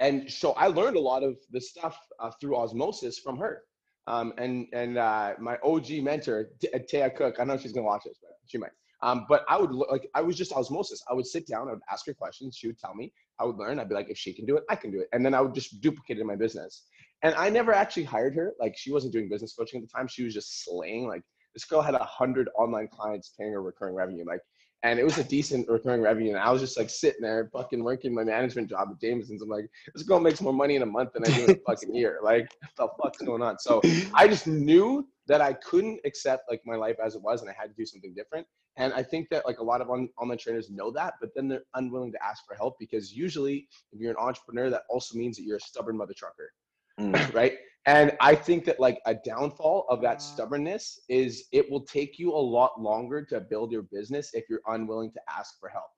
and 0.00 0.30
so 0.30 0.52
I 0.52 0.66
learned 0.66 0.96
a 0.96 1.00
lot 1.00 1.22
of 1.22 1.36
this 1.50 1.70
stuff 1.70 1.96
uh, 2.18 2.30
through 2.40 2.56
osmosis 2.56 3.18
from 3.18 3.38
her. 3.38 3.62
Um, 4.08 4.32
and 4.36 4.66
and 4.72 4.98
uh, 4.98 5.34
my 5.38 5.58
OG 5.62 5.90
mentor, 6.02 6.50
Taya 6.90 7.14
Cook, 7.14 7.36
I 7.38 7.44
know 7.44 7.56
she's 7.56 7.72
gonna 7.72 7.86
watch 7.86 8.02
this, 8.04 8.18
but 8.20 8.32
she 8.46 8.58
might. 8.58 8.72
Um, 9.02 9.26
but 9.28 9.44
I 9.48 9.56
would 9.58 9.72
like 9.72 10.08
I 10.14 10.22
was 10.22 10.36
just 10.36 10.52
osmosis. 10.52 11.02
I 11.08 11.14
would 11.14 11.26
sit 11.26 11.46
down, 11.46 11.68
I 11.68 11.72
would 11.72 11.82
ask 11.90 12.06
her 12.06 12.14
questions, 12.14 12.56
she 12.56 12.66
would 12.68 12.78
tell 12.78 12.94
me. 12.94 13.12
I 13.38 13.44
would 13.44 13.56
learn. 13.56 13.78
I'd 13.78 13.88
be 13.88 13.94
like, 13.94 14.10
if 14.10 14.18
she 14.18 14.32
can 14.32 14.46
do 14.46 14.56
it, 14.56 14.64
I 14.68 14.76
can 14.76 14.90
do 14.90 15.00
it. 15.00 15.08
And 15.12 15.24
then 15.24 15.34
I 15.34 15.40
would 15.40 15.54
just 15.54 15.80
duplicate 15.80 16.18
it 16.18 16.20
in 16.20 16.26
my 16.26 16.36
business. 16.36 16.84
And 17.22 17.34
I 17.34 17.48
never 17.48 17.72
actually 17.72 18.04
hired 18.04 18.34
her. 18.34 18.54
Like 18.60 18.76
she 18.76 18.92
wasn't 18.92 19.12
doing 19.12 19.28
business 19.28 19.54
coaching 19.54 19.80
at 19.80 19.88
the 19.88 19.92
time. 19.96 20.08
She 20.08 20.24
was 20.24 20.34
just 20.34 20.64
slaying. 20.64 21.06
Like 21.06 21.22
this 21.54 21.64
girl 21.64 21.82
had 21.82 21.94
a 21.94 22.04
hundred 22.04 22.48
online 22.58 22.88
clients 22.88 23.32
paying 23.38 23.52
her 23.52 23.62
recurring 23.62 23.94
revenue. 23.94 24.24
Like, 24.26 24.40
and 24.84 24.98
it 24.98 25.04
was 25.04 25.18
a 25.18 25.24
decent 25.24 25.68
recurring 25.68 26.00
revenue. 26.00 26.30
And 26.30 26.38
I 26.38 26.50
was 26.50 26.60
just 26.60 26.76
like 26.76 26.90
sitting 26.90 27.22
there, 27.22 27.48
fucking 27.52 27.84
working 27.84 28.12
my 28.14 28.24
management 28.24 28.68
job 28.68 28.88
at 28.90 29.00
Jameson's. 29.00 29.40
I'm 29.42 29.48
like, 29.48 29.68
this 29.94 30.02
girl 30.02 30.18
makes 30.18 30.40
more 30.40 30.52
money 30.52 30.74
in 30.74 30.82
a 30.82 30.86
month 30.86 31.12
than 31.12 31.24
I 31.24 31.36
do 31.36 31.44
in 31.44 31.50
a 31.50 31.54
fucking 31.66 31.94
year. 31.94 32.18
Like, 32.22 32.50
what 32.74 32.90
the 32.96 33.02
fuck's 33.02 33.18
going 33.22 33.42
on? 33.42 33.58
So 33.60 33.80
I 34.14 34.26
just 34.26 34.46
knew 34.48 35.06
that 35.28 35.40
I 35.40 35.52
couldn't 35.52 36.00
accept 36.04 36.50
like 36.50 36.62
my 36.66 36.74
life 36.74 36.96
as 37.04 37.14
it 37.14 37.22
was, 37.22 37.42
and 37.42 37.50
I 37.50 37.54
had 37.56 37.68
to 37.68 37.74
do 37.76 37.86
something 37.86 38.12
different. 38.14 38.44
And 38.76 38.92
I 38.94 39.02
think 39.02 39.28
that 39.30 39.46
like 39.46 39.58
a 39.58 39.62
lot 39.62 39.80
of 39.82 39.90
on- 39.90 40.08
online 40.20 40.38
trainers 40.38 40.68
know 40.70 40.90
that, 40.92 41.14
but 41.20 41.30
then 41.36 41.46
they're 41.46 41.62
unwilling 41.74 42.10
to 42.12 42.24
ask 42.24 42.44
for 42.46 42.56
help 42.56 42.76
because 42.80 43.12
usually, 43.12 43.68
if 43.92 44.00
you're 44.00 44.10
an 44.10 44.16
entrepreneur, 44.18 44.68
that 44.70 44.82
also 44.88 45.16
means 45.16 45.36
that 45.36 45.44
you're 45.44 45.58
a 45.58 45.60
stubborn 45.60 45.96
mother 45.96 46.14
trucker, 46.16 46.50
Mm. 46.98 47.32
right? 47.34 47.54
And 47.86 48.12
I 48.20 48.34
think 48.34 48.64
that 48.66 48.78
like 48.78 49.00
a 49.06 49.14
downfall 49.14 49.86
of 49.88 50.00
that 50.02 50.22
stubbornness 50.22 51.00
is 51.08 51.44
it 51.52 51.68
will 51.68 51.80
take 51.80 52.18
you 52.18 52.32
a 52.32 52.38
lot 52.38 52.80
longer 52.80 53.24
to 53.24 53.40
build 53.40 53.72
your 53.72 53.82
business 53.82 54.30
if 54.34 54.44
you're 54.48 54.62
unwilling 54.68 55.10
to 55.12 55.20
ask 55.28 55.58
for 55.58 55.68
help. 55.68 55.90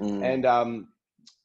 Mm. 0.00 0.24
And 0.24 0.46
um, 0.46 0.88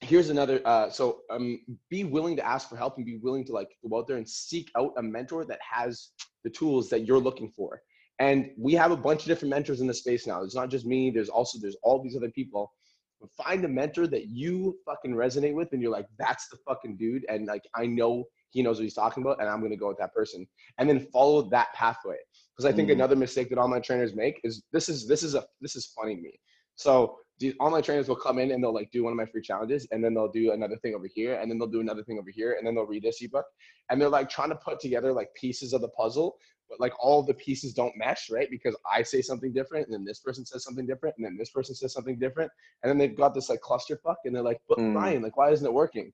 here's 0.00 0.30
another. 0.30 0.62
Uh, 0.64 0.88
so 0.88 1.20
um, 1.30 1.60
be 1.90 2.04
willing 2.04 2.36
to 2.36 2.46
ask 2.46 2.68
for 2.68 2.76
help 2.76 2.96
and 2.96 3.04
be 3.04 3.16
willing 3.16 3.44
to 3.44 3.52
like 3.52 3.76
go 3.86 3.98
out 3.98 4.06
there 4.06 4.16
and 4.16 4.28
seek 4.28 4.70
out 4.76 4.92
a 4.96 5.02
mentor 5.02 5.44
that 5.44 5.60
has 5.60 6.10
the 6.44 6.50
tools 6.50 6.88
that 6.88 7.00
you're 7.00 7.18
looking 7.18 7.50
for. 7.50 7.82
And 8.20 8.50
we 8.56 8.74
have 8.74 8.90
a 8.92 8.96
bunch 8.96 9.22
of 9.22 9.26
different 9.26 9.50
mentors 9.50 9.80
in 9.80 9.86
the 9.86 9.94
space 9.94 10.26
now. 10.26 10.42
It's 10.42 10.54
not 10.54 10.70
just 10.70 10.86
me. 10.86 11.10
There's 11.10 11.28
also 11.28 11.58
there's 11.60 11.76
all 11.82 12.02
these 12.02 12.16
other 12.16 12.30
people. 12.30 12.72
But 13.20 13.30
find 13.32 13.64
a 13.64 13.68
mentor 13.68 14.06
that 14.06 14.26
you 14.28 14.78
fucking 14.86 15.14
resonate 15.14 15.54
with, 15.54 15.72
and 15.72 15.82
you're 15.82 15.90
like, 15.90 16.06
that's 16.18 16.48
the 16.48 16.56
fucking 16.66 16.96
dude. 16.96 17.24
And 17.28 17.46
like, 17.46 17.64
I 17.74 17.86
know 17.86 18.24
he 18.54 18.62
knows 18.62 18.78
what 18.78 18.84
he's 18.84 18.94
talking 18.94 19.22
about, 19.22 19.40
and 19.40 19.48
I'm 19.48 19.60
gonna 19.60 19.76
go 19.76 19.88
with 19.88 19.98
that 19.98 20.14
person. 20.14 20.46
And 20.78 20.88
then 20.88 21.00
follow 21.12 21.42
that 21.50 21.72
pathway. 21.74 22.16
Because 22.56 22.64
I 22.64 22.72
think 22.74 22.88
Mm. 22.88 22.92
another 22.92 23.16
mistake 23.16 23.48
that 23.50 23.58
online 23.58 23.82
trainers 23.82 24.14
make 24.14 24.40
is 24.44 24.62
this 24.72 24.88
is 24.88 25.08
this 25.08 25.22
is 25.24 25.34
a 25.34 25.44
this 25.60 25.74
is 25.74 25.86
funny 25.86 26.14
to 26.16 26.22
me. 26.22 26.38
So 26.76 27.18
these 27.40 27.54
online 27.58 27.82
trainers 27.82 28.08
will 28.08 28.16
come 28.26 28.38
in 28.38 28.52
and 28.52 28.62
they'll 28.62 28.72
like 28.72 28.92
do 28.92 29.02
one 29.02 29.12
of 29.12 29.16
my 29.16 29.26
free 29.26 29.42
challenges 29.42 29.88
and 29.90 30.04
then 30.04 30.14
they'll 30.14 30.30
do 30.30 30.52
another 30.52 30.76
thing 30.76 30.94
over 30.94 31.08
here 31.12 31.34
and 31.40 31.50
then 31.50 31.58
they'll 31.58 31.66
do 31.76 31.80
another 31.80 32.04
thing 32.04 32.16
over 32.18 32.30
here 32.30 32.54
and 32.56 32.64
then 32.64 32.74
they'll 32.76 32.86
read 32.86 33.02
this 33.02 33.20
ebook 33.22 33.46
and 33.90 34.00
they're 34.00 34.08
like 34.08 34.28
trying 34.28 34.50
to 34.50 34.54
put 34.56 34.78
together 34.78 35.12
like 35.12 35.34
pieces 35.34 35.72
of 35.72 35.80
the 35.80 35.88
puzzle 35.88 36.36
but 36.68 36.78
like 36.78 36.92
all 37.00 37.24
the 37.24 37.34
pieces 37.34 37.74
don't 37.74 37.92
mesh 37.96 38.30
right 38.30 38.48
because 38.50 38.76
i 38.90 39.02
say 39.02 39.20
something 39.20 39.52
different 39.52 39.84
and 39.86 39.92
then 39.94 40.04
this 40.04 40.20
person 40.20 40.46
says 40.46 40.62
something 40.62 40.86
different 40.86 41.14
and 41.16 41.26
then 41.26 41.36
this 41.36 41.50
person 41.50 41.74
says 41.74 41.92
something 41.92 42.18
different 42.20 42.50
and 42.82 42.88
then 42.88 42.98
they've 42.98 43.16
got 43.16 43.34
this 43.34 43.48
like 43.50 43.60
clusterfuck 43.60 44.16
and 44.24 44.34
they're 44.34 44.42
like 44.42 44.60
but 44.68 44.78
Mm. 44.78 44.94
Ryan 44.94 45.22
like 45.22 45.36
why 45.36 45.50
isn't 45.50 45.66
it 45.66 45.72
working 45.72 46.12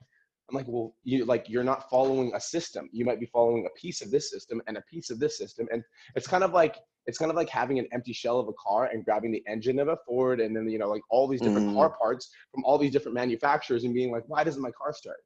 I'm 0.51 0.57
like, 0.57 0.67
well, 0.69 0.95
you 1.05 1.25
like 1.25 1.49
you're 1.49 1.65
not 1.65 1.89
following 1.89 2.33
a 2.35 2.41
system. 2.41 2.89
You 2.93 3.05
might 3.05 3.21
be 3.21 3.27
following 3.27 3.67
a 3.67 3.79
piece 3.79 4.03
of 4.03 4.11
this 4.11 4.31
system 4.31 4.61
and 4.67 4.77
a 4.77 4.83
piece 4.83 5.09
of 5.11 5.21
this 5.21 5.39
system, 5.39 5.69
and 5.73 5.85
it's 6.17 6.27
kind 6.27 6.43
of 6.43 6.53
like 6.53 6.77
it's 7.07 7.19
kind 7.19 7.31
of 7.31 7.37
like 7.37 7.49
having 7.49 7.79
an 7.79 7.87
empty 7.93 8.13
shell 8.13 8.39
of 8.41 8.49
a 8.49 8.53
car 8.55 8.87
and 8.87 9.05
grabbing 9.05 9.31
the 9.31 9.43
engine 9.47 9.79
of 9.79 9.89
a 9.89 9.97
Ford 10.07 10.41
and 10.41 10.55
then 10.55 10.69
you 10.69 10.79
know 10.79 10.89
like 10.89 11.03
all 11.09 11.29
these 11.29 11.41
different 11.41 11.69
Mhm. 11.69 11.77
car 11.77 11.91
parts 11.91 12.31
from 12.53 12.65
all 12.65 12.79
these 12.79 12.91
different 12.93 13.15
manufacturers 13.15 13.85
and 13.85 13.95
being 13.95 14.11
like, 14.11 14.25
why 14.27 14.43
doesn't 14.45 14.61
my 14.63 14.73
car 14.73 14.93
start? 14.93 15.19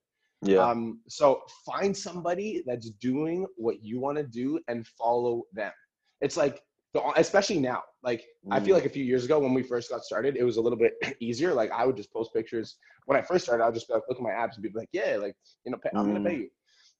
yeah. 0.42 0.70
Um, 0.70 1.00
so 1.08 1.42
find 1.64 1.96
somebody 1.96 2.62
that's 2.66 2.90
doing 2.90 3.46
what 3.56 3.82
you 3.82 3.98
want 3.98 4.18
to 4.18 4.24
do 4.24 4.60
and 4.68 4.86
follow 4.86 5.44
them. 5.52 5.72
It's 6.20 6.36
like, 6.36 6.62
the, 6.94 7.02
especially 7.16 7.58
now, 7.58 7.82
like 8.02 8.24
I 8.50 8.60
feel 8.60 8.74
Mm. 8.74 8.78
like 8.78 8.86
a 8.86 8.90
few 8.90 9.04
years 9.04 9.24
ago 9.24 9.38
when 9.38 9.52
we 9.52 9.62
first 9.62 9.90
got 9.90 10.04
started, 10.04 10.36
it 10.36 10.44
was 10.44 10.56
a 10.56 10.60
little 10.62 10.78
bit 10.78 10.94
easier. 11.20 11.52
Like 11.52 11.70
I 11.72 11.84
would 11.84 11.96
just 11.96 12.12
post 12.12 12.32
pictures 12.32 12.76
when 13.06 13.18
I 13.18 13.22
first 13.22 13.44
started. 13.44 13.62
I 13.62 13.66
would 13.66 13.74
just 13.74 13.88
be 13.88 13.94
like, 13.94 14.04
look 14.08 14.18
at 14.18 14.22
my 14.24 14.32
abs 14.32 14.56
and 14.56 14.62
be 14.62 14.70
like, 14.74 14.88
yeah, 14.92 15.16
like 15.20 15.36
you 15.64 15.72
know, 15.72 15.78
pay, 15.78 15.90
I'm 15.96 16.06
gonna 16.06 16.20
Mm. 16.20 16.24
pay 16.24 16.36
you. 16.38 16.50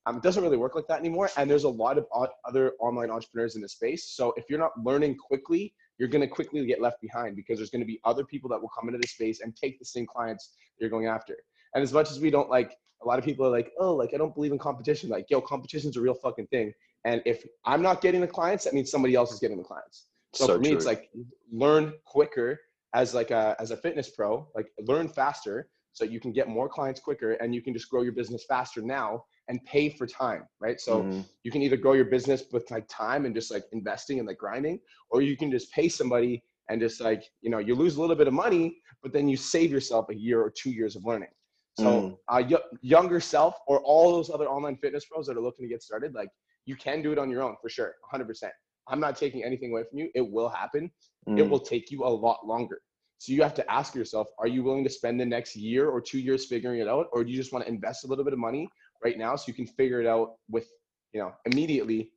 Um, 0.07 0.17
it 0.19 0.23
doesn't 0.23 0.43
really 0.43 0.59
work 0.59 0.75
like 0.75 0.87
that 0.89 0.99
anymore. 1.01 1.31
And 1.39 1.51
there's 1.51 1.65
a 1.65 1.69
lot 1.69 1.97
of 1.97 2.07
other 2.45 2.73
online 2.79 3.11
entrepreneurs 3.11 3.57
in 3.57 3.63
the 3.63 3.69
space. 3.69 4.05
So 4.11 4.35
if 4.37 4.45
you're 4.51 4.59
not 4.59 4.73
learning 4.85 5.17
quickly 5.17 5.75
you're 5.99 6.09
going 6.09 6.23
to 6.23 6.29
quickly 6.29 6.65
get 6.67 6.81
left 6.81 7.01
behind 7.01 7.37
because 7.37 7.59
there's 7.59 7.71
going 7.71 7.81
to 7.81 7.87
be 7.87 8.01
other 8.05 8.25
people 8.25 8.51
that 8.51 8.61
will 8.61 8.71
come 8.77 8.89
into 8.89 8.99
the 8.99 9.07
space 9.07 9.41
and 9.41 9.55
take 9.57 9.79
the 9.79 9.85
same 9.85 10.07
clients 10.07 10.51
you're 10.79 10.91
going 10.91 11.07
after. 11.07 11.37
And 11.75 11.83
as 11.83 11.93
much 11.93 12.11
as 12.11 12.21
we 12.21 12.31
don't 12.31 12.49
like, 12.49 12.77
a 13.03 13.07
lot 13.07 13.19
of 13.19 13.25
people 13.25 13.45
are 13.47 13.51
like, 13.51 13.73
oh, 13.79 13.95
like 13.95 14.15
I 14.15 14.17
don't 14.17 14.35
believe 14.35 14.53
in 14.53 14.59
competition. 14.59 15.11
Like, 15.11 15.27
yo, 15.29 15.41
competition's 15.41 15.97
a 15.97 16.01
real 16.01 16.15
fucking 16.15 16.47
thing. 16.47 16.73
And 17.05 17.21
if 17.27 17.45
I'm 17.65 17.83
not 17.83 18.01
getting 18.01 18.21
the 18.21 18.27
clients, 18.27 18.65
that 18.65 18.73
means 18.73 18.91
somebody 18.91 19.15
else 19.15 19.33
is 19.33 19.41
getting 19.41 19.59
the 19.59 19.65
clients. 19.65 20.07
So, 20.33 20.47
So 20.47 20.55
for 20.55 20.61
me, 20.61 20.69
true. 20.71 20.79
it's 20.79 20.87
like 20.87 21.11
learn 21.53 21.93
quicker 22.07 22.61
as 22.95 23.13
like 23.13 23.31
a 23.31 23.57
as 23.59 23.73
a 23.73 23.77
fitness 23.77 24.11
pro. 24.11 24.49
Like 24.55 24.67
learn 24.87 25.09
faster 25.09 25.69
so 25.93 26.05
you 26.05 26.19
can 26.19 26.33
get 26.33 26.49
more 26.49 26.69
clients 26.69 27.01
quicker 27.01 27.33
and 27.35 27.55
you 27.55 27.63
can 27.63 27.73
just 27.75 27.89
grow 27.91 28.03
your 28.03 28.13
business 28.13 28.45
faster 28.49 28.81
now 28.83 29.25
and 29.49 29.63
pay 29.65 29.91
for 29.91 30.07
time, 30.07 30.45
right? 30.61 30.81
So 30.81 31.03
Mhm. 31.03 31.25
you 31.43 31.51
can 31.53 31.61
either 31.63 31.77
grow 31.77 31.93
your 31.93 32.07
business 32.07 32.45
with 32.53 32.69
like 32.71 32.87
time 32.89 33.27
and 33.27 33.35
just 33.35 33.51
like 33.51 33.65
investing 33.73 34.19
and 34.19 34.27
like 34.27 34.39
grinding, 34.39 34.81
or 35.11 35.21
you 35.21 35.37
can 35.37 35.51
just 35.51 35.71
pay 35.73 35.89
somebody 35.89 36.43
and 36.71 36.81
just 36.81 37.01
like 37.01 37.25
you 37.43 37.51
know 37.51 37.59
you 37.59 37.75
lose 37.75 37.97
a 37.97 38.01
little 38.01 38.17
bit 38.17 38.29
of 38.29 38.33
money, 38.35 38.79
but 39.03 39.13
then 39.13 39.29
you 39.29 39.37
save 39.37 39.71
yourself 39.71 40.09
a 40.09 40.15
year 40.17 40.41
or 40.41 40.51
two 40.51 40.71
years 40.71 40.97
of 40.97 41.05
learning. 41.05 41.29
So 41.77 41.85
Mm. 41.85 42.19
uh, 42.29 42.43
y- 42.51 42.79
younger 42.83 43.21
self 43.21 43.57
or 43.67 43.81
all 43.83 44.13
those 44.13 44.31
other 44.31 44.49
online 44.49 44.77
fitness 44.77 45.05
pros 45.07 45.27
that 45.27 45.37
are 45.37 45.41
looking 45.41 45.65
to 45.65 45.69
get 45.69 45.83
started, 45.83 46.15
like 46.15 46.29
you 46.67 46.77
can 46.77 47.03
do 47.03 47.11
it 47.13 47.19
on 47.19 47.31
your 47.31 47.43
own 47.43 47.57
for 47.61 47.69
sure, 47.69 47.97
100%. 48.13 48.53
I'm 48.87 49.01
not 49.01 49.17
taking 49.17 49.43
anything 49.43 49.71
away 49.73 49.83
from 49.89 49.99
you. 49.99 50.11
It 50.15 50.21
will 50.31 50.49
happen. 50.49 50.91
It 51.27 51.31
Mm. 51.31 51.51
will 51.51 51.59
take 51.61 51.91
you 51.91 52.05
a 52.05 52.09
lot 52.09 52.47
longer. 52.47 52.81
So 53.19 53.33
you 53.33 53.43
have 53.43 53.55
to 53.55 53.71
ask 53.71 53.95
yourself, 53.95 54.29
are 54.39 54.47
you 54.47 54.63
willing 54.63 54.85
to 54.85 54.91
spend 54.91 55.19
the 55.21 55.25
next 55.27 55.57
year 55.57 55.89
or 55.89 56.01
two 56.01 56.19
years 56.21 56.47
figuring 56.47 56.81
it 56.81 56.89
out, 56.89 57.09
or 57.13 57.25
do 57.25 57.31
you 57.31 57.37
just 57.37 57.53
want 57.53 57.65
to 57.65 57.71
invest 57.71 58.05
a 58.05 58.07
little 58.07 58.25
bit 58.25 58.35
of 58.35 58.39
money 58.39 58.69
right 59.03 59.17
now 59.19 59.35
so 59.35 59.45
you 59.49 59.55
can 59.55 59.67
figure 59.67 60.01
it 60.01 60.07
out 60.07 60.37
with, 60.49 60.69
you 61.13 61.21
know, 61.21 61.35
immediately 61.47 62.13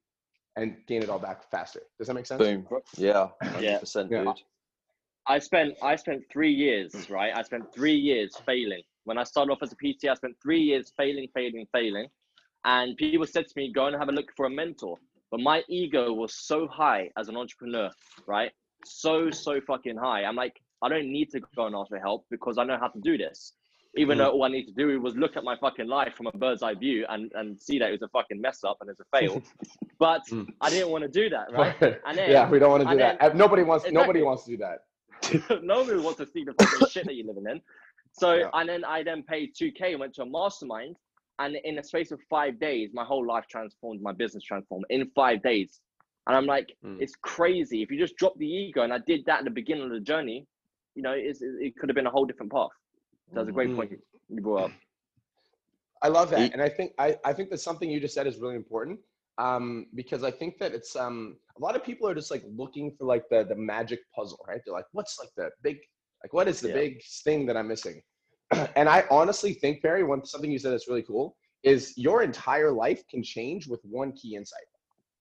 and 0.57 0.85
gain 0.87 1.01
it 1.01 1.09
all 1.09 1.19
back 1.19 1.49
faster? 1.49 1.81
Does 1.97 2.07
that 2.07 2.13
make 2.13 2.25
sense? 2.25 2.39
Boom. 2.43 2.67
Yeah. 2.97 3.29
Yeah. 3.59 3.79
100%, 3.79 4.11
Yeah. 4.11 4.23
dude. 4.25 4.41
I 5.27 5.39
spent 5.39 5.77
I 5.81 5.95
spent 5.97 6.23
three 6.31 6.51
years, 6.53 7.09
right? 7.09 7.33
I 7.35 7.41
spent 7.43 7.73
three 7.73 7.95
years 7.95 8.35
failing. 8.45 8.83
When 9.07 9.17
I 9.17 9.23
started 9.23 9.53
off 9.53 9.59
as 9.63 9.71
a 9.71 9.75
PT, 9.77 10.09
I 10.09 10.15
spent 10.15 10.35
three 10.43 10.59
years 10.59 10.91
failing, 10.97 11.29
failing, 11.33 11.65
failing. 11.71 12.07
And 12.65 12.97
people 12.97 13.25
said 13.25 13.47
to 13.47 13.53
me, 13.55 13.71
go 13.71 13.85
and 13.87 13.95
have 13.95 14.09
a 14.09 14.11
look 14.11 14.33
for 14.35 14.45
a 14.47 14.49
mentor. 14.49 14.97
But 15.31 15.39
my 15.39 15.63
ego 15.69 16.11
was 16.11 16.33
so 16.33 16.67
high 16.67 17.09
as 17.17 17.29
an 17.29 17.37
entrepreneur, 17.37 17.89
right? 18.27 18.51
So, 18.83 19.31
so 19.31 19.61
fucking 19.65 19.95
high. 19.95 20.25
I'm 20.25 20.35
like, 20.35 20.59
I 20.81 20.89
don't 20.89 21.09
need 21.09 21.29
to 21.31 21.39
go 21.55 21.67
and 21.67 21.75
ask 21.75 21.87
for 21.87 21.99
help 21.99 22.25
because 22.29 22.57
I 22.57 22.65
know 22.65 22.77
how 22.77 22.89
to 22.89 22.99
do 22.99 23.17
this. 23.17 23.53
Even 23.95 24.17
Mm. 24.17 24.19
though 24.23 24.31
all 24.31 24.43
I 24.43 24.49
need 24.49 24.65
to 24.65 24.73
do 24.73 24.99
was 24.99 25.15
look 25.15 25.37
at 25.37 25.45
my 25.45 25.55
fucking 25.55 25.87
life 25.87 26.13
from 26.17 26.27
a 26.27 26.33
bird's 26.33 26.61
eye 26.61 26.73
view 26.73 27.05
and, 27.07 27.31
and 27.33 27.57
see 27.61 27.79
that 27.79 27.87
it 27.87 27.93
was 27.93 28.01
a 28.01 28.09
fucking 28.09 28.41
mess 28.41 28.65
up 28.65 28.77
and 28.81 28.89
it's 28.89 28.99
a 28.99 29.05
fail. 29.17 29.41
but 29.99 30.23
Mm. 30.29 30.47
I 30.59 30.69
didn't 30.69 30.89
want 30.89 31.03
to 31.05 31.09
do 31.09 31.29
that, 31.29 31.49
right? 31.53 31.73
And 32.05 32.17
then, 32.17 32.29
yeah, 32.29 32.49
we 32.49 32.59
don't 32.59 32.71
want 32.71 32.83
to 32.83 32.89
do 32.89 32.97
that. 32.97 33.21
Uh, 33.21 33.29
Nobody 33.33 33.63
wants. 33.63 33.89
Nobody 33.89 34.21
wants 34.21 34.43
to 34.43 34.51
do 34.51 34.57
that. 34.57 34.79
Nobody 35.63 35.97
wants 35.99 36.19
to 36.19 36.27
see 36.27 36.43
the 36.43 36.53
fucking 36.53 36.87
shit 36.89 37.05
that 37.05 37.15
you're 37.15 37.25
living 37.27 37.45
in. 37.49 37.61
So 38.17 38.33
Yeah. 38.33 38.49
and 38.53 38.67
then 38.67 38.83
I 38.83 39.03
then 39.03 39.23
paid 39.23 39.53
2K 39.55 39.91
and 39.91 39.99
went 39.99 40.13
to 40.15 40.23
a 40.23 40.25
mastermind. 40.25 40.95
And 41.39 41.55
in 41.63 41.75
the 41.75 41.83
space 41.83 42.11
of 42.11 42.19
five 42.29 42.59
days, 42.59 42.89
my 42.93 43.03
whole 43.03 43.25
life 43.25 43.45
transformed, 43.47 44.01
my 44.01 44.11
business 44.11 44.43
transformed 44.43 44.85
in 44.89 45.07
five 45.13 45.43
days. 45.43 45.81
And 46.25 46.35
I'm 46.35 46.47
like, 46.47 46.75
Mm. 46.83 46.99
it's 46.99 47.13
crazy. 47.21 47.83
If 47.83 47.91
you 47.91 47.99
just 47.99 48.15
drop 48.17 48.35
the 48.39 48.47
ego, 48.47 48.81
and 48.81 48.91
I 48.91 48.97
did 48.97 49.23
that 49.25 49.39
at 49.39 49.43
the 49.45 49.51
beginning 49.51 49.83
of 49.83 49.91
the 49.91 49.99
journey, 49.99 50.47
you 50.95 51.03
know, 51.03 51.11
it's, 51.11 51.41
it 51.43 51.75
could 51.77 51.89
have 51.89 51.95
been 51.95 52.07
a 52.07 52.09
whole 52.09 52.25
different 52.25 52.51
path. 52.51 52.71
That's 53.33 53.49
a 53.49 53.51
great 53.51 53.69
Mm. 53.69 53.75
point 53.75 53.91
you 54.29 54.41
brought 54.41 54.65
up. 54.65 54.71
I 56.01 56.07
love 56.09 56.29
that, 56.31 56.53
and 56.53 56.61
I 56.61 56.69
think 56.69 56.93
I, 56.97 57.17
I 57.23 57.33
think 57.33 57.49
that 57.51 57.59
something 57.59 57.89
you 57.89 57.99
just 57.99 58.13
said 58.13 58.27
is 58.27 58.37
really 58.39 58.55
important 58.55 58.99
um, 59.37 59.87
because 59.95 60.23
I 60.23 60.31
think 60.31 60.57
that 60.59 60.73
it's 60.73 60.95
um, 60.95 61.37
a 61.57 61.59
lot 61.59 61.75
of 61.75 61.83
people 61.83 62.07
are 62.07 62.15
just 62.15 62.31
like 62.31 62.43
looking 62.55 62.95
for 62.97 63.05
like 63.05 63.25
the 63.29 63.43
the 63.43 63.55
magic 63.55 63.99
puzzle, 64.15 64.39
right? 64.47 64.61
They're 64.63 64.73
like, 64.73 64.85
what's 64.91 65.17
like 65.19 65.29
the 65.35 65.49
big 65.63 65.77
like 66.23 66.33
what 66.33 66.47
is 66.47 66.59
the 66.59 66.69
Yeah. 66.69 66.75
big 66.75 67.03
thing 67.23 67.45
that 67.47 67.57
I'm 67.57 67.67
missing? 67.67 68.01
and 68.75 68.87
I 68.87 69.05
honestly 69.11 69.53
think 69.53 69.81
Perry, 69.81 70.03
one 70.03 70.25
something 70.25 70.51
you 70.51 70.59
said 70.59 70.71
that's 70.71 70.87
really 70.87 71.03
cool 71.03 71.37
is 71.63 71.97
your 71.97 72.23
entire 72.23 72.71
life 72.71 73.05
can 73.07 73.23
change 73.23 73.67
with 73.67 73.81
one 73.83 74.11
key 74.13 74.35
insight. 74.35 74.67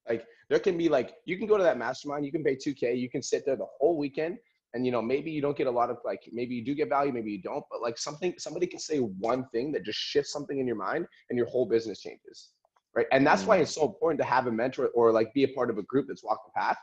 Like 0.08 0.26
there 0.48 0.58
can 0.58 0.78
be 0.78 0.88
like 0.88 1.16
you 1.24 1.36
can 1.36 1.46
go 1.46 1.56
to 1.56 1.62
that 1.62 1.78
mastermind, 1.78 2.24
you 2.24 2.32
can 2.32 2.44
pay 2.44 2.56
2K, 2.56 2.98
you 2.98 3.10
can 3.10 3.22
sit 3.22 3.44
there 3.44 3.56
the 3.56 3.66
whole 3.78 3.96
weekend, 3.96 4.38
and 4.74 4.86
you 4.86 4.92
know 4.92 5.02
maybe 5.02 5.30
you 5.30 5.40
don't 5.40 5.56
get 5.56 5.66
a 5.66 5.70
lot 5.70 5.90
of 5.90 5.98
like 6.04 6.22
maybe 6.32 6.54
you 6.54 6.64
do 6.64 6.74
get 6.74 6.88
value, 6.88 7.12
maybe 7.12 7.32
you 7.32 7.42
don't, 7.42 7.64
but 7.70 7.82
like 7.82 7.98
something 7.98 8.34
somebody 8.38 8.66
can 8.66 8.78
say 8.78 8.98
one 8.98 9.46
thing 9.48 9.72
that 9.72 9.84
just 9.84 9.98
shifts 9.98 10.32
something 10.32 10.58
in 10.58 10.66
your 10.66 10.76
mind 10.76 11.06
and 11.30 11.36
your 11.36 11.46
whole 11.46 11.66
business 11.66 12.00
changes. 12.00 12.50
Right. 12.94 13.06
And 13.12 13.26
that's 13.26 13.44
why 13.44 13.58
it's 13.58 13.72
mm. 13.72 13.74
so 13.74 13.84
important 13.84 14.18
to 14.20 14.24
have 14.24 14.46
a 14.46 14.52
mentor 14.52 14.88
or 14.94 15.12
like 15.12 15.34
be 15.34 15.44
a 15.44 15.48
part 15.48 15.68
of 15.68 15.76
a 15.76 15.82
group 15.82 16.06
that's 16.08 16.24
walked 16.24 16.46
the 16.46 16.58
path. 16.58 16.78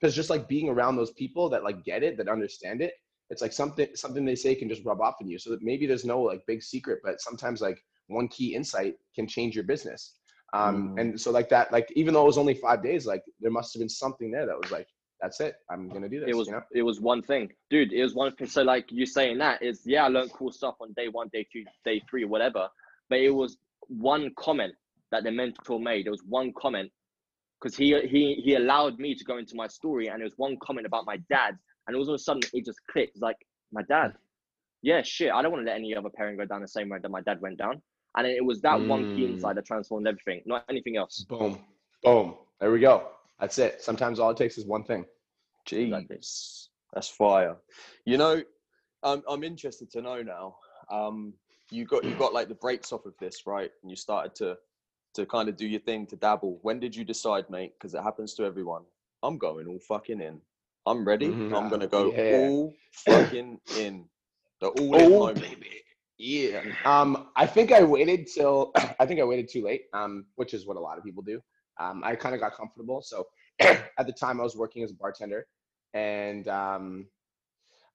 Because 0.00 0.14
just 0.14 0.30
like 0.30 0.46
being 0.46 0.68
around 0.68 0.94
those 0.94 1.10
people 1.12 1.48
that 1.48 1.64
like 1.64 1.82
get 1.84 2.04
it, 2.04 2.16
that 2.18 2.28
understand 2.28 2.82
it, 2.82 2.92
it's 3.30 3.42
like 3.42 3.52
something 3.52 3.88
something 3.94 4.24
they 4.24 4.36
say 4.36 4.54
can 4.54 4.68
just 4.68 4.84
rub 4.84 5.00
off 5.00 5.16
on 5.20 5.28
you. 5.28 5.38
So 5.38 5.50
that 5.50 5.62
maybe 5.62 5.86
there's 5.86 6.04
no 6.04 6.20
like 6.20 6.42
big 6.46 6.62
secret, 6.62 7.00
but 7.02 7.20
sometimes 7.20 7.60
like 7.60 7.78
one 8.08 8.28
key 8.28 8.54
insight 8.54 8.94
can 9.14 9.26
change 9.26 9.54
your 9.54 9.64
business. 9.64 10.14
Um, 10.52 10.94
Mm. 10.94 11.00
and 11.00 11.20
so 11.20 11.30
like 11.32 11.48
that, 11.48 11.72
like 11.72 11.88
even 11.96 12.14
though 12.14 12.22
it 12.22 12.26
was 12.26 12.38
only 12.38 12.54
five 12.54 12.82
days, 12.82 13.04
like 13.04 13.22
there 13.40 13.50
must 13.50 13.74
have 13.74 13.80
been 13.80 13.88
something 13.88 14.30
there 14.30 14.46
that 14.46 14.56
was 14.56 14.70
like, 14.70 14.86
that's 15.20 15.40
it. 15.40 15.56
I'm 15.70 15.88
gonna 15.88 16.08
do 16.08 16.20
this. 16.20 16.28
It 16.28 16.36
was 16.36 16.46
you 16.46 16.54
know? 16.54 16.62
it 16.72 16.82
was 16.82 17.00
one 17.00 17.22
thing, 17.22 17.50
dude. 17.70 17.92
It 17.92 18.02
was 18.02 18.14
one 18.14 18.34
thing. 18.36 18.46
So 18.46 18.62
like 18.62 18.92
you 18.92 19.06
saying 19.06 19.38
that 19.38 19.62
is 19.62 19.82
yeah, 19.84 20.04
I 20.04 20.08
learned 20.08 20.32
cool 20.32 20.52
stuff 20.52 20.76
on 20.80 20.92
day 20.92 21.08
one, 21.08 21.28
day 21.32 21.46
two, 21.52 21.64
day 21.84 22.00
three, 22.08 22.24
whatever. 22.24 22.68
But 23.08 23.20
it 23.20 23.30
was 23.30 23.56
one 23.88 24.30
comment 24.38 24.74
that 25.10 25.24
the 25.24 25.30
mentor 25.30 25.80
made. 25.80 26.06
It 26.06 26.10
was 26.10 26.22
one 26.28 26.52
comment 26.56 26.90
because 27.60 27.76
he 27.76 27.98
he 28.06 28.40
he 28.44 28.54
allowed 28.54 28.98
me 28.98 29.14
to 29.14 29.24
go 29.24 29.38
into 29.38 29.56
my 29.56 29.66
story, 29.66 30.08
and 30.08 30.20
it 30.20 30.24
was 30.24 30.34
one 30.36 30.56
comment 30.62 30.86
about 30.86 31.06
my 31.06 31.16
dad, 31.30 31.56
and 31.86 31.96
all 31.96 32.02
of 32.02 32.08
a 32.08 32.18
sudden 32.18 32.42
it 32.52 32.64
just 32.64 32.78
clicked. 32.90 33.12
It's 33.14 33.22
like 33.22 33.36
my 33.72 33.82
dad. 33.82 34.14
Yeah, 34.82 35.02
shit. 35.02 35.32
I 35.32 35.42
don't 35.42 35.52
want 35.52 35.64
to 35.64 35.70
let 35.70 35.78
any 35.78 35.94
other 35.96 36.10
parent 36.10 36.38
go 36.38 36.44
down 36.44 36.60
the 36.62 36.68
same 36.68 36.90
road 36.92 37.02
that 37.02 37.10
my 37.10 37.20
dad 37.22 37.40
went 37.40 37.58
down. 37.58 37.82
And 38.16 38.26
it 38.26 38.44
was 38.44 38.60
that 38.62 38.80
one 38.80 39.04
key 39.06 39.22
Mm. 39.22 39.30
insight 39.32 39.56
that 39.56 39.66
transformed 39.66 40.06
everything, 40.06 40.42
not 40.46 40.64
anything 40.70 40.96
else. 40.96 41.24
Boom, 41.28 41.60
boom. 42.02 42.36
There 42.60 42.70
we 42.70 42.80
go. 42.80 43.08
That's 43.40 43.58
it. 43.58 43.82
Sometimes 43.82 44.18
all 44.18 44.30
it 44.30 44.36
takes 44.36 44.56
is 44.58 44.64
one 44.64 44.84
thing. 44.84 45.04
Exactly. 45.70 46.16
Jeez, 46.16 46.68
that's 46.94 47.08
fire. 47.08 47.56
You 48.04 48.16
know, 48.16 48.42
I'm 49.02 49.22
I'm 49.28 49.42
interested 49.44 49.90
to 49.90 50.00
know 50.00 50.22
now. 50.22 50.56
Um, 50.90 51.34
you 51.70 51.84
got 51.84 52.04
you 52.04 52.14
got 52.14 52.32
like 52.32 52.48
the 52.48 52.54
brakes 52.54 52.92
off 52.92 53.04
of 53.04 53.14
this, 53.18 53.46
right? 53.46 53.70
And 53.82 53.90
you 53.90 53.96
started 53.96 54.34
to 54.36 54.56
to 55.14 55.26
kind 55.26 55.48
of 55.48 55.56
do 55.56 55.66
your 55.66 55.80
thing 55.80 56.06
to 56.06 56.16
dabble. 56.16 56.58
When 56.62 56.78
did 56.78 56.94
you 56.94 57.04
decide, 57.04 57.50
mate? 57.50 57.72
Because 57.74 57.94
it 57.94 58.02
happens 58.02 58.34
to 58.34 58.44
everyone. 58.44 58.84
I'm 59.22 59.38
going 59.38 59.66
all 59.66 59.80
fucking 59.80 60.20
in. 60.20 60.40
I'm 60.86 61.04
ready. 61.04 61.28
Mhm. 61.28 61.56
I'm 61.56 61.68
gonna 61.68 61.86
go 61.88 62.12
Yeah. 62.12 62.38
all 62.48 62.74
fucking 62.92 63.60
in. 63.78 64.08
The 64.60 64.68
all 64.68 64.94
in 64.94 65.02
Oh, 65.12 65.18
moment. 65.26 65.40
baby. 65.40 65.82
Yeah. 66.18 66.62
Um, 66.84 67.30
I 67.36 67.46
think 67.46 67.72
I 67.72 67.82
waited 67.82 68.26
till 68.26 68.72
I 69.00 69.04
think 69.06 69.20
I 69.20 69.24
waited 69.24 69.48
too 69.50 69.62
late, 69.62 69.82
um, 69.92 70.26
which 70.36 70.54
is 70.54 70.66
what 70.66 70.76
a 70.76 70.80
lot 70.80 70.96
of 70.98 71.04
people 71.04 71.22
do. 71.22 71.40
Um, 71.78 72.02
I 72.04 72.16
kind 72.16 72.34
of 72.34 72.40
got 72.40 72.54
comfortable. 72.54 73.02
So 73.02 73.26
at 73.60 74.06
the 74.06 74.12
time 74.12 74.40
I 74.40 74.44
was 74.44 74.56
working 74.56 74.82
as 74.82 74.92
a 74.92 74.94
bartender 74.94 75.46
and 75.92 76.46
um, 76.48 77.06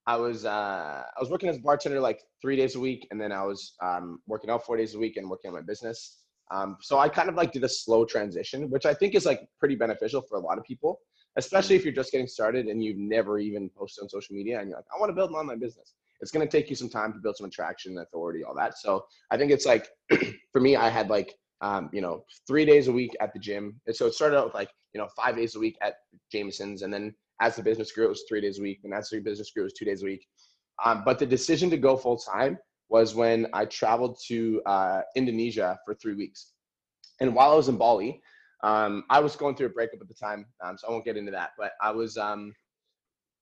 I 0.05 0.15
was 0.17 0.45
uh, 0.45 1.03
I 1.15 1.19
was 1.19 1.29
working 1.29 1.49
as 1.49 1.57
a 1.57 1.61
bartender 1.61 1.99
like 1.99 2.21
three 2.41 2.55
days 2.55 2.75
a 2.75 2.79
week, 2.79 3.07
and 3.11 3.21
then 3.21 3.31
I 3.31 3.43
was 3.43 3.73
um, 3.81 4.19
working 4.27 4.49
out 4.49 4.65
four 4.65 4.75
days 4.75 4.95
a 4.95 4.99
week 4.99 5.15
and 5.17 5.29
working 5.29 5.49
on 5.49 5.55
my 5.55 5.61
business. 5.61 6.17
Um, 6.49 6.77
so 6.81 6.97
I 6.99 7.07
kind 7.07 7.29
of 7.29 7.35
like 7.35 7.51
did 7.53 7.63
a 7.63 7.69
slow 7.69 8.03
transition, 8.03 8.69
which 8.69 8.85
I 8.85 8.93
think 8.93 9.15
is 9.15 9.25
like 9.25 9.47
pretty 9.59 9.75
beneficial 9.75 10.21
for 10.21 10.37
a 10.37 10.41
lot 10.41 10.57
of 10.57 10.63
people, 10.65 10.99
especially 11.37 11.75
if 11.75 11.83
you're 11.83 11.93
just 11.93 12.11
getting 12.11 12.27
started 12.27 12.67
and 12.67 12.83
you've 12.83 12.97
never 12.97 13.39
even 13.39 13.69
posted 13.69 14.03
on 14.03 14.09
social 14.09 14.35
media 14.35 14.59
and 14.59 14.69
you're 14.69 14.77
like, 14.77 14.85
I 14.95 14.99
want 14.99 15.09
to 15.09 15.13
build 15.13 15.29
an 15.29 15.35
online 15.35 15.59
business. 15.59 15.93
It's 16.19 16.31
going 16.31 16.47
to 16.47 16.51
take 16.51 16.69
you 16.69 16.75
some 16.75 16.89
time 16.89 17.13
to 17.13 17.19
build 17.19 17.37
some 17.37 17.47
attraction, 17.47 17.97
authority, 17.97 18.43
all 18.43 18.55
that. 18.55 18.77
So 18.77 19.05
I 19.31 19.37
think 19.37 19.51
it's 19.51 19.65
like, 19.65 19.89
for 20.51 20.61
me, 20.61 20.75
I 20.75 20.89
had 20.89 21.09
like, 21.09 21.35
um, 21.61 21.89
you 21.93 22.01
know, 22.01 22.25
three 22.47 22.65
days 22.65 22.87
a 22.87 22.91
week 22.91 23.15
at 23.21 23.33
the 23.33 23.39
gym. 23.39 23.79
And 23.87 23.95
so 23.95 24.05
it 24.07 24.13
started 24.13 24.37
out 24.37 24.45
with 24.45 24.53
like, 24.53 24.69
you 24.93 24.99
know, 24.99 25.07
five 25.15 25.35
days 25.35 25.55
a 25.55 25.59
week 25.59 25.77
at 25.81 25.95
Jameson's. 26.31 26.81
And 26.81 26.93
then 26.93 27.15
as 27.39 27.55
the 27.55 27.63
business 27.63 27.91
grew, 27.91 28.05
it 28.05 28.09
was 28.09 28.23
three 28.27 28.41
days 28.41 28.59
a 28.59 28.61
week. 28.61 28.81
And 28.83 28.93
as 28.93 29.09
the 29.09 29.19
business 29.19 29.51
grew, 29.51 29.63
it 29.63 29.65
was 29.65 29.73
two 29.73 29.85
days 29.85 30.03
a 30.03 30.05
week. 30.05 30.25
Um, 30.83 31.03
but 31.05 31.17
the 31.17 31.25
decision 31.25 31.69
to 31.69 31.77
go 31.77 31.97
full 31.97 32.17
time 32.17 32.57
was 32.89 33.15
when 33.15 33.47
I 33.53 33.65
traveled 33.65 34.19
to 34.27 34.61
uh, 34.65 35.01
Indonesia 35.15 35.79
for 35.85 35.95
three 35.95 36.15
weeks. 36.15 36.51
And 37.19 37.33
while 37.33 37.51
I 37.51 37.55
was 37.55 37.69
in 37.69 37.77
Bali, 37.77 38.21
um, 38.63 39.03
I 39.09 39.19
was 39.19 39.35
going 39.35 39.55
through 39.55 39.67
a 39.67 39.71
breakup 39.71 40.01
at 40.01 40.07
the 40.07 40.13
time, 40.13 40.45
um, 40.63 40.77
so 40.77 40.87
I 40.87 40.91
won't 40.91 41.05
get 41.05 41.17
into 41.17 41.31
that. 41.31 41.51
But 41.57 41.71
I 41.81 41.91
was, 41.91 42.17
um, 42.17 42.53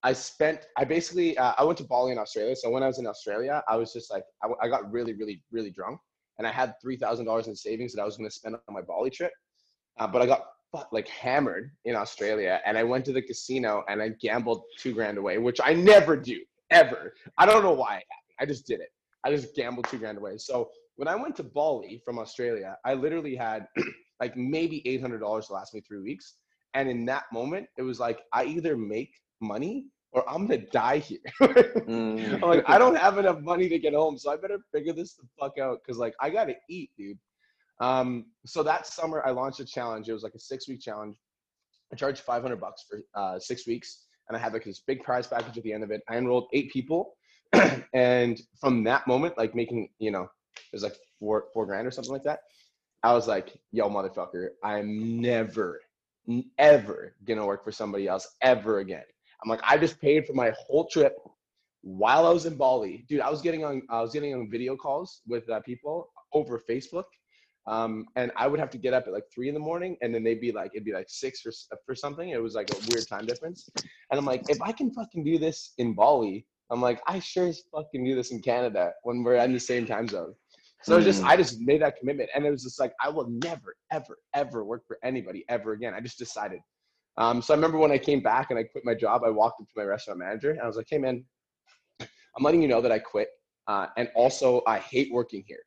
I 0.02 0.12
spent, 0.12 0.66
I 0.76 0.84
basically, 0.84 1.36
uh, 1.36 1.54
I 1.58 1.64
went 1.64 1.78
to 1.78 1.84
Bali 1.84 2.12
in 2.12 2.18
Australia. 2.18 2.56
So 2.56 2.70
when 2.70 2.82
I 2.82 2.86
was 2.86 2.98
in 2.98 3.06
Australia, 3.06 3.62
I 3.68 3.76
was 3.76 3.92
just 3.92 4.10
like, 4.10 4.24
I, 4.42 4.48
I 4.62 4.68
got 4.68 4.90
really, 4.90 5.12
really, 5.12 5.42
really 5.50 5.70
drunk, 5.70 6.00
and 6.38 6.46
I 6.46 6.52
had 6.52 6.74
three 6.80 6.96
thousand 6.96 7.26
dollars 7.26 7.48
in 7.48 7.56
savings 7.56 7.92
that 7.94 8.02
I 8.02 8.04
was 8.04 8.16
going 8.16 8.28
to 8.28 8.34
spend 8.34 8.54
on 8.54 8.74
my 8.74 8.82
Bali 8.82 9.10
trip. 9.10 9.32
Uh, 9.98 10.06
but 10.06 10.22
I 10.22 10.26
got 10.26 10.46
like 10.92 11.08
hammered 11.08 11.70
in 11.84 11.96
Australia, 11.96 12.60
and 12.64 12.78
I 12.78 12.84
went 12.84 13.04
to 13.06 13.12
the 13.12 13.22
casino 13.22 13.84
and 13.88 14.00
I 14.00 14.10
gambled 14.20 14.62
two 14.78 14.94
grand 14.94 15.18
away, 15.18 15.38
which 15.38 15.60
I 15.62 15.74
never 15.74 16.16
do 16.16 16.40
ever. 16.70 17.12
I 17.38 17.46
don't 17.46 17.62
know 17.62 17.72
why. 17.72 18.02
I 18.38 18.46
just 18.46 18.66
did 18.66 18.80
it. 18.80 18.88
I 19.24 19.30
just 19.30 19.54
gambled 19.54 19.86
two 19.88 19.98
grand 19.98 20.18
away. 20.18 20.38
So 20.38 20.70
when 20.96 21.08
I 21.08 21.14
went 21.14 21.36
to 21.36 21.42
Bali 21.42 22.00
from 22.04 22.18
Australia, 22.18 22.76
I 22.84 22.94
literally 22.94 23.34
had 23.36 23.66
like 24.20 24.36
maybe 24.36 24.86
eight 24.86 25.00
hundred 25.00 25.18
dollars 25.20 25.46
to 25.48 25.54
last 25.54 25.74
me 25.74 25.80
three 25.80 26.00
weeks. 26.00 26.34
And 26.74 26.88
in 26.88 27.04
that 27.06 27.24
moment, 27.32 27.66
it 27.76 27.82
was 27.82 27.98
like 27.98 28.20
I 28.32 28.44
either 28.44 28.76
make 28.76 29.12
money 29.40 29.86
or 30.12 30.28
I'm 30.28 30.46
gonna 30.46 30.58
die 30.58 30.98
here. 30.98 31.18
Mm. 31.40 32.34
I'm 32.42 32.48
like, 32.48 32.64
I 32.68 32.78
don't 32.78 32.96
have 32.96 33.18
enough 33.18 33.40
money 33.40 33.68
to 33.68 33.78
get 33.78 33.94
home, 33.94 34.18
so 34.18 34.30
I 34.30 34.36
better 34.36 34.58
figure 34.72 34.92
this 34.92 35.14
the 35.14 35.22
fuck 35.38 35.58
out 35.58 35.78
because 35.84 35.98
like 35.98 36.14
I 36.20 36.30
gotta 36.30 36.54
eat, 36.68 36.90
dude. 36.96 37.18
Um, 37.80 38.26
so 38.44 38.62
that 38.62 38.86
summer 38.86 39.22
I 39.24 39.30
launched 39.30 39.60
a 39.60 39.64
challenge. 39.64 40.08
It 40.08 40.12
was 40.12 40.22
like 40.22 40.34
a 40.34 40.38
six 40.38 40.68
week 40.68 40.80
challenge. 40.80 41.16
I 41.92 41.96
charged 41.96 42.20
500 42.20 42.60
bucks 42.60 42.84
for 42.88 43.00
uh, 43.14 43.38
six 43.38 43.66
weeks, 43.66 44.06
and 44.28 44.36
I 44.36 44.40
had 44.40 44.52
like 44.52 44.64
this 44.64 44.82
big 44.86 45.02
prize 45.02 45.26
package 45.26 45.56
at 45.56 45.64
the 45.64 45.72
end 45.72 45.82
of 45.82 45.90
it. 45.90 46.02
I 46.08 46.16
enrolled 46.16 46.48
eight 46.52 46.70
people, 46.70 47.14
and 47.94 48.40
from 48.60 48.84
that 48.84 49.06
moment, 49.06 49.38
like 49.38 49.54
making 49.54 49.88
you 49.98 50.10
know, 50.10 50.22
it 50.22 50.72
was 50.72 50.82
like 50.82 50.96
four 51.18 51.46
four 51.54 51.66
grand 51.66 51.86
or 51.86 51.90
something 51.90 52.12
like 52.12 52.24
that. 52.24 52.40
I 53.02 53.12
was 53.14 53.26
like, 53.26 53.58
yo, 53.72 53.88
motherfucker, 53.88 54.48
I'm 54.62 55.20
never, 55.20 55.80
ever 56.58 57.14
gonna 57.24 57.46
work 57.46 57.64
for 57.64 57.72
somebody 57.72 58.06
else 58.08 58.28
ever 58.42 58.80
again. 58.80 59.04
I'm 59.42 59.48
like, 59.48 59.60
I 59.64 59.78
just 59.78 60.00
paid 60.00 60.26
for 60.26 60.34
my 60.34 60.52
whole 60.66 60.86
trip 60.86 61.16
while 61.82 62.26
I 62.26 62.30
was 62.30 62.44
in 62.44 62.56
Bali, 62.56 63.06
dude. 63.08 63.20
I 63.20 63.30
was 63.30 63.40
getting 63.40 63.64
on, 63.64 63.82
I 63.88 64.02
was 64.02 64.12
getting 64.12 64.34
on 64.34 64.50
video 64.50 64.76
calls 64.76 65.22
with 65.26 65.48
uh, 65.48 65.60
people 65.60 66.10
over 66.34 66.60
Facebook, 66.68 67.04
um, 67.66 68.06
and 68.16 68.30
I 68.36 68.46
would 68.48 68.60
have 68.60 68.70
to 68.70 68.78
get 68.78 68.92
up 68.92 69.06
at 69.06 69.14
like 69.14 69.24
three 69.34 69.48
in 69.48 69.54
the 69.54 69.60
morning, 69.60 69.96
and 70.02 70.14
then 70.14 70.22
they'd 70.22 70.40
be 70.40 70.52
like, 70.52 70.72
it'd 70.74 70.84
be 70.84 70.92
like 70.92 71.08
six 71.08 71.44
or 71.46 71.50
s- 71.50 71.68
for 71.86 71.94
something. 71.94 72.28
It 72.28 72.42
was 72.42 72.54
like 72.54 72.68
a 72.70 72.76
weird 72.90 73.08
time 73.08 73.24
difference, 73.24 73.70
and 74.10 74.18
I'm 74.18 74.26
like, 74.26 74.44
if 74.48 74.60
I 74.60 74.72
can 74.72 74.90
fucking 74.92 75.24
do 75.24 75.38
this 75.38 75.72
in 75.78 75.94
Bali, 75.94 76.46
I'm 76.70 76.82
like, 76.82 77.00
I 77.06 77.18
sure 77.18 77.46
as 77.48 77.62
fuck 77.72 77.90
can 77.92 78.04
do 78.04 78.14
this 78.14 78.30
in 78.30 78.42
Canada 78.42 78.92
when 79.04 79.22
we're 79.22 79.36
in 79.36 79.52
the 79.54 79.58
same 79.60 79.86
time 79.86 80.06
zone. 80.06 80.34
So 80.82 80.96
it's 80.96 81.04
just 81.04 81.22
Mm. 81.22 81.26
I 81.26 81.36
just 81.36 81.60
made 81.60 81.82
that 81.82 81.96
commitment, 81.98 82.30
and 82.34 82.46
it 82.46 82.50
was 82.50 82.62
just 82.62 82.80
like 82.80 82.92
I 83.02 83.08
will 83.10 83.28
never, 83.28 83.74
ever, 83.92 84.18
ever 84.34 84.64
work 84.64 84.86
for 84.86 84.98
anybody 85.04 85.44
ever 85.48 85.72
again. 85.72 85.94
I 85.94 86.00
just 86.00 86.18
decided. 86.18 86.60
Um, 87.16 87.42
so 87.42 87.52
I 87.52 87.56
remember 87.56 87.76
when 87.78 87.92
I 87.92 87.98
came 87.98 88.20
back 88.22 88.50
and 88.50 88.58
I 88.58 88.64
quit 88.64 88.84
my 88.84 88.94
job, 88.94 89.22
I 89.24 89.30
walked 89.30 89.60
up 89.60 89.66
to 89.66 89.72
my 89.76 89.84
restaurant 89.84 90.20
manager 90.20 90.50
and 90.50 90.60
I 90.60 90.66
was 90.66 90.76
like, 90.76 90.86
"Hey 90.88 90.98
man, 90.98 91.24
I'm 92.00 92.42
letting 92.42 92.62
you 92.62 92.68
know 92.68 92.80
that 92.80 92.92
I 92.92 92.98
quit, 92.98 93.28
uh, 93.66 93.88
and 93.96 94.08
also 94.14 94.62
I 94.66 94.78
hate 94.78 95.12
working 95.12 95.44
here. 95.46 95.62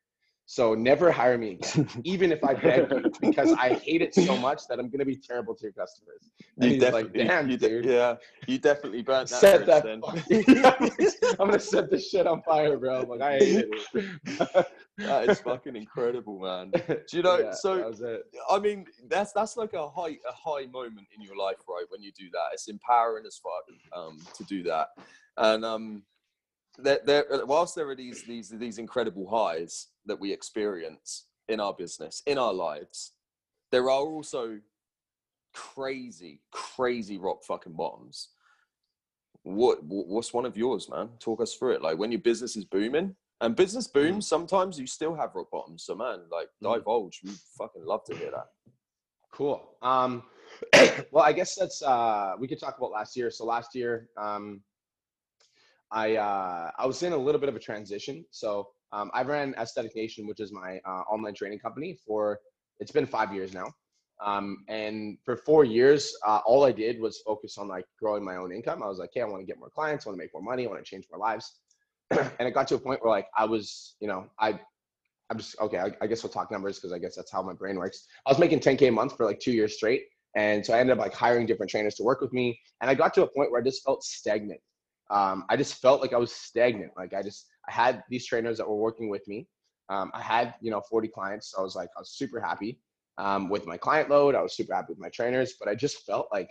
So 0.45 0.73
never 0.75 1.09
hire 1.09 1.37
me 1.37 1.51
again, 1.51 1.87
even 2.03 2.31
if 2.31 2.43
I 2.43 2.53
beg 2.53 2.91
you, 2.91 3.11
because 3.21 3.53
I 3.53 3.75
hate 3.75 4.01
it 4.01 4.13
so 4.13 4.37
much 4.37 4.67
that 4.67 4.77
I'm 4.77 4.89
gonna 4.89 5.05
be 5.05 5.15
terrible 5.15 5.55
to 5.55 5.63
your 5.63 5.71
customers." 5.71 6.31
And 6.59 6.71
You 6.71 6.81
he's 6.81 6.91
like, 6.91 7.13
"Damn, 7.13 7.49
you 7.49 7.57
de- 7.57 7.69
dude." 7.69 7.85
yeah, 7.85 8.15
you 8.45 8.57
definitely 8.57 9.03
burnt 9.03 9.29
that 9.29 9.39
set 9.39 9.65
that. 9.65 9.83
then. 9.83 10.01
I'm 11.39 11.47
gonna 11.47 11.59
set 11.59 11.89
this 11.89 12.09
shit 12.09 12.27
on 12.27 12.41
fire, 12.41 12.77
bro. 12.77 13.01
I'm 13.01 13.09
like, 13.09 13.21
I 13.21 13.37
hate 13.39 13.65
it. 13.95 14.67
that 14.97 15.29
is 15.29 15.39
fucking 15.39 15.77
incredible, 15.77 16.39
man. 16.39 16.71
Do 16.71 17.17
you 17.17 17.23
know? 17.23 17.39
Yeah, 17.39 17.51
so 17.53 17.77
that 17.77 17.87
was 17.87 18.01
it. 18.01 18.23
I 18.49 18.59
mean, 18.59 18.85
that's 19.07 19.31
that's 19.31 19.55
like 19.55 19.73
a 19.73 19.89
high 19.89 20.17
a 20.29 20.33
high 20.33 20.65
moment 20.67 21.07
in 21.15 21.21
your 21.21 21.37
life, 21.37 21.57
right? 21.69 21.85
When 21.87 22.03
you 22.03 22.11
do 22.11 22.29
that, 22.31 22.49
it's 22.51 22.67
empowering 22.67 23.25
as 23.25 23.37
fuck 23.41 23.97
um, 23.97 24.19
to 24.35 24.43
do 24.43 24.61
that. 24.63 24.89
And 25.37 25.63
um, 25.63 26.03
there, 26.77 26.99
there, 27.05 27.25
whilst 27.45 27.75
there 27.75 27.89
are 27.89 27.95
these 27.95 28.23
these 28.23 28.49
these 28.49 28.77
incredible 28.77 29.29
highs 29.29 29.87
that 30.05 30.19
we 30.19 30.31
experience 30.31 31.27
in 31.47 31.59
our 31.59 31.73
business, 31.73 32.23
in 32.25 32.37
our 32.37 32.53
lives, 32.53 33.13
there 33.71 33.83
are 33.83 33.89
also 33.89 34.59
crazy, 35.53 36.41
crazy 36.51 37.17
rock 37.17 37.43
fucking 37.43 37.73
bottoms. 37.73 38.29
What 39.43 39.79
what's 39.83 40.33
one 40.33 40.45
of 40.45 40.57
yours, 40.57 40.89
man? 40.89 41.09
Talk 41.19 41.41
us 41.41 41.53
through 41.55 41.73
it. 41.73 41.81
Like 41.81 41.97
when 41.97 42.11
your 42.11 42.21
business 42.21 42.55
is 42.55 42.65
booming. 42.65 43.15
And 43.41 43.57
business 43.57 43.87
booms, 43.87 44.25
sometimes 44.25 44.79
you 44.79 44.87
still 44.87 45.15
have 45.15 45.35
rock 45.35 45.51
bottoms. 45.51 45.83
So 45.83 45.95
man, 45.95 46.29
like 46.31 46.47
Mhm. 46.61 46.75
divulge. 46.77 47.19
We 47.25 47.31
fucking 47.57 47.83
love 47.83 48.05
to 48.05 48.15
hear 48.15 48.31
that. 48.31 48.47
Cool. 49.31 49.77
Um, 49.81 50.23
well, 51.11 51.25
I 51.25 51.33
guess 51.33 51.55
that's 51.55 51.81
uh, 51.81 52.35
we 52.39 52.47
could 52.47 52.59
talk 52.59 52.77
about 52.77 52.91
last 52.91 53.17
year. 53.17 53.29
So 53.29 53.43
last 53.45 53.75
year, 53.75 54.09
um, 54.15 54.63
I 55.93 56.15
uh, 56.15 56.71
I 56.77 56.85
was 56.85 57.01
in 57.03 57.13
a 57.13 57.17
little 57.17 57.39
bit 57.39 57.49
of 57.49 57.55
a 57.55 57.59
transition. 57.59 58.25
So 58.31 58.67
um, 58.91 59.11
I 59.13 59.21
ran 59.23 59.53
Aesthetic 59.57 59.95
Nation, 59.95 60.27
which 60.27 60.39
is 60.39 60.51
my 60.51 60.79
uh, 60.85 61.03
online 61.09 61.35
training 61.35 61.59
company 61.59 61.97
for 62.05 62.39
it's 62.79 62.91
been 62.91 63.05
five 63.05 63.33
years 63.33 63.53
now. 63.53 63.67
Um, 64.23 64.63
and 64.67 65.17
for 65.23 65.35
four 65.35 65.65
years, 65.65 66.13
uh, 66.25 66.39
all 66.45 66.65
I 66.65 66.71
did 66.71 66.99
was 66.99 67.21
focus 67.25 67.57
on 67.57 67.67
like 67.67 67.85
growing 67.99 68.23
my 68.23 68.37
own 68.37 68.51
income. 68.51 68.81
I 68.81 68.87
was 68.87 68.97
like, 68.97 69.11
hey, 69.13 69.21
I 69.21 69.25
want 69.25 69.41
to 69.41 69.45
get 69.45 69.59
more 69.59 69.69
clients, 69.69 70.05
I 70.05 70.09
want 70.09 70.19
to 70.19 70.23
make 70.23 70.33
more 70.33 70.43
money, 70.43 70.65
I 70.65 70.69
want 70.69 70.83
to 70.83 70.89
change 70.89 71.05
more 71.11 71.19
lives. 71.19 71.59
and 72.11 72.31
it 72.39 72.53
got 72.53 72.67
to 72.69 72.75
a 72.75 72.79
point 72.79 73.03
where 73.03 73.11
like 73.11 73.27
I 73.37 73.45
was, 73.45 73.95
you 73.99 74.07
know, 74.07 74.25
I 74.39 74.59
I'm 75.29 75.37
just 75.37 75.59
okay. 75.59 75.79
I, 75.79 75.91
I 76.01 76.07
guess 76.07 76.21
we'll 76.21 76.31
talk 76.31 76.51
numbers 76.51 76.77
because 76.77 76.91
I 76.91 76.99
guess 76.99 77.15
that's 77.15 77.31
how 77.31 77.41
my 77.41 77.53
brain 77.53 77.77
works. 77.77 78.07
I 78.25 78.31
was 78.31 78.39
making 78.39 78.59
10k 78.59 78.89
a 78.89 78.91
month 78.91 79.17
for 79.17 79.25
like 79.25 79.39
two 79.39 79.51
years 79.51 79.75
straight, 79.75 80.03
and 80.35 80.65
so 80.65 80.73
I 80.73 80.79
ended 80.79 80.97
up 80.97 81.03
like 81.03 81.13
hiring 81.13 81.45
different 81.45 81.69
trainers 81.69 81.95
to 81.95 82.03
work 82.03 82.21
with 82.21 82.33
me. 82.33 82.59
And 82.81 82.89
I 82.89 82.93
got 82.93 83.13
to 83.15 83.23
a 83.23 83.27
point 83.27 83.51
where 83.51 83.61
I 83.61 83.63
just 83.63 83.83
felt 83.83 84.03
stagnant. 84.03 84.59
Um, 85.09 85.45
I 85.49 85.57
just 85.57 85.81
felt 85.81 86.01
like 86.01 86.13
I 86.13 86.17
was 86.17 86.33
stagnant. 86.33 86.91
Like 86.97 87.13
I 87.13 87.21
just 87.21 87.47
I 87.67 87.71
had 87.71 88.03
these 88.09 88.25
trainers 88.25 88.57
that 88.57 88.67
were 88.67 88.75
working 88.75 89.09
with 89.09 89.27
me. 89.27 89.47
Um, 89.89 90.11
I 90.13 90.21
had 90.21 90.55
you 90.61 90.71
know 90.71 90.81
40 90.89 91.07
clients, 91.09 91.51
so 91.51 91.59
I 91.59 91.63
was 91.63 91.75
like 91.75 91.89
I 91.97 91.99
was 91.99 92.11
super 92.11 92.39
happy 92.39 92.79
um, 93.17 93.49
with 93.49 93.65
my 93.65 93.77
client 93.77 94.09
load. 94.09 94.35
I 94.35 94.41
was 94.41 94.55
super 94.55 94.73
happy 94.73 94.87
with 94.89 94.99
my 94.99 95.09
trainers, 95.09 95.53
but 95.59 95.69
I 95.69 95.75
just 95.75 96.05
felt 96.05 96.27
like 96.31 96.49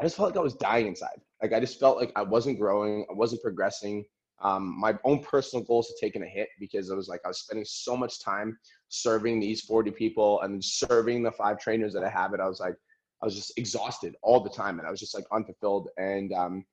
I 0.00 0.04
just 0.04 0.16
felt 0.16 0.30
like 0.30 0.38
I 0.38 0.42
was 0.42 0.54
dying 0.54 0.86
inside. 0.86 1.20
Like 1.42 1.52
I 1.52 1.60
just 1.60 1.78
felt 1.78 1.98
like 1.98 2.12
I 2.16 2.22
wasn't 2.22 2.58
growing, 2.58 3.06
I 3.10 3.14
wasn't 3.14 3.42
progressing 3.42 4.04
um, 4.42 4.76
my 4.78 4.98
own 5.04 5.22
personal 5.22 5.64
goals 5.64 5.88
had 5.88 6.04
taken 6.04 6.22
a 6.22 6.26
hit 6.26 6.48
because 6.58 6.90
it 6.90 6.96
was 6.96 7.08
like 7.08 7.20
I 7.24 7.28
was 7.28 7.40
spending 7.40 7.64
so 7.64 7.96
much 7.96 8.22
time 8.22 8.58
serving 8.88 9.38
these 9.38 9.60
40 9.62 9.92
people 9.92 10.40
and 10.42 10.62
serving 10.62 11.22
the 11.22 11.30
five 11.30 11.60
trainers 11.60 11.92
that 11.94 12.04
I 12.04 12.08
have. 12.08 12.32
And 12.32 12.42
I 12.42 12.48
was 12.48 12.58
like, 12.58 12.74
I 13.22 13.24
was 13.24 13.36
just 13.36 13.52
exhausted 13.56 14.16
all 14.20 14.40
the 14.40 14.50
time, 14.50 14.80
and 14.80 14.88
I 14.88 14.90
was 14.90 14.98
just 14.98 15.14
like 15.14 15.24
unfulfilled. 15.30 15.90
And 15.96 16.32
um, 16.32 16.64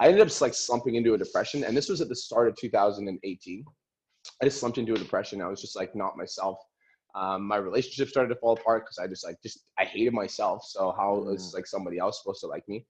I 0.00 0.08
ended 0.08 0.20
up 0.26 0.40
like 0.40 0.54
slumping 0.54 0.94
into 0.94 1.14
a 1.14 1.18
depression. 1.18 1.64
And 1.64 1.76
this 1.76 1.88
was 1.88 2.00
at 2.00 2.08
the 2.08 2.16
start 2.16 2.48
of 2.48 2.56
2018. 2.56 3.64
I 4.40 4.44
just 4.44 4.60
slumped 4.60 4.78
into 4.78 4.94
a 4.94 4.98
depression. 4.98 5.40
I 5.42 5.48
was 5.48 5.60
just 5.60 5.76
like 5.76 5.94
not 5.94 6.16
myself. 6.16 6.58
Um, 7.14 7.46
my 7.46 7.56
relationship 7.56 8.08
started 8.08 8.28
to 8.34 8.40
fall 8.40 8.52
apart 8.52 8.84
because 8.84 8.98
I 8.98 9.06
just 9.08 9.24
like 9.24 9.36
just 9.42 9.64
I 9.78 9.84
hated 9.84 10.12
myself. 10.12 10.62
So 10.64 10.94
how 10.96 11.28
is 11.30 11.52
like 11.54 11.66
somebody 11.66 11.98
else 11.98 12.20
supposed 12.22 12.40
to 12.40 12.46
like 12.46 12.68
me? 12.68 12.84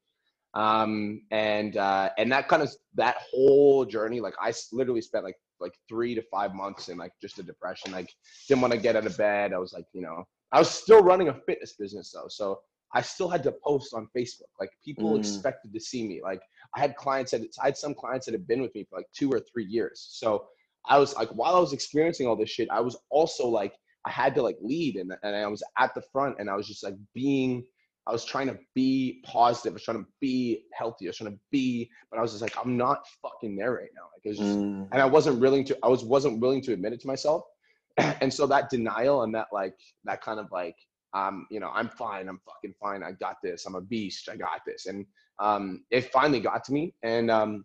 um 0.54 1.20
and 1.30 1.76
uh 1.76 2.08
and 2.16 2.32
that 2.32 2.48
kind 2.48 2.62
of 2.62 2.70
that 2.94 3.16
whole 3.30 3.84
journey 3.84 4.18
like 4.18 4.32
I 4.40 4.52
literally 4.72 5.02
spent 5.02 5.22
like 5.24 5.36
like 5.60 5.74
three 5.88 6.14
to 6.14 6.22
five 6.30 6.54
months 6.54 6.88
in 6.88 6.96
like 6.96 7.12
just 7.20 7.38
a 7.38 7.42
depression 7.42 7.92
like 7.92 8.10
didn't 8.48 8.62
want 8.62 8.72
to 8.72 8.78
get 8.80 8.96
out 8.96 9.06
of 9.06 9.14
bed 9.18 9.52
i 9.52 9.58
was 9.58 9.72
like 9.74 9.84
you 9.92 10.00
know 10.00 10.24
i 10.52 10.58
was 10.58 10.70
still 10.70 11.02
running 11.02 11.28
a 11.28 11.34
fitness 11.46 11.74
business 11.78 12.12
though 12.14 12.28
so 12.28 12.58
i 12.94 13.02
still 13.02 13.28
had 13.28 13.42
to 13.42 13.52
post 13.62 13.92
on 13.92 14.08
facebook 14.16 14.48
like 14.58 14.70
people 14.84 15.12
Mm. 15.12 15.18
expected 15.18 15.72
to 15.74 15.80
see 15.80 16.06
me 16.08 16.22
like 16.22 16.40
i 16.76 16.80
had 16.80 16.94
clients 16.96 17.30
that 17.32 17.42
i 17.62 17.66
had 17.66 17.76
some 17.76 17.94
clients 17.94 18.26
that 18.26 18.32
had 18.32 18.46
been 18.46 18.62
with 18.62 18.74
me 18.74 18.84
for 18.88 18.96
like 18.98 19.06
two 19.14 19.30
or 19.30 19.40
three 19.40 19.64
years 19.64 20.08
so 20.10 20.46
i 20.86 20.98
was 20.98 21.14
like 21.16 21.28
while 21.30 21.54
i 21.54 21.60
was 21.60 21.72
experiencing 21.72 22.26
all 22.26 22.36
this 22.36 22.50
shit 22.50 22.68
i 22.70 22.80
was 22.80 22.96
also 23.10 23.46
like 23.46 23.74
i 24.06 24.10
had 24.10 24.34
to 24.34 24.42
like 24.42 24.56
lead 24.60 24.96
and, 24.96 25.12
and 25.22 25.36
i 25.36 25.46
was 25.46 25.62
at 25.78 25.94
the 25.94 26.02
front 26.12 26.36
and 26.38 26.48
i 26.50 26.54
was 26.54 26.66
just 26.66 26.82
like 26.84 26.94
being 27.14 27.64
I 28.08 28.12
was 28.12 28.24
trying 28.24 28.46
to 28.46 28.58
be 28.74 29.20
positive. 29.26 29.72
I 29.72 29.74
was 29.74 29.82
trying 29.82 30.02
to 30.02 30.06
be 30.18 30.64
healthy. 30.72 31.06
I 31.06 31.08
was 31.10 31.18
trying 31.18 31.32
to 31.32 31.38
be, 31.52 31.90
but 32.10 32.18
I 32.18 32.22
was 32.22 32.30
just 32.30 32.40
like, 32.40 32.56
I'm 32.56 32.74
not 32.78 33.06
fucking 33.20 33.54
there 33.54 33.74
right 33.74 33.90
now. 33.94 34.04
Like 34.14 34.24
it 34.24 34.28
was 34.30 34.38
just, 34.38 34.58
Mm. 34.58 34.88
and 34.92 35.02
I 35.02 35.04
wasn't 35.04 35.40
willing 35.40 35.62
to. 35.64 35.78
I 35.82 35.88
was 35.88 36.04
wasn't 36.04 36.40
willing 36.40 36.62
to 36.62 36.72
admit 36.72 36.94
it 36.94 37.00
to 37.02 37.06
myself. 37.06 37.44
and 37.98 38.32
so 38.32 38.46
that 38.46 38.70
denial 38.70 39.24
and 39.24 39.34
that 39.34 39.48
like 39.52 39.76
that 40.04 40.22
kind 40.22 40.40
of 40.40 40.50
like, 40.50 40.76
um, 41.14 41.46
you 41.50 41.60
know, 41.60 41.70
I'm 41.74 41.88
fine. 41.88 42.28
I'm 42.28 42.40
fucking 42.46 42.74
fine. 42.80 43.02
I 43.02 43.12
got 43.12 43.36
this. 43.42 43.66
I'm 43.66 43.74
a 43.74 43.80
beast. 43.80 44.28
I 44.30 44.36
got 44.36 44.60
this. 44.66 44.86
And 44.86 45.06
um, 45.38 45.84
it 45.90 46.12
finally 46.12 46.40
got 46.40 46.64
to 46.64 46.72
me. 46.72 46.94
And 47.02 47.30
um, 47.30 47.64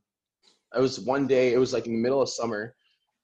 it 0.76 0.80
was 0.80 1.00
one 1.00 1.28
day. 1.28 1.54
It 1.54 1.58
was 1.58 1.74
like 1.74 1.86
in 1.86 1.94
the 1.94 2.00
middle 2.00 2.22
of 2.22 2.30
summer. 2.30 2.76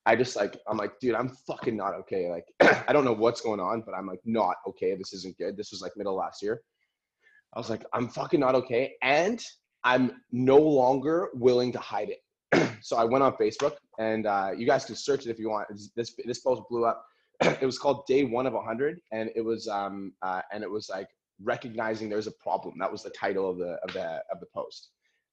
I 0.05 0.15
just 0.15 0.35
like 0.35 0.57
I'm 0.67 0.77
like, 0.77 0.99
dude, 0.99 1.15
I'm 1.15 1.29
fucking 1.29 1.75
not 1.75 1.93
okay. 1.93 2.29
Like 2.29 2.45
I 2.87 2.93
don't 2.93 3.05
know 3.05 3.13
what's 3.13 3.41
going 3.41 3.59
on, 3.59 3.81
but 3.85 3.93
I'm 3.93 4.07
like 4.07 4.21
not 4.25 4.55
okay. 4.67 4.95
This 4.95 5.13
isn't 5.13 5.37
good. 5.37 5.55
This 5.55 5.71
was 5.71 5.81
like 5.81 5.95
middle 5.95 6.15
last 6.15 6.41
year. 6.41 6.61
I 7.53 7.59
was 7.59 7.69
like, 7.69 7.83
I'm 7.93 8.07
fucking 8.07 8.39
not 8.39 8.55
okay. 8.55 8.93
And 9.01 9.43
I'm 9.83 10.21
no 10.31 10.57
longer 10.57 11.29
willing 11.33 11.71
to 11.73 11.79
hide 11.79 12.09
it. 12.09 12.71
so 12.81 12.97
I 12.97 13.03
went 13.03 13.23
on 13.23 13.33
Facebook 13.33 13.75
and 13.97 14.25
uh, 14.25 14.51
you 14.55 14.65
guys 14.65 14.85
can 14.85 14.95
search 14.95 15.25
it 15.25 15.29
if 15.29 15.39
you 15.39 15.49
want. 15.49 15.67
This, 15.95 16.13
this 16.25 16.39
post 16.39 16.63
blew 16.69 16.85
up. 16.85 17.05
It 17.41 17.65
was 17.65 17.79
called 17.79 18.05
day 18.05 18.23
one 18.23 18.45
of 18.45 18.53
100. 18.53 18.99
And 19.11 19.29
it 19.35 19.41
was, 19.41 19.67
um, 19.67 20.13
uh, 20.21 20.41
and 20.51 20.63
it 20.63 20.69
was 20.69 20.89
like 20.89 21.09
recognizing 21.41 22.09
there's 22.09 22.27
a 22.27 22.31
problem. 22.31 22.75
That 22.79 22.91
was 22.91 23.03
the 23.03 23.09
title 23.11 23.49
of 23.49 23.57
the, 23.57 23.79
of 23.83 23.93
the, 23.93 24.21
of 24.31 24.39
the 24.39 24.47
post. 24.53 24.89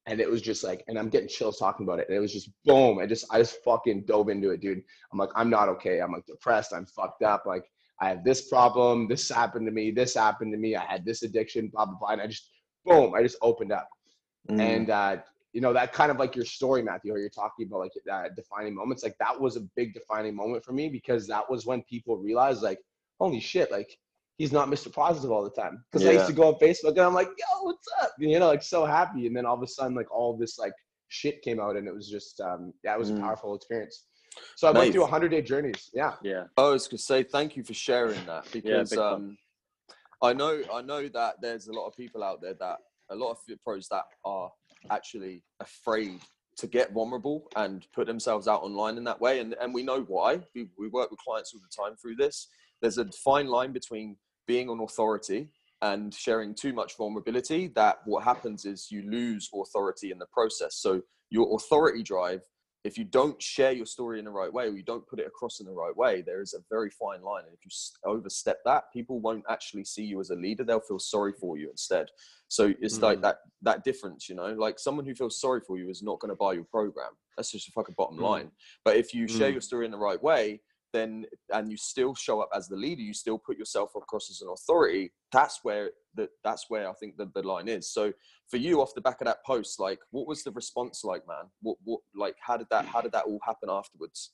And 0.09 0.21
it 0.21 0.31
was 0.31 0.41
just 0.41 0.63
like, 0.63 0.85
and 0.87 0.97
I'm 0.97 1.09
getting 1.09 1.29
chills 1.29 1.59
talking 1.59 1.85
about 1.85 1.99
it. 1.99 2.09
And 2.09 2.17
it 2.17 2.21
was 2.21 2.33
just 2.33 2.51
boom. 2.65 3.01
I 3.01 3.07
just, 3.07 3.27
I 3.31 3.39
just 3.39 3.63
fucking 3.65 4.05
dove 4.07 4.29
into 4.29 4.51
it, 4.51 4.61
dude. 4.61 4.83
I'm 5.13 5.19
like, 5.19 5.31
I'm 5.35 5.51
not 5.51 5.69
okay. 5.71 6.01
I'm 6.01 6.13
like 6.13 6.27
depressed. 6.27 6.73
I'm 6.73 6.87
fucked 6.87 7.23
up. 7.23 7.45
Like, 7.45 7.65
I 8.01 8.09
have 8.11 8.25
this 8.25 8.49
problem, 8.49 9.09
this 9.09 9.29
happened 9.31 9.67
to 9.67 9.73
me, 9.73 9.91
this 9.91 10.15
happened 10.15 10.53
to 10.53 10.59
me, 10.59 10.77
I 10.77 10.85
had 10.85 11.05
this 11.05 11.23
addiction, 11.23 11.69
blah, 11.69 11.87
blah, 11.87 11.97
blah. 11.99 12.11
And 12.11 12.21
I 12.21 12.27
just, 12.27 12.51
boom, 12.85 13.15
I 13.15 13.23
just 13.23 13.39
opened 13.41 13.73
up. 13.73 13.89
Mm. 14.51 14.61
And, 14.61 14.91
uh, 14.91 15.17
you 15.57 15.63
know, 15.63 15.73
that 15.73 15.95
kind 15.95 16.11
of 16.11 16.19
like 16.19 16.37
your 16.37 16.45
story, 16.45 16.83
Matthew, 16.83 17.15
or 17.15 17.19
you're 17.19 17.31
talking 17.31 17.67
about 17.67 17.79
like 17.81 17.93
that 18.05 18.37
defining 18.37 18.75
moments, 18.75 19.03
like 19.03 19.17
that 19.21 19.41
was 19.41 19.57
a 19.57 19.63
big 19.75 19.95
defining 19.95 20.35
moment 20.37 20.63
for 20.63 20.73
me 20.73 20.91
because 20.91 21.27
that 21.29 21.49
was 21.51 21.65
when 21.65 21.81
people 21.85 22.19
realized, 22.19 22.63
like, 22.63 22.79
holy 23.19 23.41
shit, 23.41 23.73
like 23.73 23.97
he's 24.37 24.53
not 24.53 24.69
Mr. 24.69 24.93
Positive 24.93 25.31
all 25.31 25.43
the 25.43 25.49
time. 25.63 25.83
Because 25.91 26.07
I 26.07 26.13
used 26.13 26.27
to 26.27 26.35
go 26.35 26.49
on 26.49 26.57
Facebook 26.57 26.91
and 26.91 27.01
I'm 27.01 27.15
like, 27.15 27.29
yo, 27.39 27.63
what's 27.63 27.89
up? 28.03 28.11
You 28.19 28.39
know, 28.39 28.49
like 28.49 28.63
so 28.63 28.85
happy. 28.85 29.27
And 29.27 29.35
then 29.35 29.47
all 29.47 29.55
of 29.57 29.63
a 29.63 29.67
sudden, 29.67 29.97
like 29.97 30.13
all 30.15 30.37
this 30.37 30.59
like 30.59 30.75
shit 31.09 31.41
came 31.41 31.59
out, 31.59 31.77
and 31.77 31.89
it 31.89 31.95
was 31.95 32.07
just 32.07 32.39
um, 32.43 32.75
yeah, 32.85 32.95
was 32.99 33.11
Mm. 33.11 33.17
a 33.17 33.21
powerful 33.23 33.55
experience. 33.55 34.05
So 34.57 34.69
I 34.69 34.73
went 34.73 34.89
Nice. 34.89 34.93
through 34.93 35.03
100 35.05 35.31
day 35.31 35.41
journeys. 35.41 35.89
Yeah. 35.95 36.17
Yeah. 36.23 36.45
I 36.59 36.65
was 36.69 36.87
going 36.87 36.99
to 36.99 37.03
say 37.03 37.23
thank 37.23 37.57
you 37.57 37.65
for 37.65 37.73
sharing 37.73 38.23
that 38.27 38.45
because 38.53 38.91
big 38.91 38.99
time. 38.99 39.15
um, 39.15 39.39
I 40.21 40.35
know 40.35 40.61
I 40.71 40.83
know 40.83 41.09
that 41.09 41.37
there's 41.41 41.69
a 41.69 41.73
lot 41.73 41.87
of 41.87 41.97
people 41.97 42.23
out 42.23 42.43
there 42.43 42.53
that 42.61 42.77
a 43.09 43.17
lot 43.17 43.31
of 43.31 43.39
fit 43.41 43.59
pros 43.65 43.89
that 43.89 44.05
are 44.23 44.51
actually 44.91 45.43
afraid 45.61 46.21
to 46.59 46.67
get 46.67 46.93
vulnerable 46.93 47.49
and 47.55 47.87
put 47.95 48.07
themselves 48.07 48.49
out 48.49 48.63
online 48.63 48.97
in 48.97 49.05
that 49.05 49.21
way, 49.21 49.41
and 49.41 49.55
and 49.61 49.75
we 49.75 49.83
know 49.83 50.03
why. 50.03 50.41
We 50.55 50.69
we 50.79 50.89
work 50.89 51.11
with 51.11 51.21
clients 51.21 51.53
all 51.55 51.61
the 51.61 51.85
time 51.85 51.97
through 51.97 52.17
this. 52.17 52.49
There's 52.81 52.99
a 52.99 53.07
fine 53.13 53.47
line 53.47 53.73
between 53.73 54.17
being 54.47 54.69
an 54.69 54.81
authority 54.81 55.49
and 55.83 56.13
sharing 56.15 56.55
too 56.55 56.73
much 56.73 56.97
vulnerability. 56.97 57.69
That 57.75 57.99
what 58.05 58.25
happens 58.25 58.65
is 58.65 58.91
you 58.91 59.03
lose 59.11 59.51
authority 59.55 60.11
in 60.11 60.19
the 60.19 60.27
process. 60.33 60.77
So 60.77 61.03
your 61.31 61.55
authority 61.57 62.03
drive 62.03 62.43
if 62.87 62.97
you 62.97 63.05
don't 63.05 63.41
share 63.43 63.73
your 63.73 63.87
story 63.87 64.19
in 64.19 64.25
the 64.25 64.31
right 64.31 64.53
way 64.53 64.65
or 64.67 64.77
you 64.77 64.83
don't 64.83 65.07
put 65.07 65.19
it 65.19 65.27
across 65.27 65.61
in 65.61 65.67
the 65.67 65.73
right 65.73 65.97
way, 65.97 66.23
there 66.23 66.41
is 66.41 66.55
a 66.55 66.59
very 66.71 66.91
fine 66.91 67.23
line. 67.23 67.45
And 67.45 67.53
if 67.55 67.65
you 67.65 67.71
overstep 68.11 68.59
that, 68.65 68.93
people 68.93 69.19
won't 69.21 69.45
actually 69.51 69.85
see 69.85 70.05
you 70.05 70.21
as 70.21 70.31
a 70.31 70.37
leader. 70.37 70.65
They'll 70.65 70.81
feel 70.81 70.99
sorry 70.99 71.33
for 71.33 71.59
you 71.59 71.69
instead. 71.71 72.09
So 72.49 72.73
it's 72.81 73.01
like 73.03 73.19
Mm. 73.19 73.23
that 73.23 73.39
that 73.63 73.85
difference, 73.85 74.29
you 74.29 74.37
know, 74.37 74.53
like 74.55 74.79
someone 74.79 75.05
who 75.05 75.15
feels 75.15 75.41
sorry 75.41 75.61
for 75.61 75.77
you 75.79 75.89
is 75.91 76.03
not 76.03 76.21
going 76.21 76.29
to 76.31 76.37
buy 76.37 76.53
your 76.53 76.65
program. 76.65 77.11
That's 77.37 77.51
just 77.51 77.69
a 77.69 77.73
fucking 77.73 77.97
bottom 77.99 78.19
Mm. 78.19 78.23
line. 78.23 78.53
But 78.85 78.97
if 78.97 79.13
you 79.13 79.27
share 79.27 79.51
Mm. 79.51 79.55
your 79.55 79.61
story 79.61 79.85
in 79.85 79.91
the 79.91 79.99
right 79.99 80.23
way, 80.23 80.63
then 80.97 81.27
and 81.53 81.71
you 81.71 81.77
still 81.77 82.15
show 82.15 82.41
up 82.41 82.49
as 82.55 82.69
the 82.69 82.77
leader, 82.77 83.03
you 83.03 83.15
still 83.15 83.39
put 83.39 83.59
yourself 83.59 83.91
across 83.97 84.31
as 84.31 84.41
an 84.41 84.49
authority. 84.53 85.13
That's 85.33 85.61
where 85.63 85.91
that 86.17 86.31
that's 86.43 86.67
where 86.69 86.89
I 86.89 86.93
think 86.95 87.17
the, 87.17 87.31
the 87.35 87.43
line 87.43 87.69
is. 87.69 87.93
So 87.93 88.13
for 88.51 88.57
you 88.57 88.81
off 88.81 88.95
the 88.95 89.01
back 89.01 89.21
of 89.21 89.27
that 89.27 89.45
post 89.45 89.81
like 89.81 89.99
what 90.13 90.27
was 90.27 90.45
the 90.45 90.53
response 90.53 91.03
like 91.03 91.27
man 91.27 91.47
what 91.63 91.77
what 91.83 92.01
like 92.15 92.37
how 92.41 92.57
did 92.57 92.69
that 92.71 92.87
how 92.87 93.01
did 93.01 93.11
that 93.11 93.25
all 93.25 93.41
happen 93.45 93.69
afterwards 93.69 94.31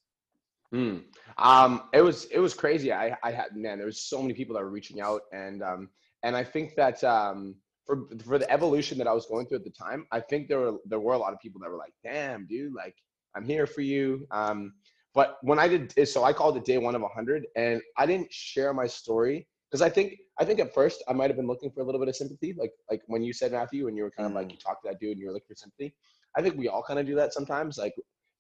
Mm. 0.73 1.03
Um, 1.37 1.83
it 1.93 2.01
was 2.01 2.25
it 2.27 2.39
was 2.39 2.55
crazy. 2.55 2.93
I 2.93 3.17
I 3.23 3.31
had 3.31 3.55
man, 3.55 3.79
there 3.79 3.87
was 3.87 4.01
so 4.01 4.23
many 4.23 4.33
people 4.33 4.55
that 4.55 4.63
were 4.63 4.71
reaching 4.71 5.01
out, 5.01 5.23
and 5.33 5.63
um, 5.63 5.91
and 6.23 6.35
I 6.35 6.45
think 6.45 6.75
that 6.77 7.03
um, 7.05 7.57
for 7.87 8.09
for 8.25 8.39
the 8.39 8.51
evolution 8.51 8.97
that 8.99 9.07
I 9.07 9.13
was 9.13 9.27
going 9.27 9.47
through 9.47 9.59
at 9.59 9.65
the 9.65 9.71
time, 9.71 10.07
I 10.13 10.21
think 10.21 10.49
there 10.49 10.61
were 10.61 10.79
there 10.87 11.01
were 11.01 11.13
a 11.13 11.19
lot 11.19 11.35
of 11.35 11.41
people 11.41 11.61
that 11.61 11.71
were 11.71 11.77
like, 11.77 11.93
"Damn, 12.03 12.47
dude, 12.47 12.73
like 12.73 12.95
I'm 13.37 13.45
here 13.45 13.67
for 13.67 13.83
you." 13.83 14.27
Um, 14.31 14.73
but 15.15 15.39
when 15.43 15.59
I 15.59 15.69
did, 15.69 16.09
so 16.09 16.25
I 16.25 16.33
called 16.33 16.57
it 16.57 16.65
day 16.65 16.79
one 16.79 16.95
of 16.95 17.03
100, 17.03 17.47
and 17.57 17.81
I 17.99 18.07
didn't 18.07 18.33
share 18.33 18.73
my 18.73 18.87
story 18.87 19.47
because 19.71 19.83
I 19.83 19.89
think 19.89 20.19
I 20.39 20.45
think 20.45 20.61
at 20.61 20.75
first 20.75 21.03
I 21.09 21.13
might 21.13 21.29
have 21.29 21.37
been 21.37 21.47
looking 21.47 21.71
for 21.71 21.81
a 21.81 21.85
little 21.85 22.01
bit 22.01 22.09
of 22.09 22.17
sympathy, 22.17 22.55
like 22.59 22.73
like 22.91 23.03
when 23.07 23.23
you 23.23 23.33
said 23.33 23.53
Matthew, 23.53 23.89
and 23.89 23.97
you 23.97 24.05
were 24.05 24.11
kind 24.11 24.27
of 24.27 24.35
like 24.35 24.49
Mm. 24.49 24.53
you 24.53 24.59
talked 24.59 24.85
to 24.85 24.91
that 24.91 25.01
dude 25.01 25.13
and 25.13 25.21
you 25.21 25.27
were 25.27 25.33
looking 25.33 25.49
for 25.49 25.55
sympathy. 25.55 25.95
I 26.37 26.43
think 26.43 26.57
we 26.57 26.69
all 26.69 26.83
kind 26.83 26.99
of 26.99 27.07
do 27.07 27.15
that 27.17 27.35
sometimes, 27.35 27.77
like 27.79 27.95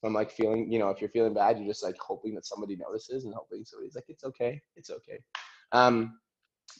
I'm 0.04 0.14
like 0.14 0.30
feeling, 0.30 0.70
you 0.72 0.78
know, 0.78 0.88
if 0.90 1.00
you're 1.00 1.10
feeling 1.10 1.34
bad, 1.34 1.58
you're 1.58 1.68
just 1.68 1.82
like 1.82 1.96
hoping 1.98 2.34
that 2.34 2.46
somebody 2.46 2.76
notices 2.76 3.24
and 3.24 3.34
hoping 3.34 3.64
somebody's 3.64 3.94
like, 3.94 4.06
it's 4.08 4.24
okay, 4.24 4.60
it's 4.76 4.90
okay. 4.90 5.18
Um, 5.72 6.18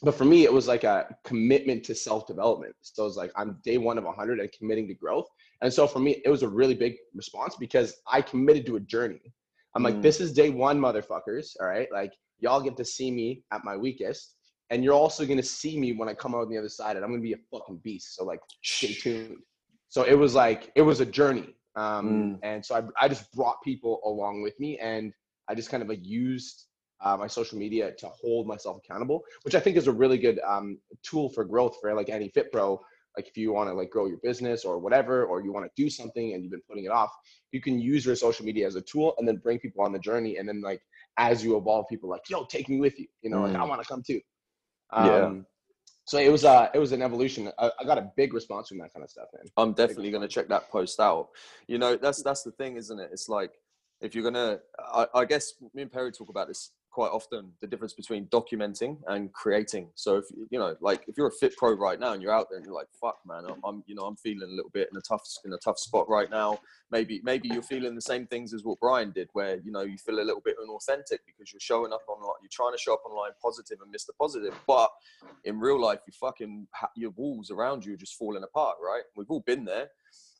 but 0.01 0.15
for 0.15 0.25
me, 0.25 0.43
it 0.43 0.51
was 0.51 0.67
like 0.67 0.83
a 0.83 1.15
commitment 1.23 1.83
to 1.85 1.95
self 1.95 2.27
development. 2.27 2.75
So 2.81 3.03
it 3.03 3.07
was 3.07 3.17
like 3.17 3.31
I'm 3.35 3.59
day 3.63 3.77
one 3.77 3.97
of 3.97 4.03
100 4.03 4.39
and 4.39 4.51
committing 4.51 4.87
to 4.87 4.93
growth. 4.93 5.27
And 5.61 5.71
so 5.71 5.87
for 5.87 5.99
me, 5.99 6.21
it 6.25 6.29
was 6.29 6.43
a 6.43 6.47
really 6.47 6.73
big 6.73 6.95
response 7.13 7.55
because 7.55 7.95
I 8.11 8.21
committed 8.21 8.65
to 8.67 8.75
a 8.75 8.79
journey. 8.79 9.21
I'm 9.75 9.83
like, 9.83 9.95
Mm. 9.95 10.01
this 10.01 10.19
is 10.21 10.33
day 10.33 10.49
one, 10.49 10.79
motherfuckers. 10.79 11.55
All 11.59 11.67
right, 11.67 11.91
like 11.91 12.13
y'all 12.39 12.61
get 12.61 12.77
to 12.77 12.85
see 12.85 13.09
me 13.11 13.43
at 13.51 13.63
my 13.63 13.75
weakest, 13.77 14.35
and 14.69 14.83
you're 14.83 14.93
also 14.93 15.25
gonna 15.25 15.43
see 15.43 15.79
me 15.79 15.93
when 15.93 16.09
I 16.09 16.13
come 16.13 16.35
out 16.35 16.41
on 16.41 16.49
the 16.49 16.57
other 16.57 16.69
side, 16.69 16.95
and 16.95 17.03
I'm 17.03 17.11
gonna 17.11 17.21
be 17.21 17.33
a 17.33 17.37
fucking 17.51 17.77
beast. 17.77 18.15
So 18.15 18.23
like, 18.23 18.39
stay 18.61 18.93
tuned. 18.93 19.37
So 19.89 20.03
it 20.03 20.15
was 20.15 20.35
like 20.35 20.71
it 20.75 20.81
was 20.81 20.99
a 20.99 21.05
journey, 21.05 21.55
um, 21.75 22.39
and 22.43 22.65
so 22.65 22.75
I, 22.75 23.05
I 23.05 23.07
just 23.07 23.31
brought 23.33 23.61
people 23.63 24.01
along 24.05 24.41
with 24.41 24.59
me, 24.59 24.77
and 24.79 25.13
I 25.47 25.55
just 25.55 25.69
kind 25.69 25.83
of 25.83 25.89
like 25.89 26.03
used 26.05 26.65
uh, 27.01 27.17
my 27.17 27.27
social 27.27 27.57
media 27.57 27.91
to 27.97 28.07
hold 28.07 28.47
myself 28.47 28.77
accountable, 28.77 29.23
which 29.43 29.55
I 29.55 29.59
think 29.59 29.75
is 29.77 29.87
a 29.87 29.91
really 29.91 30.17
good 30.17 30.39
um, 30.47 30.79
tool 31.03 31.29
for 31.29 31.43
growth 31.43 31.77
for 31.81 31.93
like 31.93 32.09
any 32.09 32.29
fit 32.29 32.51
pro. 32.51 32.79
Like 33.17 33.27
if 33.27 33.37
you 33.37 33.53
want 33.53 33.69
to 33.69 33.73
like 33.73 33.89
grow 33.89 34.05
your 34.07 34.17
business 34.23 34.65
or 34.65 34.77
whatever, 34.79 35.25
or 35.25 35.41
you 35.41 35.51
want 35.53 35.65
to 35.65 35.71
do 35.81 35.89
something 35.89 36.33
and 36.33 36.43
you've 36.43 36.51
been 36.51 36.61
putting 36.67 36.85
it 36.85 36.91
off, 36.91 37.11
you 37.51 37.61
can 37.61 37.79
use 37.79 38.05
your 38.05 38.15
social 38.15 38.45
media 38.45 38.65
as 38.67 38.75
a 38.75 38.81
tool 38.81 39.13
and 39.17 39.27
then 39.27 39.37
bring 39.37 39.59
people 39.59 39.83
on 39.83 39.91
the 39.91 39.99
journey. 39.99 40.37
And 40.37 40.47
then 40.47 40.61
like 40.61 40.81
as 41.17 41.43
you 41.43 41.57
evolve, 41.57 41.85
people 41.89 42.09
like, 42.09 42.27
yo, 42.29 42.45
take 42.45 42.69
me 42.69 42.79
with 42.79 42.99
you. 42.99 43.07
You 43.21 43.29
know, 43.29 43.41
like 43.41 43.55
I 43.55 43.65
Mm. 43.65 43.69
want 43.69 43.81
to 43.81 43.87
come 43.87 44.01
too. 44.05 44.19
Yeah. 44.97 45.25
Um, 45.25 45.45
So 46.05 46.17
it 46.17 46.29
was 46.31 46.43
uh 46.43 46.67
it 46.73 46.79
was 46.79 46.91
an 46.91 47.01
evolution. 47.01 47.51
I, 47.57 47.71
I 47.79 47.83
got 47.85 47.97
a 47.97 48.11
big 48.17 48.33
response 48.33 48.67
from 48.69 48.79
that 48.79 48.93
kind 48.93 49.03
of 49.03 49.09
stuff, 49.09 49.27
man. 49.33 49.45
i'm 49.57 49.73
definitely 49.73 50.11
going 50.11 50.21
to 50.21 50.27
check 50.27 50.47
that 50.49 50.69
post 50.69 50.99
out 50.99 51.29
you 51.67 51.77
know 51.77 51.95
that's 51.95 52.21
that's 52.23 52.43
the 52.43 52.51
thing 52.59 52.75
isn't 52.77 52.99
it 52.99 53.09
it's 53.13 53.29
like 53.29 53.51
if 54.01 54.13
you're 54.13 54.23
gonna 54.29 54.59
I, 54.79 55.07
I 55.21 55.25
guess 55.25 55.53
me 55.73 55.81
and 55.83 55.91
perry 55.91 56.11
talk 56.11 56.29
about 56.29 56.47
this 56.49 56.71
quite 56.93 57.09
often 57.09 57.51
the 57.59 57.65
difference 57.65 57.93
between 57.93 58.27
documenting 58.27 58.97
and 59.07 59.33
creating. 59.33 59.89
So 59.95 60.17
if 60.17 60.25
you 60.51 60.59
know 60.59 60.75
like 60.79 61.03
if 61.07 61.17
you're 61.17 61.27
a 61.27 61.31
fit 61.31 61.57
pro 61.57 61.73
right 61.73 61.99
now 61.99 62.13
and 62.13 62.21
you're 62.21 62.31
out 62.31 62.47
there 62.49 62.57
and 62.57 62.65
you're 62.65 62.75
like 62.75 62.87
fuck 63.01 63.17
man 63.27 63.45
i'm, 63.65 63.83
you 63.87 63.95
know 63.95 64.03
i'm 64.03 64.15
feeling 64.15 64.47
a 64.47 64.53
little 64.53 64.69
bit 64.71 64.89
in 64.91 64.97
a 64.97 65.01
tough 65.01 65.23
in 65.43 65.53
a 65.53 65.57
tough 65.57 65.79
spot 65.79 66.07
right 66.07 66.29
now. 66.29 66.59
Maybe 66.91 67.19
maybe 67.23 67.47
you're 67.47 67.63
feeling 67.63 67.95
the 67.95 68.01
same 68.01 68.27
things 68.27 68.53
as 68.53 68.63
what 68.63 68.79
brian 68.79 69.11
did 69.11 69.29
where 69.33 69.59
you 69.65 69.71
know 69.71 69.81
you 69.81 69.97
feel 69.97 70.19
a 70.19 70.27
little 70.29 70.41
bit 70.41 70.55
unauthentic 70.61 71.21
because 71.25 71.51
you're 71.51 71.59
showing 71.59 71.91
up 71.91 72.03
online 72.07 72.35
you're 72.43 72.49
trying 72.51 72.73
to 72.73 72.77
show 72.77 72.93
up 72.93 73.01
online 73.09 73.31
positive 73.41 73.79
and 73.81 73.89
miss 73.89 74.05
the 74.05 74.13
positive 74.13 74.53
but 74.67 74.91
in 75.45 75.59
real 75.59 75.81
life 75.81 75.99
you 76.05 76.13
fucking 76.13 76.67
your 76.95 77.11
walls 77.11 77.49
around 77.49 77.83
you 77.83 77.93
are 77.93 77.97
just 77.97 78.15
falling 78.15 78.43
apart 78.43 78.77
right? 78.83 79.03
We've 79.15 79.29
all 79.29 79.43
been 79.45 79.65
there. 79.65 79.89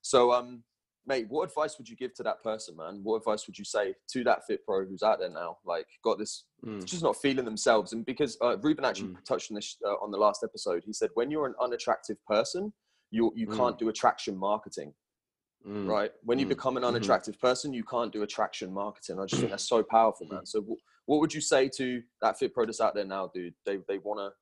So 0.01 0.31
um 0.31 0.63
mate, 1.05 1.25
what 1.29 1.43
advice 1.49 1.77
would 1.77 1.89
you 1.89 1.95
give 1.95 2.13
to 2.15 2.23
that 2.23 2.43
person, 2.43 2.75
man? 2.77 3.01
What 3.03 3.17
advice 3.17 3.47
would 3.47 3.57
you 3.57 3.65
say 3.65 3.95
to 4.11 4.23
that 4.23 4.45
fit 4.45 4.65
pro 4.65 4.85
who's 4.85 5.03
out 5.03 5.19
there 5.19 5.29
now, 5.29 5.57
like 5.65 5.87
got 6.03 6.17
this, 6.17 6.45
Mm. 6.63 6.85
just 6.85 7.03
not 7.03 7.17
feeling 7.17 7.45
themselves? 7.45 7.93
And 7.93 8.05
because 8.05 8.37
uh, 8.41 8.57
Ruben 8.59 8.85
actually 8.85 9.09
Mm. 9.09 9.25
touched 9.25 9.51
on 9.51 9.55
this 9.55 9.77
uh, 9.85 9.95
on 9.95 10.11
the 10.11 10.17
last 10.17 10.43
episode, 10.43 10.83
he 10.85 10.93
said 10.93 11.09
when 11.13 11.29
you're 11.31 11.45
an 11.47 11.55
unattractive 11.61 12.17
person, 12.25 12.73
you 13.11 13.31
you 13.35 13.47
Mm. 13.47 13.57
can't 13.57 13.77
do 13.79 13.89
attraction 13.89 14.37
marketing, 14.37 14.93
Mm. 15.65 15.87
right? 15.87 16.11
When 16.23 16.39
you 16.39 16.45
Mm. 16.45 16.49
become 16.49 16.77
an 16.77 16.83
Mhm. 16.83 16.87
unattractive 16.87 17.39
person, 17.39 17.73
you 17.73 17.83
can't 17.83 18.11
do 18.13 18.23
attraction 18.23 18.73
marketing. 18.73 19.19
I 19.19 19.25
just 19.25 19.41
think 19.41 19.51
that's 19.51 19.67
so 19.67 19.83
powerful, 19.97 20.27
man. 20.27 20.45
So 20.45 20.59
w- 20.61 20.79
what 21.05 21.19
would 21.19 21.33
you 21.33 21.41
say 21.41 21.69
to 21.69 22.01
that 22.21 22.37
fit 22.39 22.53
pro 22.53 22.65
that's 22.65 22.79
out 22.81 22.95
there 22.95 23.05
now, 23.05 23.27
dude? 23.27 23.55
They 23.65 23.77
they 23.87 23.97
want 23.99 24.19
to. 24.19 24.33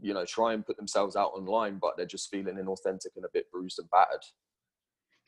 You 0.00 0.14
know, 0.14 0.24
try 0.24 0.52
and 0.52 0.66
put 0.66 0.76
themselves 0.78 1.14
out 1.14 1.28
online, 1.32 1.78
but 1.78 1.96
they're 1.96 2.06
just 2.06 2.28
feeling 2.28 2.56
inauthentic 2.56 3.14
and 3.14 3.24
a 3.24 3.28
bit 3.32 3.48
bruised 3.52 3.78
and 3.78 3.88
battered. 3.90 4.24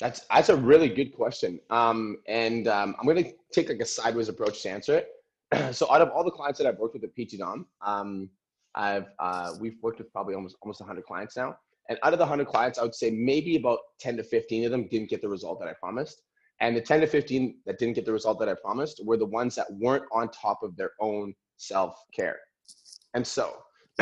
That's 0.01 0.21
that's 0.31 0.49
a 0.49 0.57
really 0.57 0.89
good 0.89 1.15
question. 1.15 1.61
Um, 1.71 2.19
and 2.27 2.67
um, 2.69 2.97
I'm 2.99 3.07
gonna 3.07 3.31
take 3.53 3.69
like 3.69 3.81
a 3.81 3.87
sideways 3.87 4.29
approach 4.29 4.63
to 4.63 4.71
answer 4.71 4.99
it. 4.99 5.09
so 5.75 5.91
out 5.91 6.01
of 6.01 6.11
all 6.11 6.25
the 6.25 6.31
clients 6.31 6.59
that 6.59 6.67
I've 6.67 6.79
worked 6.79 6.95
with 6.95 7.05
at 7.05 7.15
PT 7.15 7.39
Dom, 7.39 7.67
um, 7.81 8.29
I've 8.75 9.07
uh, 9.19 9.53
we've 9.61 9.77
worked 9.83 9.99
with 9.99 10.13
probably 10.13 10.35
almost 10.35 10.57
almost 10.63 10.81
100 10.81 11.05
clients 11.05 11.37
now. 11.37 11.57
And 11.89 11.99
out 12.03 12.15
of 12.15 12.19
the 12.19 12.25
100 12.25 12.47
clients, 12.47 12.79
I 12.79 12.83
would 12.83 12.95
say 12.95 13.11
maybe 13.11 13.57
about 13.57 13.79
10 14.01 14.17
to 14.17 14.25
15 14.25 14.65
of 14.65 14.71
them 14.71 14.89
didn't 14.89 15.11
get 15.11 15.21
the 15.21 15.29
result 15.29 15.61
that 15.61 15.69
I 15.69 15.75
promised. 15.75 16.23
And 16.61 16.75
the 16.75 16.81
10 16.81 17.01
to 17.01 17.07
15 17.07 17.59
that 17.67 17.79
didn't 17.79 17.95
get 17.95 18.07
the 18.07 18.13
result 18.13 18.39
that 18.41 18.49
I 18.49 18.55
promised 18.55 19.03
were 19.05 19.17
the 19.17 19.27
ones 19.27 19.55
that 19.57 19.67
weren't 19.73 20.05
on 20.13 20.31
top 20.31 20.63
of 20.63 20.77
their 20.77 20.93
own 21.01 21.35
self 21.57 22.03
care. 22.15 22.39
And 23.13 23.27
so, 23.27 23.59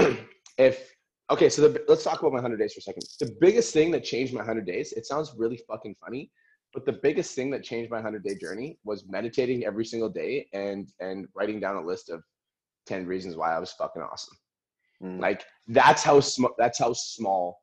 if 0.59 0.95
okay, 1.33 1.49
so 1.49 1.67
the, 1.69 1.83
let's 1.89 2.05
talk 2.05 2.21
about 2.21 2.33
my 2.33 2.37
100 2.37 2.59
days 2.59 2.75
for 2.75 2.79
a 2.79 2.83
second. 2.83 3.03
The 3.19 3.35
biggest 3.41 3.73
thing 3.73 3.91
that 3.93 4.05
changed 4.05 4.33
my 4.33 4.41
100 4.41 4.67
days, 4.67 4.93
it 4.93 5.07
sounds 5.07 5.35
really 5.37 5.61
fucking 5.69 5.97
funny, 6.05 6.31
but 6.75 6.87
the 6.87 6.93
biggest 6.93 7.35
thing 7.35 7.51
that 7.51 7.63
changed 7.63 7.91
my 7.91 7.99
100 7.99 8.23
day 8.23 8.37
journey 8.37 8.79
was 8.85 9.05
meditating 9.09 9.65
every 9.65 9.85
single 9.85 10.09
day 10.09 10.47
and 10.53 10.91
and 11.01 11.27
writing 11.35 11.61
down 11.61 11.77
a 11.77 11.85
list 11.85 12.11
of 12.11 12.23
10 12.87 13.07
reasons 13.07 13.37
why 13.37 13.55
I 13.55 13.59
was 13.59 13.73
fucking 13.73 14.03
awesome. 14.03 14.37
Mm. 15.03 15.21
Like 15.21 15.45
that's 15.69 16.03
how 16.03 16.21
sm- 16.21 16.57
that's 16.59 16.79
how 16.79 16.93
small 16.93 17.59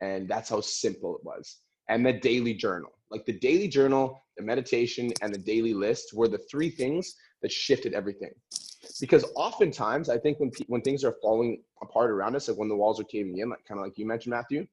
and 0.00 0.28
that's 0.28 0.48
how 0.48 0.60
simple 0.60 1.16
it 1.16 1.24
was. 1.24 1.58
And 1.88 2.04
the 2.04 2.12
daily 2.12 2.54
journal, 2.54 2.90
like 3.10 3.26
the 3.26 3.38
daily 3.38 3.68
journal, 3.68 4.22
the 4.36 4.42
meditation, 4.42 5.10
and 5.22 5.34
the 5.34 5.38
daily 5.38 5.74
list 5.74 6.12
were 6.14 6.28
the 6.28 6.42
three 6.50 6.70
things 6.70 7.14
that 7.42 7.52
shifted 7.52 7.94
everything. 7.94 8.32
Because 9.00 9.24
oftentimes, 9.36 10.08
I 10.08 10.18
think 10.18 10.40
when 10.40 10.50
when 10.66 10.82
things 10.82 11.04
are 11.04 11.16
falling 11.22 11.62
apart 11.82 12.10
around 12.10 12.36
us, 12.36 12.48
like 12.48 12.58
when 12.58 12.68
the 12.68 12.76
walls 12.76 13.00
are 13.00 13.04
caving 13.04 13.38
in, 13.38 13.50
like 13.50 13.64
kind 13.66 13.78
of 13.78 13.86
like 13.86 13.98
you 13.98 14.06
mentioned, 14.06 14.32
Matthew, 14.32 14.66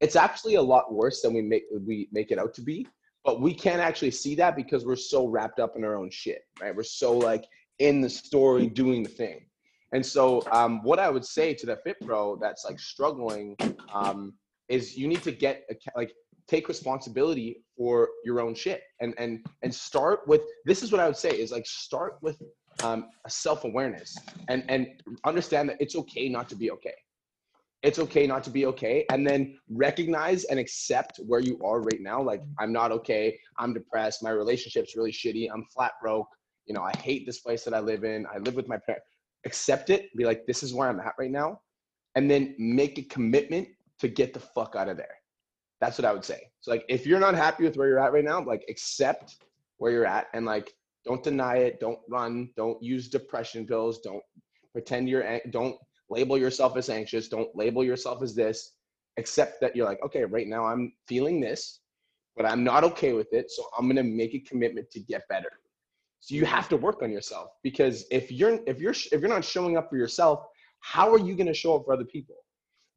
it's 0.00 0.16
actually 0.16 0.54
a 0.56 0.62
lot 0.62 0.92
worse 0.92 1.22
than 1.22 1.34
we 1.34 1.42
make 1.42 1.64
we 1.86 2.08
make 2.12 2.30
it 2.30 2.38
out 2.38 2.54
to 2.54 2.62
be. 2.62 2.86
But 3.24 3.40
we 3.40 3.54
can't 3.54 3.80
actually 3.80 4.10
see 4.10 4.34
that 4.36 4.54
because 4.54 4.84
we're 4.84 4.96
so 4.96 5.26
wrapped 5.26 5.58
up 5.58 5.76
in 5.76 5.84
our 5.84 5.96
own 5.96 6.10
shit, 6.10 6.42
right? 6.60 6.74
We're 6.74 6.82
so 6.82 7.16
like 7.16 7.46
in 7.78 8.00
the 8.00 8.10
story 8.10 8.66
doing 8.66 9.02
the 9.02 9.08
thing. 9.08 9.46
And 9.92 10.04
so, 10.04 10.42
um, 10.50 10.82
what 10.82 10.98
I 10.98 11.08
would 11.08 11.24
say 11.24 11.54
to 11.54 11.66
the 11.66 11.76
fit 11.76 11.96
pro 12.04 12.36
that's 12.36 12.64
like 12.64 12.80
struggling 12.80 13.56
um, 13.92 14.34
is 14.68 14.96
you 14.96 15.08
need 15.08 15.22
to 15.22 15.32
get 15.32 15.68
like 15.96 16.12
take 16.48 16.68
responsibility 16.68 17.62
for 17.76 18.08
your 18.24 18.40
own 18.40 18.54
shit 18.54 18.82
and 19.00 19.14
and 19.18 19.46
and 19.62 19.74
start 19.74 20.26
with 20.26 20.42
this 20.64 20.82
is 20.82 20.92
what 20.92 21.00
I 21.00 21.06
would 21.06 21.16
say 21.16 21.30
is 21.30 21.50
like 21.50 21.66
start 21.66 22.18
with 22.22 22.42
um, 22.82 23.10
a 23.24 23.30
self-awareness 23.30 24.16
and 24.48 24.64
and 24.68 24.88
understand 25.24 25.68
that 25.68 25.76
it's 25.80 25.96
okay 25.96 26.28
not 26.28 26.48
to 26.48 26.56
be 26.56 26.70
okay. 26.70 26.94
It's 27.82 27.98
okay 27.98 28.26
not 28.26 28.42
to 28.44 28.50
be 28.50 28.64
okay 28.66 29.04
and 29.10 29.26
then 29.26 29.58
recognize 29.68 30.44
and 30.44 30.58
accept 30.58 31.20
where 31.26 31.40
you 31.40 31.60
are 31.62 31.80
right 31.80 32.00
now. 32.00 32.22
Like 32.22 32.42
i'm 32.58 32.72
not 32.72 32.92
okay. 32.92 33.38
I'm 33.58 33.74
depressed. 33.74 34.22
My 34.22 34.30
relationship's 34.30 34.96
really 34.96 35.12
shitty. 35.12 35.48
I'm 35.52 35.64
flat 35.74 35.92
broke. 36.00 36.28
You 36.66 36.74
know 36.74 36.82
i 36.82 36.92
hate 36.98 37.26
this 37.26 37.40
place 37.40 37.64
that 37.64 37.74
i 37.74 37.80
live 37.80 38.04
in. 38.04 38.26
I 38.34 38.38
live 38.38 38.54
with 38.54 38.68
my 38.68 38.78
parents 38.78 39.06
accept 39.46 39.90
it. 39.90 40.14
Be 40.16 40.24
like 40.24 40.46
this 40.46 40.62
is 40.62 40.72
where 40.72 40.88
i'm 40.88 41.00
at 41.00 41.14
right 41.18 41.30
now. 41.30 41.60
And 42.16 42.30
then 42.30 42.54
make 42.58 42.98
a 42.98 43.02
commitment 43.02 43.68
to 43.98 44.08
get 44.08 44.32
the 44.32 44.40
fuck 44.40 44.76
out 44.76 44.88
of 44.88 44.96
there. 44.96 45.16
That's 45.80 45.98
what 45.98 46.06
i 46.06 46.12
would 46.12 46.24
say. 46.24 46.40
So 46.60 46.70
like 46.70 46.84
if 46.88 47.06
you're 47.06 47.20
not 47.20 47.34
happy 47.34 47.64
with 47.64 47.76
where 47.76 47.88
you're 47.88 47.98
at 47.98 48.12
right 48.12 48.24
now 48.24 48.42
like 48.42 48.64
accept 48.68 49.36
where 49.76 49.92
you're 49.92 50.06
at 50.06 50.28
and 50.32 50.46
like 50.46 50.72
don't 51.04 51.22
deny 51.22 51.56
it. 51.56 51.80
Don't 51.80 51.98
run. 52.08 52.50
Don't 52.56 52.82
use 52.82 53.08
depression 53.08 53.66
pills. 53.66 54.00
Don't 54.00 54.22
pretend 54.72 55.08
you're 55.08 55.40
don't 55.50 55.76
label 56.10 56.38
yourself 56.38 56.76
as 56.76 56.88
anxious. 56.88 57.28
Don't 57.28 57.54
label 57.54 57.84
yourself 57.84 58.22
as 58.22 58.34
this 58.34 58.72
accept 59.18 59.60
that 59.60 59.74
you're 59.76 59.86
like 59.86 60.02
okay 60.04 60.24
right 60.24 60.48
now 60.48 60.64
i'm 60.64 60.92
feeling 61.06 61.40
this 61.40 61.80
but 62.36 62.46
i'm 62.46 62.64
not 62.64 62.84
okay 62.84 63.12
with 63.12 63.32
it 63.32 63.50
so 63.50 63.64
i'm 63.78 63.86
going 63.86 63.96
to 63.96 64.02
make 64.02 64.34
a 64.34 64.40
commitment 64.40 64.90
to 64.90 65.00
get 65.00 65.26
better. 65.28 65.50
So 66.20 66.34
you 66.34 66.46
have 66.46 66.70
to 66.70 66.78
work 66.78 67.02
on 67.02 67.12
yourself 67.12 67.50
because 67.62 68.06
if 68.10 68.32
you're 68.32 68.58
if 68.66 68.80
you're 68.80 68.94
if 69.12 69.20
you're 69.20 69.28
not 69.28 69.44
showing 69.44 69.76
up 69.76 69.90
for 69.90 69.96
yourself 69.96 70.40
how 70.80 71.12
are 71.12 71.18
you 71.18 71.34
going 71.34 71.46
to 71.46 71.54
show 71.54 71.76
up 71.76 71.84
for 71.84 71.92
other 71.92 72.04
people? 72.04 72.36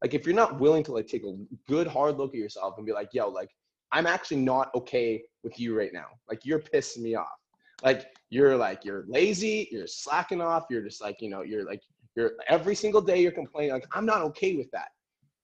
Like 0.02 0.14
if 0.14 0.26
you're 0.26 0.34
not 0.34 0.60
willing 0.60 0.82
to 0.84 0.92
like 0.92 1.06
take 1.06 1.24
a 1.24 1.36
good 1.66 1.86
hard 1.86 2.16
look 2.16 2.34
at 2.34 2.40
yourself 2.40 2.74
and 2.78 2.86
be 2.86 2.92
like 2.92 3.10
yo 3.12 3.28
like 3.28 3.50
i'm 3.92 4.06
actually 4.06 4.38
not 4.38 4.70
okay 4.74 5.22
with 5.44 5.60
you 5.60 5.76
right 5.78 5.92
now. 5.92 6.06
Like 6.28 6.44
you're 6.44 6.60
pissing 6.60 7.02
me 7.02 7.14
off 7.14 7.37
like 7.82 8.06
you're 8.30 8.56
like 8.56 8.84
you're 8.84 9.04
lazy 9.08 9.68
you're 9.70 9.86
slacking 9.86 10.40
off 10.40 10.64
you're 10.70 10.82
just 10.82 11.00
like 11.00 11.20
you 11.20 11.30
know 11.30 11.42
you're 11.42 11.64
like 11.64 11.82
you're 12.16 12.32
every 12.48 12.74
single 12.74 13.00
day 13.00 13.20
you're 13.20 13.32
complaining 13.32 13.72
like 13.72 13.86
i'm 13.92 14.06
not 14.06 14.22
okay 14.22 14.56
with 14.56 14.70
that. 14.72 14.88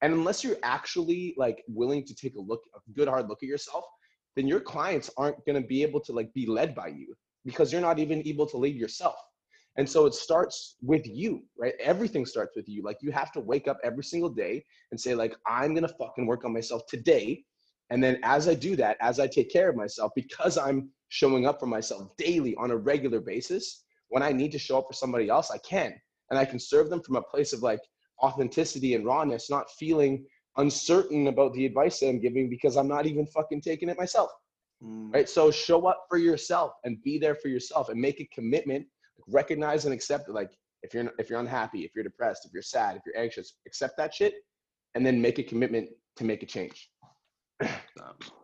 And 0.02 0.12
unless 0.12 0.44
you're 0.44 0.58
actually 0.62 1.34
like 1.38 1.64
willing 1.66 2.04
to 2.04 2.14
take 2.14 2.34
a 2.34 2.40
look 2.40 2.62
a 2.74 2.92
good 2.92 3.08
hard 3.08 3.28
look 3.28 3.42
at 3.42 3.48
yourself 3.48 3.84
then 4.36 4.46
your 4.48 4.60
clients 4.60 5.10
aren't 5.16 5.44
going 5.46 5.60
to 5.60 5.66
be 5.66 5.82
able 5.82 6.00
to 6.00 6.12
like 6.12 6.32
be 6.34 6.46
led 6.46 6.74
by 6.74 6.88
you 6.88 7.14
because 7.44 7.72
you're 7.72 7.80
not 7.80 7.98
even 7.98 8.26
able 8.26 8.46
to 8.46 8.56
lead 8.56 8.74
yourself. 8.74 9.16
And 9.76 9.88
so 9.88 10.06
it 10.06 10.14
starts 10.14 10.76
with 10.82 11.06
you 11.06 11.42
right? 11.56 11.74
Everything 11.80 12.26
starts 12.26 12.56
with 12.56 12.68
you. 12.68 12.82
Like 12.82 12.98
you 13.00 13.12
have 13.12 13.32
to 13.32 13.40
wake 13.40 13.68
up 13.68 13.78
every 13.84 14.04
single 14.04 14.30
day 14.30 14.64
and 14.90 15.00
say 15.00 15.14
like 15.14 15.34
i'm 15.46 15.74
going 15.74 15.86
to 15.86 15.94
fucking 15.94 16.26
work 16.26 16.44
on 16.44 16.52
myself 16.52 16.82
today. 16.88 17.44
And 17.90 18.02
then 18.02 18.18
as 18.22 18.48
i 18.48 18.54
do 18.54 18.76
that 18.76 18.96
as 19.00 19.20
i 19.20 19.26
take 19.26 19.50
care 19.50 19.68
of 19.70 19.76
myself 19.76 20.12
because 20.16 20.58
i'm 20.58 20.90
showing 21.14 21.46
up 21.46 21.60
for 21.60 21.66
myself 21.66 22.16
daily 22.16 22.54
on 22.56 22.70
a 22.70 22.76
regular 22.76 23.20
basis 23.20 23.84
when 24.08 24.22
i 24.22 24.32
need 24.32 24.52
to 24.52 24.58
show 24.58 24.78
up 24.78 24.86
for 24.88 24.94
somebody 24.94 25.28
else 25.28 25.50
i 25.50 25.58
can 25.58 25.94
and 26.30 26.38
I 26.38 26.44
can 26.44 26.58
serve 26.58 26.90
them 26.90 27.00
from 27.00 27.16
a 27.16 27.22
place 27.22 27.52
of 27.52 27.62
like 27.62 27.80
authenticity 28.22 28.94
and 28.94 29.04
rawness, 29.04 29.50
not 29.50 29.70
feeling 29.70 30.26
uncertain 30.56 31.26
about 31.26 31.52
the 31.54 31.66
advice 31.66 32.00
that 32.00 32.08
I'm 32.08 32.20
giving 32.20 32.48
because 32.48 32.76
I'm 32.76 32.88
not 32.88 33.06
even 33.06 33.26
fucking 33.26 33.60
taking 33.60 33.88
it 33.88 33.98
myself. 33.98 34.30
Mm. 34.82 35.12
Right. 35.12 35.28
So 35.28 35.50
show 35.50 35.86
up 35.86 36.06
for 36.08 36.18
yourself 36.18 36.72
and 36.84 37.02
be 37.02 37.18
there 37.18 37.34
for 37.34 37.48
yourself 37.48 37.88
and 37.88 38.00
make 38.00 38.20
a 38.20 38.28
commitment, 38.34 38.86
recognize 39.28 39.84
and 39.84 39.94
accept 39.94 40.28
it. 40.28 40.32
Like 40.32 40.50
if 40.82 40.94
you're 40.94 41.12
if 41.18 41.30
you're 41.30 41.40
unhappy, 41.40 41.84
if 41.84 41.92
you're 41.94 42.04
depressed, 42.04 42.44
if 42.44 42.52
you're 42.52 42.62
sad, 42.62 42.96
if 42.96 43.02
you're 43.06 43.18
anxious, 43.22 43.54
accept 43.66 43.96
that 43.98 44.14
shit 44.14 44.34
and 44.94 45.04
then 45.04 45.20
make 45.20 45.38
a 45.38 45.42
commitment 45.42 45.88
to 46.16 46.24
make 46.24 46.42
a 46.42 46.46
change. 46.46 46.90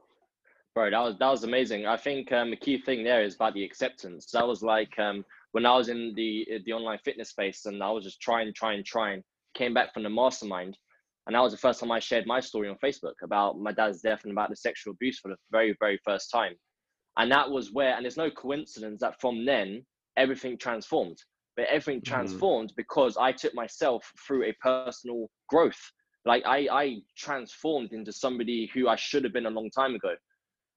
Bro, 0.75 0.91
that 0.91 1.01
was 1.01 1.17
that 1.19 1.29
was 1.29 1.45
amazing. 1.45 1.87
I 1.87 1.97
think 1.97 2.31
um, 2.33 2.51
the 2.51 2.57
key 2.57 2.81
thing 2.81 3.03
there 3.03 3.23
is 3.23 3.35
about 3.35 3.55
the 3.55 3.65
acceptance. 3.65 4.31
That 4.33 4.47
was 4.47 4.63
like 4.63 4.97
um, 4.99 5.25
when 5.53 5.67
I 5.67 5.77
was 5.77 5.89
in 5.89 6.13
the 6.15 6.47
the 6.65 6.73
online 6.73 6.99
fitness 7.05 7.31
space 7.31 7.67
and 7.67 7.83
I 7.83 7.91
was 7.91 8.05
just 8.05 8.21
trying, 8.21 8.53
trying, 8.55 8.85
trying. 8.85 9.23
Came 9.55 9.75
back 9.75 9.93
from 9.93 10.05
the 10.05 10.11
mastermind, 10.11 10.79
and 11.27 11.35
that 11.35 11.43
was 11.43 11.53
the 11.53 11.59
first 11.59 11.81
time 11.81 11.91
I 11.91 11.99
shared 11.99 12.27
my 12.27 12.41
story 12.41 12.69
on 12.69 12.77
Facebook 12.83 13.15
about 13.23 13.59
my 13.59 13.73
dad's 13.73 14.01
death 14.01 14.21
and 14.25 14.33
about 14.33 14.51
the 14.51 14.57
sexual 14.57 14.93
abuse 14.93 15.19
for 15.19 15.29
the 15.29 15.37
very, 15.51 15.77
very 15.81 15.99
first 16.05 16.31
time. 16.31 16.55
And 17.17 17.31
that 17.33 17.51
was 17.51 17.73
where, 17.73 17.95
and 17.97 18.07
it's 18.07 18.17
no 18.17 18.31
coincidence 18.31 19.01
that 19.01 19.21
from 19.21 19.45
then 19.45 19.85
everything 20.17 20.57
transformed. 20.57 21.19
But 21.57 21.67
everything 21.67 22.01
mm-hmm. 22.01 22.13
transformed 22.13 22.73
because 22.77 23.17
I 23.17 23.33
took 23.33 23.55
myself 23.55 24.11
through 24.27 24.45
a 24.45 24.55
personal 24.63 25.29
growth. 25.49 25.81
Like 26.25 26.43
I, 26.47 26.69
I 26.71 26.97
transformed 27.17 27.93
into 27.93 28.13
somebody 28.13 28.71
who 28.73 28.89
I 28.89 28.97
should 28.97 29.25
have 29.25 29.33
been 29.33 29.47
a 29.47 29.51
long 29.51 29.71
time 29.71 29.95
ago. 29.95 30.15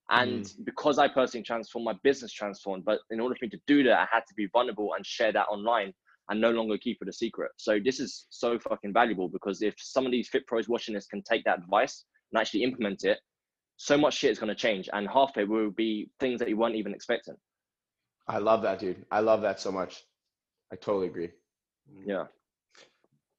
And 0.09 0.43
mm. 0.43 0.65
because 0.65 0.99
I 0.99 1.07
personally 1.07 1.43
transformed, 1.43 1.85
my 1.85 1.95
business 2.03 2.31
transformed. 2.31 2.85
But 2.85 2.99
in 3.09 3.19
order 3.19 3.35
for 3.35 3.45
me 3.45 3.49
to 3.49 3.59
do 3.67 3.83
that, 3.83 3.99
I 3.99 4.07
had 4.11 4.21
to 4.27 4.33
be 4.35 4.47
vulnerable 4.47 4.93
and 4.95 5.05
share 5.05 5.31
that 5.31 5.47
online 5.49 5.93
and 6.29 6.39
no 6.39 6.51
longer 6.51 6.77
keep 6.77 6.99
it 7.01 7.07
a 7.07 7.13
secret. 7.13 7.51
So 7.57 7.79
this 7.83 7.99
is 7.99 8.25
so 8.29 8.57
fucking 8.59 8.93
valuable 8.93 9.27
because 9.27 9.61
if 9.61 9.75
some 9.77 10.05
of 10.05 10.11
these 10.11 10.29
fit 10.29 10.45
pros 10.47 10.69
watching 10.69 10.95
this 10.95 11.05
can 11.07 11.21
take 11.23 11.43
that 11.45 11.59
advice 11.59 12.05
and 12.31 12.39
actually 12.39 12.63
implement 12.63 13.03
it, 13.03 13.19
so 13.77 13.97
much 13.97 14.15
shit 14.15 14.31
is 14.31 14.39
going 14.39 14.49
to 14.49 14.55
change. 14.55 14.89
And 14.93 15.07
half 15.07 15.31
of 15.35 15.37
it 15.37 15.49
will 15.49 15.71
be 15.71 16.09
things 16.19 16.39
that 16.39 16.49
you 16.49 16.57
weren't 16.57 16.75
even 16.75 16.93
expecting. 16.93 17.35
I 18.27 18.37
love 18.37 18.61
that, 18.61 18.79
dude. 18.79 19.05
I 19.11 19.19
love 19.19 19.41
that 19.41 19.59
so 19.59 19.71
much. 19.71 20.03
I 20.71 20.75
totally 20.75 21.07
agree. 21.07 21.29
Mm. 21.91 22.03
Yeah. 22.05 22.23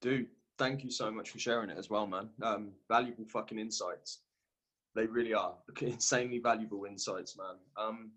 Dude, 0.01 0.27
thank 0.59 0.83
you 0.83 0.91
so 0.91 1.09
much 1.09 1.31
for 1.31 1.39
sharing 1.39 1.69
it 1.69 1.77
as 1.77 1.89
well, 1.89 2.05
man. 2.05 2.29
Um, 2.43 2.71
valuable 2.87 3.25
fucking 3.25 3.57
insights. 3.57 4.19
They 4.95 5.05
really 5.05 5.33
are 5.33 5.55
insanely 5.81 6.39
valuable 6.39 6.85
insights, 6.85 7.37
man. 7.37 7.57
Um, 7.77 8.11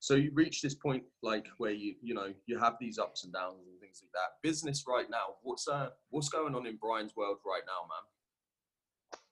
so 0.00 0.14
you 0.14 0.30
reach 0.34 0.60
this 0.60 0.74
point 0.74 1.02
like 1.22 1.46
where 1.58 1.70
you 1.70 1.94
you 2.02 2.12
know 2.12 2.28
you 2.46 2.58
have 2.58 2.74
these 2.78 2.98
ups 2.98 3.24
and 3.24 3.32
downs 3.32 3.66
and 3.66 3.80
things 3.80 4.02
like 4.02 4.12
that. 4.12 4.42
Business 4.42 4.84
right 4.86 5.08
now, 5.10 5.36
what's 5.42 5.66
uh 5.66 5.88
what's 6.10 6.28
going 6.28 6.54
on 6.54 6.66
in 6.66 6.76
Brian's 6.76 7.16
world 7.16 7.38
right 7.46 7.62
now, 7.66 7.88
man? 7.88 8.04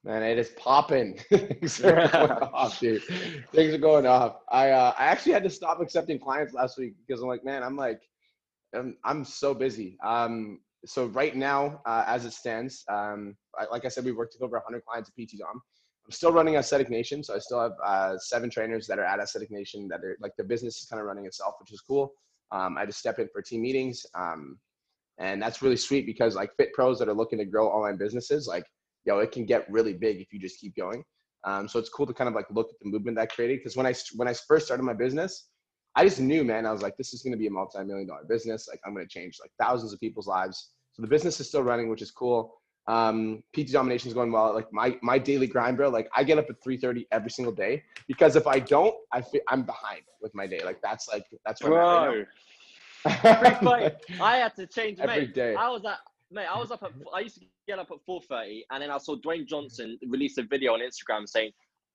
Man, 0.05 0.23
it 0.23 0.37
is 0.37 0.49
popping. 0.57 1.17
Things 1.29 1.81
are 1.81 2.07
going 2.09 2.31
off, 2.31 2.79
dude. 2.79 3.03
Things 3.53 3.73
are 3.73 3.77
going 3.77 4.05
off. 4.05 4.37
I 4.51 4.71
uh, 4.71 4.93
I 4.97 5.05
actually 5.05 5.31
had 5.33 5.43
to 5.43 5.49
stop 5.49 5.79
accepting 5.79 6.19
clients 6.19 6.53
last 6.53 6.77
week 6.77 6.95
because 7.05 7.21
I'm 7.21 7.29
like, 7.29 7.45
man, 7.45 7.63
I'm 7.63 7.77
like, 7.77 8.01
I'm 8.75 8.97
I'm 9.05 9.23
so 9.23 9.53
busy. 9.53 9.97
Um, 10.03 10.59
so 10.85 11.05
right 11.07 11.35
now, 11.35 11.81
uh, 11.85 12.03
as 12.05 12.25
it 12.25 12.33
stands, 12.33 12.83
um, 12.89 13.37
I, 13.57 13.65
like 13.71 13.85
I 13.85 13.87
said, 13.87 14.03
we've 14.03 14.17
worked 14.17 14.35
with 14.37 14.45
over 14.45 14.57
100 14.57 14.83
clients 14.83 15.09
at 15.09 15.15
PT 15.15 15.39
Dom. 15.39 15.61
I'm 16.05 16.11
still 16.11 16.33
running 16.33 16.55
Aesthetic 16.55 16.89
Nation, 16.89 17.23
so 17.23 17.33
I 17.33 17.39
still 17.39 17.61
have 17.61 17.73
uh, 17.83 18.17
seven 18.17 18.49
trainers 18.49 18.87
that 18.87 18.99
are 18.99 19.05
at 19.05 19.19
Aesthetic 19.19 19.51
Nation 19.51 19.87
that 19.87 20.03
are 20.03 20.17
like 20.19 20.33
the 20.37 20.43
business 20.43 20.81
is 20.81 20.87
kind 20.89 20.99
of 20.99 21.05
running 21.07 21.25
itself, 21.25 21.55
which 21.59 21.71
is 21.71 21.79
cool. 21.79 22.13
Um, 22.51 22.77
I 22.77 22.85
just 22.85 22.99
step 22.99 23.19
in 23.19 23.29
for 23.31 23.41
team 23.41 23.61
meetings, 23.61 24.05
um, 24.13 24.59
and 25.17 25.41
that's 25.41 25.61
really 25.61 25.77
sweet 25.77 26.05
because 26.05 26.35
like 26.35 26.51
fit 26.57 26.73
pros 26.73 26.99
that 26.99 27.07
are 27.07 27.13
looking 27.13 27.39
to 27.39 27.45
grow 27.45 27.69
online 27.69 27.97
businesses, 27.97 28.47
like 28.47 28.65
yo, 29.05 29.19
it 29.19 29.31
can 29.31 29.45
get 29.45 29.69
really 29.69 29.93
big 29.93 30.19
if 30.21 30.33
you 30.33 30.39
just 30.39 30.59
keep 30.59 30.75
going. 30.75 31.03
Um, 31.45 31.67
so 31.67 31.79
it's 31.79 31.89
cool 31.89 32.05
to 32.05 32.13
kind 32.13 32.27
of 32.27 32.35
like 32.35 32.45
look 32.51 32.69
at 32.69 32.79
the 32.81 32.89
movement 32.89 33.17
that 33.17 33.23
I 33.23 33.25
created 33.27 33.59
because 33.59 33.77
when 33.77 33.85
I 33.85 33.93
when 34.15 34.27
I 34.27 34.33
first 34.33 34.65
started 34.65 34.83
my 34.83 34.93
business, 34.93 35.47
I 35.95 36.03
just 36.03 36.19
knew, 36.19 36.43
man, 36.43 36.65
I 36.65 36.71
was 36.71 36.81
like, 36.81 36.97
this 36.97 37.13
is 37.13 37.21
going 37.21 37.33
to 37.33 37.37
be 37.37 37.47
a 37.47 37.51
multi-million 37.51 38.07
dollar 38.07 38.25
business. 38.27 38.67
Like 38.67 38.79
I'm 38.85 38.93
going 38.93 39.05
to 39.05 39.09
change 39.09 39.37
like 39.41 39.51
thousands 39.59 39.93
of 39.93 39.99
people's 39.99 40.27
lives. 40.27 40.71
So 40.93 41.01
the 41.01 41.07
business 41.07 41.39
is 41.39 41.47
still 41.47 41.63
running, 41.63 41.89
which 41.89 42.01
is 42.01 42.11
cool 42.11 42.53
um 42.87 43.41
pt 43.53 43.71
domination 43.71 44.09
is 44.09 44.13
going 44.13 44.31
well 44.31 44.53
like 44.53 44.71
my 44.73 44.97
my 45.01 45.17
daily 45.17 45.47
grind 45.47 45.77
bro 45.77 45.89
like 45.89 46.09
i 46.15 46.23
get 46.23 46.37
up 46.37 46.45
at 46.49 46.61
3 46.61 47.05
every 47.11 47.29
single 47.29 47.53
day 47.53 47.81
because 48.07 48.35
if 48.35 48.45
i 48.45 48.59
don't 48.59 48.95
i 49.13 49.21
feel 49.21 49.41
i'm 49.47 49.63
behind 49.63 50.01
with 50.21 50.33
my 50.35 50.45
day 50.45 50.61
like 50.65 50.81
that's 50.81 51.07
like 51.07 51.25
that's 51.45 51.61
what 51.61 51.69
bro 51.69 52.25
right 53.23 53.95
i 54.19 54.37
had 54.37 54.53
to 54.55 54.67
change 54.67 54.99
every 54.99 55.27
mate. 55.27 55.33
day 55.33 55.55
i 55.55 55.69
was 55.69 55.85
at 55.85 55.99
mate 56.29 56.47
i 56.53 56.59
was 56.59 56.71
up 56.71 56.83
at 56.83 56.91
i 57.13 57.21
used 57.21 57.35
to 57.39 57.45
get 57.67 57.79
up 57.79 57.89
at 57.89 57.97
4.30 58.09 58.63
and 58.71 58.83
then 58.83 58.91
i 58.91 58.97
saw 58.97 59.15
dwayne 59.15 59.47
johnson 59.47 59.97
release 60.09 60.37
a 60.37 60.43
video 60.43 60.73
on 60.73 60.81
instagram 60.81 61.27
saying 61.27 61.51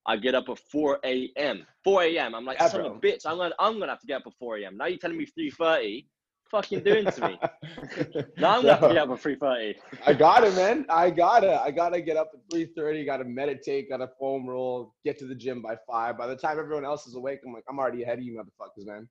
I 0.07 0.17
get 0.17 0.35
up 0.35 0.49
at 0.49 0.59
4 0.59 1.01
a.m. 1.05 1.67
4 1.85 2.03
a.m. 2.05 2.35
I'm 2.35 2.47
like, 2.47 2.59
yeah, 2.59 2.69
son 2.69 2.81
of 2.81 2.97
a 2.97 2.99
bitch, 2.99 3.27
I'm 3.27 3.37
gonna 3.37 3.55
I'm 3.59 3.79
gonna 3.79 3.93
have 3.93 4.01
to 4.01 4.07
get 4.07 4.17
up 4.17 4.27
at 4.27 4.33
4 4.39 4.57
a.m. 4.59 4.79
Now 4.79 4.87
you're 4.87 4.97
telling 4.97 5.19
me 5.19 5.27
3:30 5.39 6.07
fucking 6.51 6.83
doing 6.83 7.07
to 7.07 7.29
me? 7.29 7.39
now 8.37 8.59
I'm 8.59 8.65
gonna 8.65 8.89
get 8.89 8.99
up 8.99 9.11
at 9.11 9.21
three 9.21 9.37
thirty. 9.37 9.77
I 10.07 10.13
got 10.13 10.45
it, 10.45 10.55
man. 10.55 10.87
I 10.89 11.11
gotta. 11.11 11.61
I 11.61 11.71
gotta 11.71 12.01
get 12.01 12.17
up 12.17 12.31
at 12.35 12.41
three 12.51 12.71
thirty. 12.77 13.05
Gotta 13.05 13.25
meditate. 13.25 13.89
Gotta 13.89 14.09
foam 14.19 14.47
roll. 14.47 14.95
Get 15.05 15.19
to 15.19 15.27
the 15.27 15.35
gym 15.35 15.63
by 15.63 15.77
five. 15.87 16.19
By 16.19 16.27
the 16.27 16.37
time 16.37 16.59
everyone 16.59 16.85
else 16.85 17.07
is 17.07 17.15
awake, 17.15 17.41
I'm 17.47 17.53
like, 17.53 17.65
I'm 17.69 17.79
already 17.79 18.03
ahead 18.03 18.19
of 18.19 18.25
you, 18.25 18.35
motherfuckers, 18.35 18.87
man. 18.87 19.09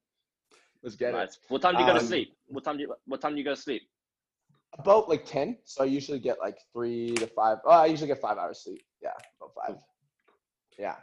Let's 0.83 0.95
get 0.95 1.13
nice. 1.13 1.35
it. 1.35 1.39
What 1.49 1.61
time 1.61 1.75
do 1.75 1.81
you 1.81 1.85
go 1.85 1.93
um, 1.93 1.99
to 1.99 2.05
sleep? 2.05 2.35
What 2.47 2.63
time 2.63 2.77
do 2.77 2.83
you 2.83 2.95
What 3.05 3.21
time 3.21 3.33
do 3.33 3.39
you 3.39 3.45
go 3.45 3.55
to 3.55 3.61
sleep? 3.61 3.83
About 4.77 5.09
like 5.09 5.25
ten. 5.25 5.57
So 5.63 5.83
I 5.83 5.87
usually 5.87 6.19
get 6.19 6.39
like 6.39 6.57
three 6.73 7.13
to 7.15 7.27
five. 7.27 7.57
Oh, 7.65 7.71
I 7.71 7.85
usually 7.85 8.07
get 8.07 8.21
five 8.21 8.37
hours 8.37 8.63
sleep. 8.63 8.83
Yeah, 9.01 9.09
about 9.41 9.53
five. 9.55 9.75
Yeah, 10.77 10.95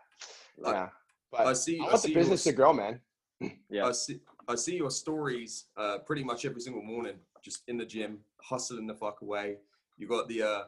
yeah. 0.65 0.89
But 1.31 1.47
I 1.49 1.53
see. 1.55 1.79
I 1.79 1.83
want 1.83 1.95
I 1.95 1.99
see 1.99 2.09
the 2.09 2.15
business 2.15 2.45
to 2.45 2.53
grow, 2.53 2.73
man. 2.73 3.01
Yeah. 3.69 3.87
I 3.87 3.93
see. 3.93 4.21
I 4.49 4.55
see 4.55 4.77
your 4.77 4.91
stories 4.91 5.67
uh, 5.77 5.99
pretty 5.99 6.25
much 6.25 6.45
every 6.45 6.61
single 6.61 6.83
morning, 6.83 7.15
just 7.45 7.63
in 7.69 7.77
the 7.79 7.85
gym, 7.85 8.19
hustling 8.43 8.87
the 8.87 8.95
fuck 8.95 9.23
away. 9.23 9.57
You 9.97 10.09
got 10.09 10.29
the 10.29 10.43
uh, 10.43 10.63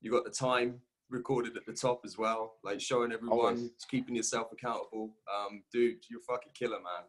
you 0.00 0.10
got 0.10 0.24
the 0.24 0.30
time 0.30 0.80
recorded 1.08 1.56
at 1.56 1.64
the 1.66 1.72
top 1.72 2.02
as 2.04 2.18
well, 2.18 2.54
like 2.64 2.80
showing 2.80 3.12
everyone, 3.12 3.38
Always. 3.38 3.70
keeping 3.90 4.16
yourself 4.16 4.48
accountable. 4.52 5.14
Um, 5.34 5.62
dude, 5.72 5.98
you're 6.10 6.20
fucking 6.20 6.52
killer, 6.54 6.78
man. 6.78 7.04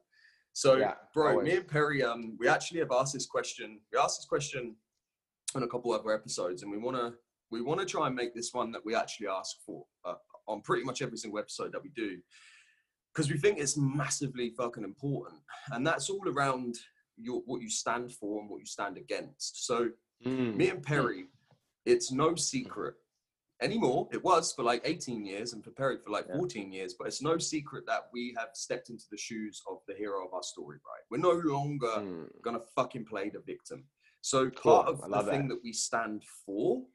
So, 0.53 0.76
Yeah, 0.76 0.93
bro, 1.13 1.32
always. 1.32 1.45
me 1.45 1.55
and 1.57 1.68
Perry, 1.68 2.03
um, 2.03 2.36
we 2.39 2.47
actually 2.47 2.80
have 2.80 2.91
asked 2.91 3.13
this 3.13 3.26
question. 3.26 3.80
We 3.91 3.99
asked 3.99 4.20
this 4.20 4.26
question 4.26 4.76
on 5.55 5.63
a 5.63 5.68
couple 5.68 5.91
other 5.93 6.11
episodes, 6.13 6.63
and 6.63 6.72
we 6.72 6.78
wanna 6.78 7.13
we 7.49 7.61
wanna 7.61 7.86
try 7.86 8.07
and 8.07 8.15
make 8.15 8.34
this 8.36 8.53
one 8.53 8.72
that 8.72 8.84
we 8.86 8.93
actually 8.95 9.28
ask 9.28 9.57
for 9.65 9.86
uh, 10.05 10.15
on 10.47 10.61
pretty 10.61 10.84
much 10.84 11.01
every 11.01 11.18
single 11.18 11.39
episode 11.39 11.72
that 11.74 11.82
we 11.82 11.89
do, 11.89 12.18
because 13.18 13.32
we 13.32 13.38
think 13.39 13.57
it's 13.57 13.76
massively 13.78 14.51
fucking 14.51 14.84
important, 14.84 15.39
and 15.72 15.86
that's 15.86 16.07
all 16.07 16.22
around 16.30 16.76
your 17.18 17.41
what 17.47 17.61
you 17.63 17.70
stand 17.70 18.11
for 18.11 18.39
and 18.39 18.47
what 18.47 18.59
you 18.59 18.65
stand 18.68 18.95
against. 18.95 19.65
So, 19.65 19.89
Mm. 20.24 20.55
me 20.55 20.70
and 20.70 20.84
Perry, 20.84 21.28
it's 21.86 22.11
no 22.11 22.36
secret 22.36 22.95
anymore. 23.61 24.07
It 24.11 24.24
was 24.24 24.51
for 24.53 24.61
like 24.63 24.82
18 24.86 25.26
years 25.26 25.53
and 25.53 25.63
for 25.63 25.72
Perry 25.72 25.97
for 25.97 26.11
like 26.11 26.28
Yeah. 26.28 26.38
14 26.38 26.72
years, 26.72 26.93
but 26.93 27.07
it's 27.07 27.22
no 27.22 27.38
secret 27.39 27.86
that 27.88 28.09
we 28.13 28.36
have 28.38 28.49
stepped 28.55 28.89
into 28.91 29.05
the 29.09 29.18
shoes 29.18 29.63
of 29.68 29.84
the 29.88 29.95
hero 29.95 30.26
of 30.28 30.34
our 30.36 30.43
story, 30.43 30.78
right? 30.86 31.03
We're 31.09 31.18
no 31.18 31.32
longer 31.53 31.88
Mm. 32.01 32.41
gonna 32.43 32.59
fucking 32.76 33.05
play 33.05 33.30
the 33.30 33.39
victim. 33.39 33.89
So 34.22 34.49
Cool. 34.51 34.74
part 34.74 34.88
of 34.89 35.01
the 35.01 35.07
love 35.07 35.30
thing 35.30 35.47
that. 35.47 35.55
that 35.55 35.63
we 35.63 35.74
stand 35.74 36.24
for 36.45 36.88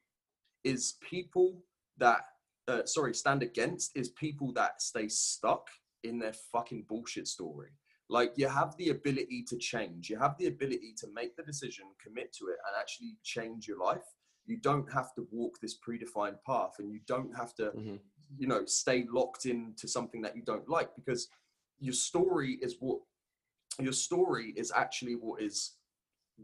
is 0.62 0.93
people 1.01 1.64
that 1.97 2.29
uh, 2.68 2.87
sorry 2.87 3.12
stand 3.12 3.43
against 3.43 3.97
is 3.97 4.11
people 4.11 4.53
that 4.53 4.81
stay 4.81 5.09
stuck 5.09 5.68
in 6.05 6.18
their 6.18 6.32
fucking 6.32 6.84
bullshit 6.88 7.28
story. 7.28 7.70
Like 8.09 8.32
you 8.36 8.48
have 8.48 8.76
the 8.76 8.90
ability 8.90 9.44
to 9.48 9.57
change. 9.57 10.11
You 10.11 10.18
have 10.18 10.36
the 10.38 10.46
ability 10.46 10.94
to 10.98 11.07
make 11.14 11.36
the 11.36 11.42
decision, 11.42 11.86
commit 12.03 12.32
to 12.34 12.46
it, 12.48 12.59
and 12.66 12.76
actually 12.78 13.16
change 13.22 13.66
your 13.66 13.78
life. 13.78 14.05
You 14.44 14.57
don't 14.59 14.90
have 14.92 15.14
to 15.14 15.26
walk 15.30 15.61
this 15.61 15.78
predefined 15.78 16.42
path, 16.44 16.74
and 16.78 16.90
you 16.92 17.00
don't 17.07 17.34
have 17.34 17.55
to 17.55 17.70
Mhm. 17.72 18.00
you 18.38 18.46
know 18.46 18.64
stay 18.64 19.05
locked 19.11 19.44
into 19.46 19.86
something 19.86 20.22
that 20.22 20.34
you 20.34 20.42
don't 20.42 20.68
like 20.68 20.94
because 20.96 21.28
your 21.78 21.92
story 21.92 22.55
is 22.62 22.80
what 22.80 23.00
your 23.78 23.92
story 23.92 24.53
is 24.57 24.72
actually 24.74 25.16
what 25.16 25.42
is 25.42 25.76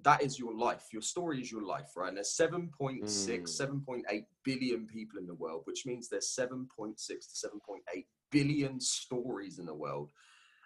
that 0.02 0.22
is 0.22 0.38
your 0.38 0.54
life 0.54 0.86
your 0.92 1.00
story 1.02 1.40
is 1.40 1.50
your 1.50 1.62
life 1.62 1.96
right 1.96 2.08
and 2.08 2.16
there's 2.18 2.32
7.6 2.32 3.50
Mm. 3.56 3.84
7.8 3.86 4.26
billion 4.44 4.86
people 4.86 5.18
in 5.18 5.26
the 5.26 5.34
world 5.34 5.62
which 5.64 5.86
means 5.86 6.08
there's 6.08 6.28
7.6 6.28 7.26
to 7.28 7.48
7.8 7.48 8.06
billion 8.30 8.80
stories 8.80 9.58
in 9.58 9.66
the 9.66 9.74
world 9.74 10.12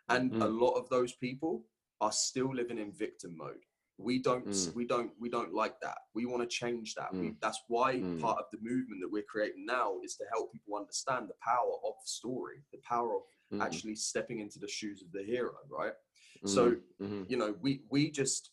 and 0.09 0.33
a 0.35 0.47
Mm. 0.47 0.61
lot 0.61 0.73
of 0.81 0.89
those 0.89 1.13
people 1.15 1.65
are 2.01 2.13
still 2.13 2.53
living 2.55 2.79
in 2.79 2.93
victim 2.93 3.37
mode 3.37 3.65
we 3.99 4.19
don't 4.19 4.47
Mm. 4.49 4.75
we 4.75 4.85
don't 4.87 5.13
we 5.21 5.29
don't 5.29 5.53
like 5.55 5.79
that 5.81 5.99
we 6.15 6.25
want 6.27 6.43
to 6.43 6.49
change 6.49 6.95
that 6.95 7.13
we, 7.13 7.29
Mm. 7.29 7.41
that's 7.41 7.61
why 7.69 8.01
Mm. 8.01 8.21
part 8.21 8.39
of 8.39 8.47
the 8.51 8.59
movement 8.59 9.01
that 9.01 9.09
we're 9.09 9.23
creating 9.35 9.65
now 9.67 10.01
is 10.03 10.17
to 10.17 10.25
help 10.33 10.51
people 10.53 10.77
understand 10.77 11.29
the 11.29 11.35
power 11.41 11.75
of 11.85 11.95
story 12.05 12.65
the 12.73 12.79
power 12.79 13.17
of 13.17 13.23
Mm. 13.53 13.61
actually 13.61 13.95
stepping 13.95 14.41
into 14.41 14.59
the 14.59 14.67
shoes 14.69 15.03
of 15.03 15.13
the 15.13 15.23
hero 15.23 15.55
right 15.69 15.95
so 16.45 16.73
Mm. 16.73 16.83
Mhm. 17.01 17.31
you 17.31 17.37
know 17.37 17.53
we 17.61 17.85
we 17.91 18.11
just 18.11 18.51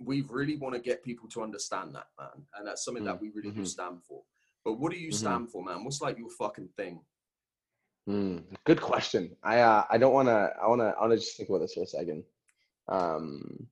we 0.00 0.22
really 0.22 0.56
want 0.56 0.74
to 0.74 0.80
get 0.80 1.02
people 1.04 1.28
to 1.28 1.42
understand 1.42 1.94
that 1.94 2.08
man 2.18 2.46
and 2.54 2.66
that's 2.66 2.84
something 2.84 3.04
that 3.04 3.16
Mm, 3.18 3.20
we 3.20 3.28
really 3.30 3.50
do 3.52 3.60
mhm. 3.62 3.66
stand 3.66 4.02
for 4.04 4.24
but 4.64 4.74
what 4.74 4.90
do 4.92 4.98
you 4.98 5.12
stand 5.12 5.50
for 5.50 5.62
man 5.62 5.84
what's 5.84 6.00
like 6.00 6.18
your 6.18 6.30
fucking 6.30 6.68
thing 6.76 7.04
Mm, 8.08 8.42
good 8.64 8.80
question. 8.80 9.36
I 9.42 9.60
uh, 9.60 9.84
I 9.90 9.98
don't 9.98 10.14
want 10.14 10.28
to. 10.28 10.50
I 10.62 10.66
want 10.66 10.80
to. 10.80 10.94
I 10.96 11.00
want 11.00 11.12
to 11.12 11.18
just 11.18 11.36
think 11.36 11.50
about 11.50 11.58
this 11.60 11.74
for 11.74 11.82
a 11.82 11.86
second. 11.86 12.24
Um, 12.88 13.68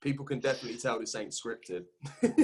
people 0.00 0.24
can 0.24 0.38
definitely 0.38 0.78
tell 0.78 1.00
this 1.00 1.16
ain't 1.16 1.32
scripted 1.32 1.86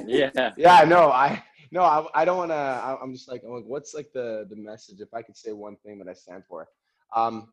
Yeah. 0.07 0.31
yeah, 0.57 0.85
no, 0.85 1.13
I 1.13 1.45
no, 1.71 1.83
I, 1.83 2.05
I 2.15 2.25
don't 2.25 2.39
want 2.39 2.51
to. 2.51 2.99
I'm 3.01 3.13
just 3.13 3.29
like, 3.29 3.43
I'm 3.45 3.53
like, 3.53 3.65
what's 3.67 3.95
like 3.95 4.11
the 4.13 4.47
the 4.51 4.57
message? 4.57 5.01
If 5.01 5.15
I 5.15 5.23
could 5.23 5.37
say 5.37 5.53
one 5.53 5.77
thing 5.85 5.99
that 5.99 6.09
I 6.09 6.15
stand 6.15 6.43
for, 6.49 6.67
um, 7.15 7.53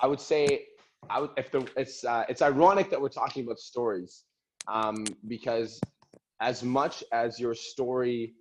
I 0.00 0.06
would 0.06 0.20
say, 0.20 0.66
I 1.10 1.20
would 1.20 1.30
if 1.36 1.50
the 1.50 1.66
it's 1.76 2.04
uh, 2.04 2.24
it's 2.28 2.42
ironic 2.42 2.90
that 2.90 3.00
we're 3.00 3.08
talking 3.08 3.44
about 3.44 3.58
stories, 3.58 4.22
um, 4.68 5.04
because 5.26 5.80
as 6.40 6.62
much 6.62 7.02
as 7.12 7.40
your 7.40 7.54
story, 7.54 8.34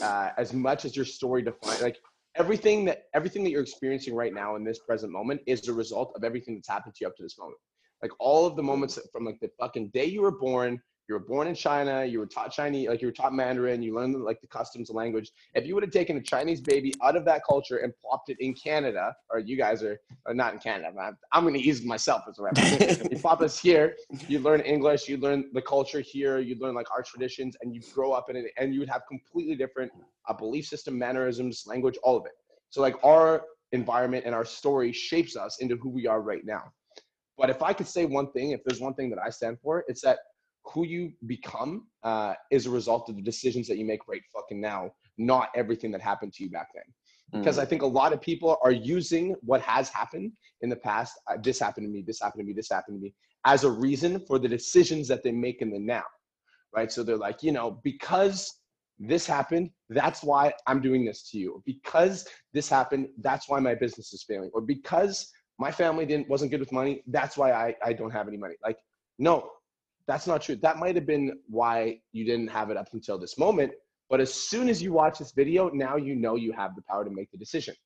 uh, 0.00 0.30
as 0.36 0.52
much 0.52 0.84
as 0.84 0.96
your 0.96 1.04
story 1.04 1.42
defines 1.42 1.82
like 1.82 1.98
everything 2.36 2.84
that 2.84 3.04
everything 3.14 3.42
that 3.44 3.50
you're 3.50 3.62
experiencing 3.62 4.14
right 4.14 4.32
now 4.32 4.56
in 4.56 4.64
this 4.64 4.78
present 4.78 5.12
moment 5.12 5.40
is 5.46 5.68
a 5.68 5.72
result 5.72 6.12
of 6.16 6.24
everything 6.24 6.54
that's 6.54 6.68
happened 6.68 6.94
to 6.94 6.98
you 7.02 7.06
up 7.08 7.16
to 7.16 7.22
this 7.22 7.38
moment. 7.38 7.58
Like 8.02 8.12
all 8.18 8.46
of 8.46 8.56
the 8.56 8.62
moments 8.62 8.98
from 9.12 9.24
like 9.24 9.38
the 9.40 9.50
fucking 9.58 9.90
day 9.92 10.06
you 10.06 10.22
were 10.22 10.38
born, 10.38 10.80
you 11.10 11.14
were 11.14 11.18
born 11.18 11.48
in 11.48 11.56
China, 11.56 12.04
you 12.04 12.20
were 12.20 12.26
taught 12.26 12.52
Chinese, 12.52 12.88
like 12.88 13.02
you 13.02 13.08
were 13.08 13.12
taught 13.12 13.34
Mandarin, 13.34 13.82
you 13.82 13.96
learned 13.96 14.14
like 14.22 14.40
the 14.40 14.46
customs, 14.46 14.86
the 14.86 14.94
language. 14.94 15.32
If 15.54 15.66
you 15.66 15.74
would 15.74 15.82
have 15.82 15.90
taken 15.90 16.16
a 16.16 16.20
Chinese 16.20 16.60
baby 16.60 16.94
out 17.02 17.16
of 17.16 17.24
that 17.24 17.42
culture 17.44 17.78
and 17.78 17.92
plopped 18.00 18.30
it 18.30 18.36
in 18.38 18.54
Canada, 18.54 19.16
or 19.28 19.40
you 19.40 19.56
guys 19.56 19.82
are, 19.82 20.00
or 20.26 20.34
not 20.34 20.52
in 20.52 20.60
Canada, 20.60 20.92
I'm, 20.96 21.18
I'm 21.32 21.42
going 21.42 21.54
to 21.54 21.60
use 21.60 21.84
myself 21.84 22.22
as 22.28 22.38
a 22.38 22.42
reference. 22.42 23.02
you 23.10 23.18
pop 23.18 23.40
us 23.40 23.58
here, 23.58 23.96
you 24.28 24.38
learn 24.38 24.60
English, 24.60 25.08
you 25.08 25.16
learn 25.16 25.50
the 25.52 25.62
culture 25.62 25.98
here, 25.98 26.38
you 26.38 26.54
learn 26.60 26.76
like 26.76 26.88
our 26.92 27.02
traditions, 27.02 27.56
and 27.60 27.74
you 27.74 27.80
grow 27.92 28.12
up 28.12 28.30
in 28.30 28.36
it, 28.36 28.44
and 28.56 28.72
you 28.72 28.78
would 28.78 28.88
have 28.88 29.02
completely 29.08 29.56
different 29.56 29.90
uh, 30.28 30.32
belief 30.32 30.64
system, 30.64 30.96
mannerisms, 30.96 31.64
language, 31.66 31.98
all 32.04 32.16
of 32.16 32.24
it. 32.24 32.32
So 32.68 32.80
like 32.80 32.94
our 33.02 33.42
environment 33.72 34.26
and 34.26 34.34
our 34.34 34.44
story 34.44 34.92
shapes 34.92 35.34
us 35.34 35.58
into 35.58 35.74
who 35.74 35.88
we 35.88 36.06
are 36.06 36.20
right 36.20 36.44
now. 36.44 36.70
But 37.36 37.50
if 37.50 37.62
I 37.62 37.72
could 37.72 37.88
say 37.88 38.04
one 38.04 38.30
thing, 38.30 38.52
if 38.52 38.62
there's 38.64 38.80
one 38.80 38.94
thing 38.94 39.10
that 39.10 39.18
I 39.18 39.30
stand 39.30 39.58
for, 39.60 39.82
it's 39.88 40.02
that 40.02 40.18
who 40.70 40.84
you 40.86 41.12
become 41.26 41.86
uh, 42.02 42.34
is 42.50 42.66
a 42.66 42.70
result 42.70 43.08
of 43.08 43.16
the 43.16 43.22
decisions 43.22 43.66
that 43.68 43.76
you 43.78 43.84
make 43.84 44.06
right 44.08 44.22
fucking 44.32 44.60
now, 44.60 44.90
not 45.18 45.48
everything 45.54 45.90
that 45.92 46.00
happened 46.00 46.32
to 46.34 46.44
you 46.44 46.50
back 46.50 46.68
then. 46.74 46.84
Because 47.32 47.58
I 47.58 47.64
think 47.64 47.82
a 47.82 47.86
lot 47.86 48.12
of 48.12 48.20
people 48.20 48.58
are 48.64 48.72
using 48.72 49.36
what 49.42 49.60
has 49.62 49.88
happened 49.88 50.32
in 50.62 50.68
the 50.68 50.76
past, 50.76 51.18
uh, 51.28 51.36
this 51.40 51.60
happened 51.60 51.86
to 51.86 51.90
me, 51.90 52.02
this 52.04 52.20
happened 52.20 52.42
to 52.42 52.46
me, 52.46 52.52
this 52.52 52.68
happened 52.68 52.98
to 52.98 53.02
me, 53.02 53.14
as 53.44 53.64
a 53.64 53.70
reason 53.70 54.18
for 54.26 54.38
the 54.38 54.48
decisions 54.48 55.06
that 55.08 55.22
they 55.22 55.30
make 55.30 55.62
in 55.62 55.70
the 55.70 55.78
now, 55.78 56.02
right? 56.74 56.90
So 56.90 57.02
they're 57.02 57.16
like, 57.16 57.42
you 57.42 57.52
know, 57.52 57.80
because 57.84 58.60
this 58.98 59.26
happened, 59.26 59.70
that's 59.88 60.22
why 60.22 60.52
I'm 60.66 60.80
doing 60.80 61.04
this 61.04 61.30
to 61.30 61.38
you. 61.38 61.62
Because 61.64 62.26
this 62.52 62.68
happened, 62.68 63.08
that's 63.22 63.48
why 63.48 63.60
my 63.60 63.74
business 63.74 64.12
is 64.12 64.24
failing. 64.24 64.50
Or 64.52 64.60
because 64.60 65.30
my 65.58 65.70
family 65.70 66.06
didn't 66.06 66.28
wasn't 66.28 66.50
good 66.50 66.60
with 66.60 66.72
money, 66.72 67.02
that's 67.06 67.36
why 67.36 67.52
I, 67.52 67.74
I 67.84 67.92
don't 67.92 68.10
have 68.10 68.28
any 68.28 68.36
money. 68.36 68.54
Like, 68.62 68.78
no, 69.18 69.50
that's 70.10 70.26
not 70.26 70.42
true. 70.42 70.56
That 70.56 70.78
might 70.78 70.96
have 70.96 71.06
been 71.06 71.38
why 71.46 72.00
you 72.10 72.24
didn't 72.24 72.48
have 72.48 72.70
it 72.70 72.76
up 72.76 72.88
until 72.92 73.16
this 73.16 73.38
moment. 73.38 73.70
But 74.08 74.20
as 74.20 74.34
soon 74.34 74.68
as 74.68 74.82
you 74.82 74.92
watch 74.92 75.20
this 75.20 75.30
video, 75.30 75.68
now 75.68 75.96
you 75.96 76.16
know 76.16 76.34
you 76.34 76.50
have 76.50 76.74
the 76.74 76.82
power 76.82 77.04
to 77.04 77.10
make 77.10 77.30
the 77.30 77.38
decision. 77.38 77.76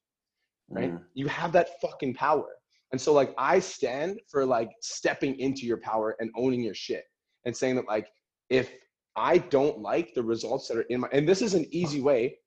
Right? 0.71 0.95
Mm. 0.95 1.03
You 1.13 1.27
have 1.29 1.53
that 1.53 1.79
fucking 1.83 2.15
power. 2.15 2.47
And 2.93 3.01
so 3.01 3.13
like 3.13 3.35
I 3.37 3.59
stand 3.59 4.21
for 4.31 4.47
like 4.47 4.71
stepping 4.81 5.39
into 5.39 5.67
your 5.67 5.77
power 5.77 6.17
and 6.19 6.31
owning 6.35 6.63
your 6.63 6.75
shit 6.75 7.05
and 7.45 7.55
saying 7.55 7.77
that 7.77 7.87
like 7.89 8.09
if 8.49 8.73
I 9.17 9.37
don't 9.37 9.81
like 9.81 10.15
the 10.15 10.23
results 10.23 10.69
that 10.69 10.79
are 10.79 10.87
in 10.89 11.01
my 11.01 11.09
and 11.13 11.29
this 11.29 11.43
is 11.43 11.53
an 11.53 11.67
easy 11.71 12.01
way 12.01 12.39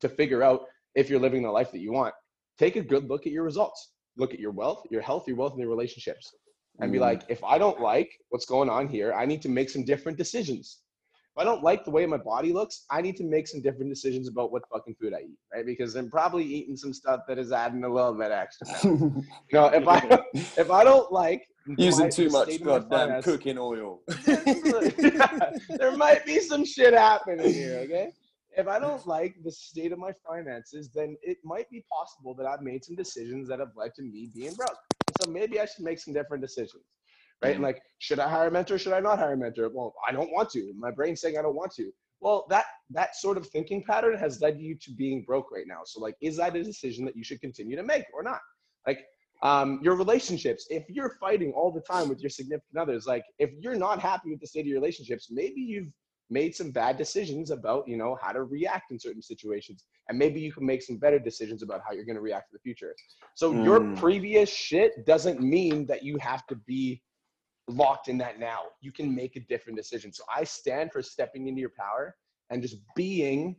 to 0.00 0.08
figure 0.08 0.42
out 0.42 0.62
if 0.96 1.08
you're 1.08 1.20
living 1.20 1.44
the 1.44 1.50
life 1.50 1.70
that 1.70 1.80
you 1.80 1.92
want. 1.92 2.14
Take 2.58 2.74
a 2.74 2.82
good 2.82 3.08
look 3.08 3.26
at 3.26 3.32
your 3.32 3.44
results. 3.44 3.92
Look 4.16 4.34
at 4.34 4.40
your 4.40 4.50
wealth, 4.50 4.82
your 4.90 5.02
health, 5.02 5.28
your 5.28 5.36
wealth, 5.36 5.52
and 5.52 5.60
your 5.60 5.70
relationships. 5.70 6.34
And 6.80 6.90
be 6.90 6.98
Mm. 6.98 7.02
like, 7.02 7.22
if 7.28 7.42
I 7.44 7.56
don't 7.58 7.80
like 7.80 8.10
what's 8.30 8.46
going 8.46 8.68
on 8.68 8.88
here, 8.88 9.12
I 9.12 9.26
need 9.26 9.42
to 9.42 9.48
make 9.48 9.70
some 9.70 9.84
different 9.84 10.18
decisions. 10.18 10.80
If 11.36 11.40
I 11.40 11.44
don't 11.44 11.62
like 11.62 11.84
the 11.84 11.90
way 11.90 12.06
my 12.06 12.16
body 12.16 12.52
looks, 12.52 12.84
I 12.90 13.00
need 13.00 13.16
to 13.16 13.24
make 13.24 13.48
some 13.48 13.60
different 13.60 13.90
decisions 13.90 14.28
about 14.28 14.52
what 14.52 14.62
fucking 14.72 14.94
food 15.00 15.14
I 15.14 15.20
eat, 15.20 15.38
right? 15.52 15.66
Because 15.66 15.94
I'm 15.96 16.10
probably 16.10 16.44
eating 16.44 16.76
some 16.76 16.92
stuff 16.92 17.20
that 17.28 17.38
is 17.38 17.50
adding 17.52 17.82
a 17.84 17.88
little 17.88 18.14
bit 18.14 18.30
extra. 18.30 18.66
you 18.84 19.24
know, 19.52 19.66
if 19.66 19.86
I 19.88 20.00
if 20.56 20.70
I 20.70 20.84
don't 20.84 21.10
like 21.12 21.48
using 21.76 22.10
too 22.10 22.28
much 22.28 22.48
state 22.48 22.60
of 22.60 22.66
my 22.66 22.78
goddamn 22.78 23.22
cooking 23.22 23.58
oil 23.58 24.02
there 25.78 25.96
might 25.96 26.24
be 26.26 26.38
some 26.38 26.64
shit 26.64 26.94
happening 26.94 27.52
here, 27.52 27.80
okay? 27.84 28.10
If 28.56 28.68
I 28.68 28.78
don't 28.78 29.04
like 29.06 29.34
the 29.42 29.50
state 29.50 29.90
of 29.92 29.98
my 29.98 30.12
finances, 30.26 30.90
then 30.94 31.16
it 31.22 31.38
might 31.42 31.68
be 31.70 31.84
possible 31.90 32.34
that 32.36 32.46
I've 32.46 32.62
made 32.62 32.84
some 32.84 32.94
decisions 32.94 33.48
that 33.48 33.58
have 33.58 33.72
led 33.76 33.94
to 33.96 34.02
me 34.02 34.30
being 34.32 34.54
broke. 34.54 34.76
Maybe 35.26 35.60
I 35.60 35.66
should 35.66 35.84
make 35.84 35.98
some 35.98 36.14
different 36.14 36.42
decisions, 36.42 36.84
right? 37.42 37.54
And 37.54 37.62
like, 37.62 37.80
should 37.98 38.18
I 38.18 38.28
hire 38.28 38.48
a 38.48 38.50
mentor? 38.50 38.78
Should 38.78 38.92
I 38.92 39.00
not 39.00 39.18
hire 39.18 39.32
a 39.32 39.36
mentor? 39.36 39.70
Well, 39.72 39.94
I 40.08 40.12
don't 40.12 40.32
want 40.32 40.50
to. 40.50 40.72
My 40.78 40.90
brain's 40.90 41.20
saying 41.20 41.38
I 41.38 41.42
don't 41.42 41.56
want 41.56 41.72
to. 41.74 41.90
Well, 42.20 42.46
that 42.48 42.64
that 42.90 43.16
sort 43.16 43.36
of 43.36 43.46
thinking 43.48 43.84
pattern 43.84 44.16
has 44.18 44.40
led 44.40 44.58
you 44.58 44.76
to 44.76 44.92
being 44.92 45.24
broke 45.26 45.50
right 45.52 45.66
now. 45.66 45.80
So 45.84 46.00
like, 46.00 46.16
is 46.22 46.36
that 46.38 46.56
a 46.56 46.62
decision 46.62 47.04
that 47.04 47.16
you 47.16 47.24
should 47.24 47.40
continue 47.40 47.76
to 47.76 47.82
make 47.82 48.06
or 48.14 48.22
not? 48.22 48.40
Like, 48.86 49.00
um, 49.42 49.80
your 49.82 49.94
relationships. 49.94 50.66
If 50.70 50.84
you're 50.88 51.16
fighting 51.20 51.52
all 51.52 51.70
the 51.70 51.82
time 51.82 52.08
with 52.08 52.20
your 52.20 52.30
significant 52.30 52.78
others, 52.78 53.06
like 53.06 53.24
if 53.38 53.50
you're 53.60 53.76
not 53.76 54.00
happy 54.00 54.30
with 54.30 54.40
the 54.40 54.46
state 54.46 54.60
of 54.60 54.66
your 54.66 54.80
relationships, 54.80 55.28
maybe 55.30 55.60
you've 55.60 55.92
made 56.30 56.54
some 56.54 56.70
bad 56.70 56.96
decisions 56.96 57.50
about 57.50 57.86
you 57.86 57.96
know 57.96 58.16
how 58.22 58.32
to 58.32 58.42
react 58.44 58.90
in 58.90 58.98
certain 58.98 59.22
situations 59.22 59.84
and 60.08 60.18
maybe 60.18 60.40
you 60.40 60.52
can 60.52 60.64
make 60.64 60.82
some 60.82 60.96
better 60.96 61.18
decisions 61.18 61.62
about 61.62 61.82
how 61.86 61.92
you're 61.92 62.04
going 62.04 62.16
to 62.16 62.22
react 62.22 62.50
in 62.50 62.56
the 62.56 62.60
future 62.60 62.94
so 63.34 63.52
your 63.64 63.80
Mm. 63.80 63.96
previous 63.96 64.48
shit 64.50 65.04
doesn't 65.06 65.40
mean 65.40 65.86
that 65.86 66.02
you 66.02 66.16
have 66.18 66.46
to 66.46 66.56
be 66.56 67.02
locked 67.68 68.08
in 68.08 68.18
that 68.18 68.38
now 68.38 68.60
you 68.80 68.92
can 68.92 69.14
make 69.14 69.36
a 69.36 69.40
different 69.40 69.76
decision 69.76 70.12
so 70.12 70.22
i 70.34 70.44
stand 70.44 70.92
for 70.92 71.02
stepping 71.02 71.48
into 71.48 71.60
your 71.60 71.72
power 71.78 72.16
and 72.50 72.62
just 72.62 72.76
being 72.94 73.56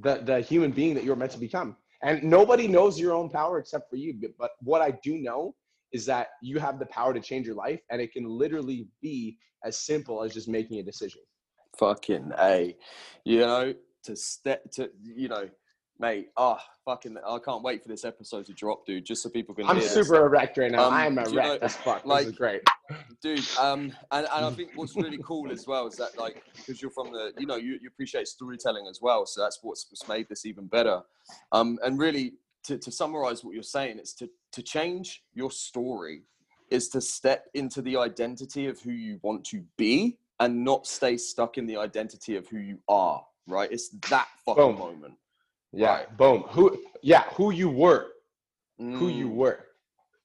the 0.00 0.16
the 0.24 0.40
human 0.40 0.70
being 0.70 0.94
that 0.94 1.04
you're 1.04 1.16
meant 1.16 1.32
to 1.32 1.38
become 1.38 1.76
And 2.02 2.22
nobody 2.22 2.68
knows 2.68 3.00
your 3.00 3.14
own 3.14 3.28
power 3.30 3.58
except 3.58 3.88
for 3.90 3.96
you. 3.96 4.14
But, 4.20 4.32
but 4.38 4.50
what 4.60 4.82
I 4.82 4.90
do 5.02 5.18
know 5.18 5.54
is 5.92 6.04
that 6.06 6.28
you 6.42 6.58
have 6.58 6.78
the 6.78 6.86
power 6.86 7.14
to 7.14 7.20
change 7.20 7.46
your 7.46 7.54
life, 7.56 7.80
and 7.90 8.00
it 8.00 8.12
can 8.12 8.24
literally 8.24 8.88
be 9.00 9.38
as 9.64 9.78
simple 9.78 10.22
as 10.22 10.34
just 10.34 10.48
making 10.48 10.78
a 10.78 10.82
decision. 10.82 11.22
Fucking 11.78 12.32
a, 12.38 12.76
you 13.24 13.40
know, 13.40 13.74
to 14.04 14.16
step 14.16 14.70
to 14.72 14.90
you 15.02 15.28
know, 15.28 15.48
mate. 15.98 16.28
Ah, 16.36 16.62
fucking, 16.84 17.16
I 17.26 17.38
can't 17.44 17.62
wait 17.62 17.82
for 17.82 17.88
this 17.88 18.04
episode 18.04 18.46
to 18.46 18.52
drop, 18.52 18.86
dude. 18.86 19.04
Just 19.04 19.22
so 19.22 19.28
people 19.30 19.54
can. 19.54 19.66
I'm 19.66 19.80
super 19.80 20.00
This. 20.00 20.10
erect 20.10 20.58
right 20.58 20.70
now. 20.70 20.84
Um, 20.86 20.94
I 20.94 21.06
am 21.06 21.14
do 21.16 21.30
you 21.32 21.38
erect 21.38 21.48
know, 21.62 21.66
as 21.66 21.76
fuck. 21.76 22.04
like- 22.06 22.24
this 22.26 22.32
is 22.32 22.38
great. 22.38 22.62
dude 23.20 23.44
um 23.58 23.92
and, 24.12 24.28
and 24.32 24.44
i 24.46 24.50
think 24.50 24.70
what's 24.76 24.94
really 24.94 25.18
cool 25.24 25.50
as 25.50 25.66
well 25.66 25.88
is 25.88 25.96
that 25.96 26.16
like 26.16 26.44
because 26.54 26.80
you're 26.80 26.90
from 26.92 27.10
the 27.10 27.32
you 27.36 27.44
know 27.44 27.56
you, 27.56 27.72
you 27.82 27.88
appreciate 27.88 28.28
storytelling 28.28 28.86
as 28.88 29.00
well 29.02 29.26
so 29.26 29.40
that's 29.42 29.58
what's, 29.62 29.86
what's 29.90 30.06
made 30.06 30.24
this 30.28 30.46
even 30.46 30.68
better 30.68 31.00
um 31.50 31.80
and 31.84 31.98
really 31.98 32.34
to, 32.62 32.78
to 32.78 32.92
summarize 32.92 33.42
what 33.42 33.54
you're 33.54 33.62
saying 33.64 33.98
it's 33.98 34.14
to 34.14 34.28
to 34.52 34.62
change 34.62 35.24
your 35.34 35.50
story 35.50 36.22
is 36.70 36.88
to 36.88 37.00
step 37.00 37.46
into 37.54 37.82
the 37.82 37.96
identity 37.96 38.66
of 38.68 38.78
who 38.80 38.92
you 38.92 39.18
want 39.24 39.44
to 39.44 39.64
be 39.76 40.16
and 40.40 40.64
not 40.64 40.86
stay 40.86 41.16
stuck 41.16 41.58
in 41.58 41.66
the 41.66 41.76
identity 41.76 42.36
of 42.36 42.46
who 42.48 42.58
you 42.58 42.78
are 42.88 43.24
right 43.48 43.70
it's 43.72 43.88
that 44.10 44.28
fucking 44.44 44.62
Boom. 44.62 44.78
moment 44.78 45.14
Yeah. 45.72 45.94
Right. 45.96 46.16
Boom. 46.16 46.42
Who? 46.54 46.64
Yeah. 47.02 47.24
Who 47.36 47.50
you 47.52 47.68
were. 47.68 48.06
Who 48.78 49.08
you 49.08 49.28
Mm, 49.28 49.34
were. 49.34 49.60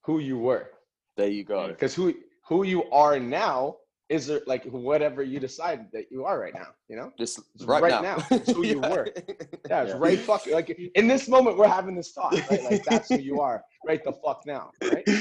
Who 0.06 0.18
you 0.18 0.38
were. 0.38 0.70
there 1.16 1.28
you 1.28 1.44
go 1.44 1.68
Because 1.68 1.94
who 1.94 2.14
who 2.48 2.64
you 2.64 2.80
are 2.90 3.18
now 3.18 3.76
is 4.08 4.26
there, 4.26 4.40
like 4.46 4.64
whatever 4.66 5.22
you 5.22 5.38
decide 5.40 5.80
that 5.92 6.06
you 6.12 6.24
are 6.24 6.38
right 6.38 6.54
now. 6.54 6.70
You 6.88 6.96
know. 6.96 7.12
just 7.18 7.40
right, 7.64 7.82
right 7.82 8.02
now, 8.02 8.16
now. 8.16 8.36
It's 8.36 8.52
who 8.52 8.64
you 8.66 8.80
were. 8.80 9.06
Yeah. 9.70 9.82
It's 9.84 9.92
Yeah. 9.92 9.96
right. 10.06 10.18
Fuck. 10.18 10.42
Like 10.46 10.68
in 11.00 11.06
this 11.06 11.28
moment, 11.28 11.56
we're 11.58 11.68
having 11.80 11.94
this 12.00 12.12
talk. 12.12 12.32
Right. 12.50 12.62
Like 12.70 12.84
that's 12.84 13.08
who 13.10 13.18
you 13.30 13.40
are. 13.40 13.62
Right 13.86 14.02
the 14.04 14.12
fuck 14.24 14.40
now. 14.46 14.70
Right. 14.82 15.08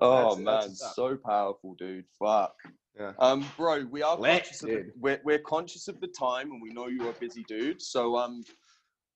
Oh 0.00 0.36
That's- 0.36 0.36
man, 0.38 0.44
that's 0.68 0.94
so 0.94 1.16
powerful, 1.16 1.74
dude. 1.74 2.04
Fuck. 2.18 2.54
Yeah. 2.98 3.12
Um, 3.18 3.44
bro, 3.56 3.86
we 3.90 4.02
are 4.02 4.16
Lit, 4.16 4.42
conscious 4.42 4.62
of 4.62 4.68
the, 4.68 4.92
we're, 4.98 5.20
we're 5.24 5.38
conscious 5.38 5.88
of 5.88 6.00
the 6.00 6.08
time, 6.08 6.50
and 6.50 6.60
we 6.60 6.70
know 6.70 6.88
you're 6.88 7.10
a 7.10 7.14
busy 7.14 7.44
dude. 7.48 7.80
So 7.80 8.16
um, 8.16 8.42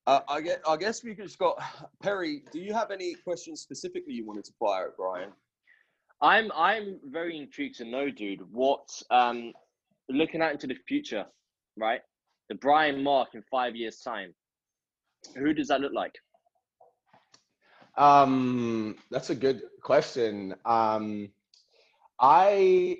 uh, 0.06 0.20
I 0.28 0.40
get 0.40 0.62
I 0.66 0.76
guess 0.76 1.02
we 1.02 1.14
just 1.14 1.38
got 1.38 1.60
Perry. 2.02 2.42
Do 2.52 2.60
you 2.60 2.72
have 2.72 2.90
any 2.90 3.14
questions 3.14 3.60
specifically 3.60 4.14
you 4.14 4.26
wanted 4.26 4.44
to 4.44 4.52
fire 4.58 4.88
at 4.88 4.96
Brian? 4.96 5.30
I'm 6.22 6.50
I'm 6.54 7.00
very 7.04 7.36
intrigued 7.36 7.76
to 7.78 7.84
know, 7.84 8.10
dude, 8.10 8.40
what 8.52 8.88
um 9.10 9.52
looking 10.08 10.40
out 10.40 10.52
into 10.52 10.66
the 10.66 10.76
future, 10.86 11.26
right? 11.76 12.00
The 12.48 12.54
Brian 12.56 13.02
Mark 13.02 13.30
in 13.34 13.42
five 13.50 13.74
years' 13.74 14.00
time. 14.00 14.34
Who 15.36 15.54
does 15.54 15.68
that 15.68 15.80
look 15.80 15.92
like? 15.94 16.14
Um, 17.96 18.96
that's 19.10 19.30
a 19.30 19.34
good 19.34 19.62
question. 19.82 20.54
Um, 20.64 21.30
I, 22.20 22.98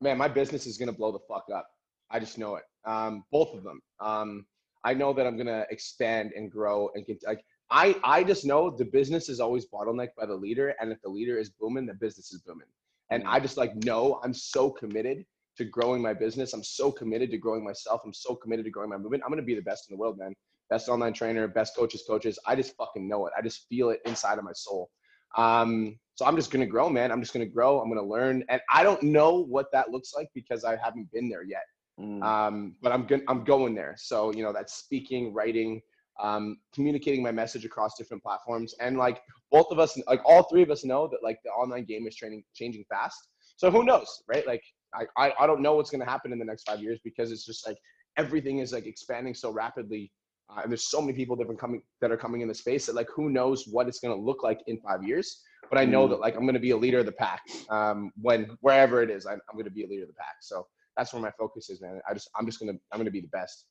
man, 0.00 0.18
my 0.18 0.28
business 0.28 0.66
is 0.66 0.78
gonna 0.78 0.92
blow 0.92 1.12
the 1.12 1.18
fuck 1.28 1.46
up. 1.54 1.68
I 2.10 2.20
just 2.20 2.38
know 2.38 2.56
it. 2.56 2.64
Um, 2.84 3.24
both 3.32 3.54
of 3.54 3.64
them. 3.64 3.80
Um, 4.00 4.46
I 4.84 4.94
know 4.94 5.12
that 5.12 5.26
I'm 5.26 5.36
gonna 5.36 5.66
expand 5.70 6.32
and 6.36 6.50
grow 6.50 6.90
and 6.94 7.06
get 7.06 7.22
like. 7.26 7.44
I, 7.68 7.96
I 8.04 8.22
just 8.22 8.44
know 8.44 8.70
the 8.70 8.84
business 8.84 9.28
is 9.28 9.40
always 9.40 9.66
bottlenecked 9.66 10.14
by 10.16 10.26
the 10.26 10.36
leader, 10.36 10.74
and 10.80 10.92
if 10.92 11.02
the 11.02 11.08
leader 11.08 11.36
is 11.36 11.50
booming, 11.50 11.84
the 11.86 11.94
business 11.94 12.32
is 12.32 12.40
booming. 12.42 12.68
And 13.10 13.24
I 13.26 13.40
just 13.40 13.56
like 13.56 13.74
know 13.84 14.20
I'm 14.22 14.34
so 14.34 14.70
committed 14.70 15.24
to 15.56 15.64
growing 15.64 16.00
my 16.00 16.14
business. 16.14 16.52
I'm 16.52 16.62
so 16.62 16.92
committed 16.92 17.30
to 17.32 17.38
growing 17.38 17.64
myself. 17.64 18.02
I'm 18.04 18.14
so 18.14 18.36
committed 18.36 18.66
to 18.66 18.70
growing 18.70 18.90
my 18.90 18.96
movement. 18.96 19.24
I'm 19.24 19.30
gonna 19.30 19.42
be 19.42 19.56
the 19.56 19.62
best 19.62 19.90
in 19.90 19.96
the 19.96 20.00
world, 20.00 20.18
man 20.18 20.32
best 20.68 20.88
online 20.88 21.12
trainer, 21.12 21.46
best 21.48 21.76
coaches, 21.76 22.04
coaches. 22.06 22.38
I 22.46 22.56
just 22.56 22.76
fucking 22.76 23.06
know 23.06 23.26
it. 23.26 23.32
I 23.36 23.42
just 23.42 23.68
feel 23.68 23.90
it 23.90 24.00
inside 24.04 24.38
of 24.38 24.44
my 24.44 24.52
soul. 24.52 24.90
Um, 25.36 25.98
so 26.16 26.24
I'm 26.24 26.34
just 26.34 26.50
gonna 26.50 26.66
grow, 26.66 26.88
man. 26.88 27.12
I'm 27.12 27.20
just 27.20 27.32
gonna 27.34 27.46
grow. 27.46 27.78
I'm 27.80 27.88
gonna 27.88 28.02
learn, 28.02 28.42
and 28.48 28.60
I 28.72 28.82
don't 28.82 29.02
know 29.02 29.44
what 29.44 29.66
that 29.72 29.90
looks 29.90 30.14
like 30.14 30.28
because 30.34 30.64
I 30.64 30.76
haven't 30.76 31.12
been 31.12 31.28
there 31.28 31.44
yet. 31.44 31.64
Mm, 32.00 32.22
Um, 32.22 32.74
but 32.82 32.90
I'm 32.90 33.06
going. 33.06 33.22
I'm 33.28 33.44
going 33.44 33.74
there. 33.74 33.94
So 33.98 34.32
you 34.32 34.42
know, 34.42 34.52
that's 34.52 34.74
speaking, 34.74 35.34
writing, 35.34 35.82
um, 36.18 36.56
communicating 36.74 37.22
my 37.22 37.32
message 37.32 37.66
across 37.66 37.96
different 37.98 38.22
platforms, 38.22 38.74
and 38.80 38.96
like 38.96 39.20
both 39.52 39.66
of 39.70 39.78
us, 39.78 39.98
like 40.06 40.22
all 40.24 40.42
three 40.44 40.62
of 40.62 40.70
us, 40.70 40.84
know 40.84 41.06
that 41.08 41.22
like 41.22 41.38
the 41.44 41.50
online 41.50 41.84
game 41.84 42.06
is 42.06 42.16
training 42.16 42.44
changing 42.54 42.84
fast. 42.88 43.28
So 43.56 43.70
who 43.70 43.84
knows, 43.84 44.22
right? 44.26 44.46
Like 44.46 44.62
I, 44.94 45.04
I, 45.18 45.32
I 45.40 45.46
don't 45.46 45.60
know 45.60 45.74
what's 45.76 45.90
gonna 45.90 46.06
happen 46.06 46.32
in 46.32 46.38
the 46.38 46.44
next 46.46 46.64
five 46.64 46.80
years 46.80 46.98
because 47.04 47.30
it's 47.30 47.44
just 47.44 47.66
like 47.66 47.76
everything 48.16 48.60
is 48.60 48.72
like 48.72 48.86
expanding 48.86 49.34
so 49.34 49.50
rapidly 49.50 50.10
uh, 50.48 50.60
and 50.62 50.70
there's 50.70 50.88
so 50.88 51.00
many 51.00 51.12
people 51.12 51.36
different 51.36 51.60
coming 51.60 51.82
that 52.00 52.10
are 52.10 52.16
coming 52.16 52.40
in 52.40 52.48
the 52.48 52.54
space 52.54 52.86
that 52.86 52.94
like 52.94 53.08
who 53.14 53.28
knows 53.30 53.66
what 53.66 53.88
it's 53.88 53.98
going 53.98 54.16
to 54.16 54.20
look 54.20 54.42
like 54.42 54.60
in 54.66 54.78
five 54.80 55.02
years 55.02 55.42
but 55.70 55.78
i 55.78 55.84
know 55.84 56.06
Mm. 56.06 56.10
that 56.10 56.20
like 56.20 56.34
i'm 56.36 56.42
going 56.42 56.54
to 56.54 56.60
be 56.60 56.70
a 56.70 56.76
leader 56.76 56.98
of 57.00 57.06
the 57.06 57.12
pack 57.12 57.42
um, 57.70 58.12
when 58.20 58.56
wherever 58.60 59.02
it 59.02 59.10
is 59.10 59.26
I, 59.26 59.32
i'm 59.34 59.54
going 59.54 59.64
to 59.64 59.70
be 59.70 59.84
a 59.84 59.88
leader 59.88 60.02
of 60.02 60.08
the 60.08 60.14
pack 60.14 60.36
so 60.40 60.66
that's 60.96 61.12
where 61.12 61.22
my 61.22 61.30
focus 61.38 61.70
is 61.70 61.80
man 61.80 62.00
i 62.08 62.14
just 62.14 62.28
i'm 62.38 62.46
just 62.46 62.58
going 62.60 62.72
to 62.72 62.80
i'm 62.92 62.98
going 62.98 63.06
to 63.06 63.10
be 63.10 63.20
the 63.20 63.28
best 63.28 63.66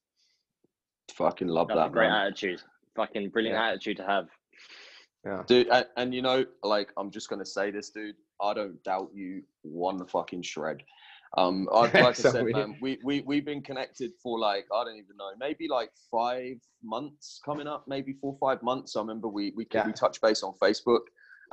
fucking 1.14 1.48
love 1.48 1.68
That's 1.68 1.78
a 1.78 1.82
that, 1.84 1.92
great 1.92 2.10
man. 2.10 2.26
attitude. 2.28 2.62
Fucking 2.96 3.30
brilliant 3.30 3.58
Yeah. 3.58 3.68
attitude 3.70 3.98
to 3.98 4.06
have. 4.06 4.28
yeah 5.26 5.44
dude. 5.48 5.68
And, 5.70 5.86
and 5.98 6.14
you 6.16 6.22
know, 6.22 6.46
like 6.64 6.92
I'm 6.98 7.12
just 7.12 7.30
gonna 7.30 7.46
say 7.46 7.72
this, 7.72 7.90
dude. 7.90 8.16
I 8.42 8.54
don't 8.54 8.82
doubt 8.84 9.10
you 9.14 9.44
one 9.62 10.06
fucking 10.08 10.42
shred. 10.42 10.82
Um, 11.38 11.68
I, 11.74 11.82
like 11.84 11.96
I 11.96 12.14
So 12.14 12.32
said, 12.32 12.44
we- 12.46 12.54
man, 12.54 12.76
we 12.82 12.98
we 13.04 13.22
we've 13.22 13.46
been 13.46 13.62
connected 13.62 14.12
for 14.22 14.40
like 14.40 14.66
I 14.74 14.84
don't 14.84 14.96
even 14.98 15.16
know, 15.18 15.30
maybe 15.40 15.68
like 15.68 15.92
five 16.12 16.58
months 16.84 17.40
coming 17.46 17.68
up, 17.68 17.86
maybe 17.88 18.14
four 18.20 18.38
five 18.40 18.62
months. 18.64 18.96
I 18.96 19.00
remember 19.02 19.28
we 19.28 19.54
we 19.56 19.68
Yeah. 19.74 19.86
we 19.86 19.94
touched 19.94 20.22
base 20.22 20.42
on 20.44 20.54
Facebook, 20.62 21.02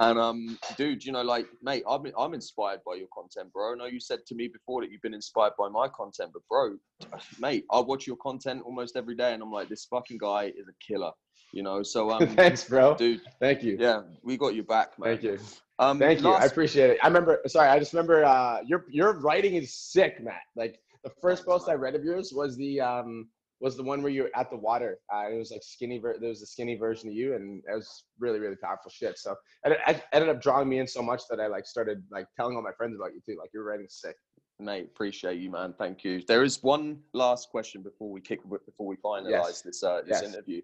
and 0.03 0.19
um, 0.19 0.59
dude, 0.77 1.05
you 1.05 1.13
know, 1.13 1.23
like, 1.23 1.47
mate, 1.63 1.85
I'm 1.89 2.05
I'm 2.19 2.35
inspired 2.35 2.81
by 2.85 2.95
your 2.97 3.07
content, 3.15 3.53
bro. 3.53 3.73
I 3.73 3.77
know 3.77 3.87
you 3.87 4.01
said 4.01 4.27
to 4.27 4.35
me 4.35 4.49
before 4.49 4.83
that 4.83 4.91
you've 4.91 5.03
been 5.03 5.15
inspired 5.15 5.53
by 5.57 5.69
my 5.69 5.89
content, 5.89 6.31
but 6.33 6.43
bro, 6.49 6.77
mate, 7.39 7.65
I 7.71 7.81
watch 7.81 8.07
your 8.07 8.17
content 8.17 8.63
almost 8.65 8.97
every 8.97 9.15
day, 9.15 9.33
and 9.33 9.43
I'm 9.43 9.53
like, 9.53 9.69
this 9.69 9.85
fucking 9.85 10.19
guy 10.19 10.47
is 10.47 10.67
a 10.69 10.85
killer, 10.85 11.13
you 11.53 11.63
know. 11.63 11.83
So 11.83 12.11
um, 12.11 12.27
thanks 12.37 12.65
bro. 12.65 12.97
dude, 12.97 13.21
thank 13.41 13.63
you. 13.63 13.77
yeah, 13.79 14.03
we 14.23 14.37
got 14.37 14.55
your 14.55 14.65
back, 14.65 14.99
man. 14.99 15.11
thank 15.11 15.23
you. 15.23 15.39
Um, 15.79 15.99
thank 15.99 16.21
you. 16.21 16.31
I 16.31 16.45
appreciate 16.45 16.91
it. 16.91 16.99
I 17.03 17.07
remember 17.07 17.41
sorry 17.47 17.69
i 17.69 17.79
just 17.79 17.93
remember 17.93 18.25
uh 18.25 18.59
your 18.65 18.85
your 18.91 19.19
writing 19.19 19.55
is 19.55 19.75
sick 19.75 20.23
matt. 20.23 20.43
Like 20.55 20.79
the 21.03 21.11
first 21.21 21.45
post 21.45 21.69
i 21.69 21.75
read 21.75 21.97
of 21.97 22.05
yours 22.05 22.33
was 22.33 22.57
the 22.57 22.81
um 22.81 23.29
was 23.63 23.77
the 23.77 23.83
one 23.83 24.03
where 24.03 24.11
you're 24.11 24.29
at 24.35 24.51
the 24.51 24.57
water. 24.57 24.99
Uh, 25.15 25.31
it 25.31 25.39
was 25.39 25.53
like 25.53 25.63
skinny. 25.63 25.99
Ver- 25.99 26.17
there 26.19 26.29
was 26.29 26.43
a 26.43 26.47
skinny 26.47 26.75
version 26.75 27.09
of 27.09 27.15
you, 27.15 27.35
and 27.37 27.63
it 27.71 27.75
was 27.75 28.05
really, 28.19 28.41
really 28.41 28.57
powerful 28.57 28.91
shit. 28.91 29.19
So 29.19 29.37
and 29.65 29.73
it, 29.75 29.81
it 29.87 30.03
ended 30.13 30.29
up 30.29 30.43
drawing 30.43 30.69
me 30.69 30.81
in 30.81 30.87
so 30.89 31.01
much 31.01 31.23
that 31.31 31.39
I 31.41 31.47
like 31.47 31.65
started 31.65 32.03
like 32.11 32.27
telling 32.37 32.57
all 32.57 32.63
my 32.63 32.73
friends 32.77 32.97
about 32.97 33.15
you 33.15 33.21
too. 33.25 33.39
Like 33.41 33.51
you're 33.55 33.63
writing's 33.65 33.95
sick. 33.95 34.17
Mate, 34.59 34.87
appreciate 34.93 35.39
you, 35.41 35.51
man. 35.51 35.75
Thank 35.79 36.03
you. 36.05 36.23
There 36.27 36.43
is 36.43 36.63
one 36.63 36.99
last 37.15 37.49
question 37.51 37.83
before 37.83 38.11
we 38.11 38.21
kick 38.21 38.41
before 38.67 38.87
we 38.87 38.97
finalize 38.97 39.31
Yes. 39.31 39.63
this 39.63 39.83
uh, 39.83 40.01
this 40.07 40.21
Yes. 40.23 40.35
interview. 40.35 40.61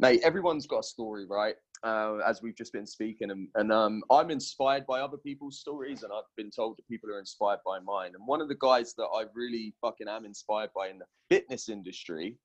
Mate, 0.00 0.20
everyone's 0.22 0.66
got 0.66 0.80
a 0.80 0.82
story, 0.84 1.24
right? 1.26 1.54
Uh, 1.84 2.16
as 2.26 2.42
we've 2.42 2.56
just 2.56 2.72
been 2.72 2.86
speaking, 2.86 3.30
and, 3.30 3.48
and 3.54 3.72
um, 3.72 4.02
I'm 4.10 4.30
inspired 4.30 4.86
by 4.86 5.00
other 5.00 5.16
people's 5.16 5.60
stories, 5.60 6.02
and 6.02 6.12
I've 6.12 6.24
been 6.36 6.50
told 6.50 6.76
that 6.76 6.88
people 6.88 7.08
are 7.10 7.20
inspired 7.20 7.60
by 7.64 7.78
mine. 7.78 8.12
And 8.14 8.26
one 8.26 8.40
of 8.40 8.48
the 8.48 8.56
guys 8.60 8.94
that 8.94 9.06
I 9.14 9.24
really 9.34 9.74
fucking 9.80 10.08
am 10.08 10.24
inspired 10.24 10.70
by 10.74 10.88
in 10.88 10.98
the 10.98 11.04
fitness 11.28 11.68
industry, 11.68 12.36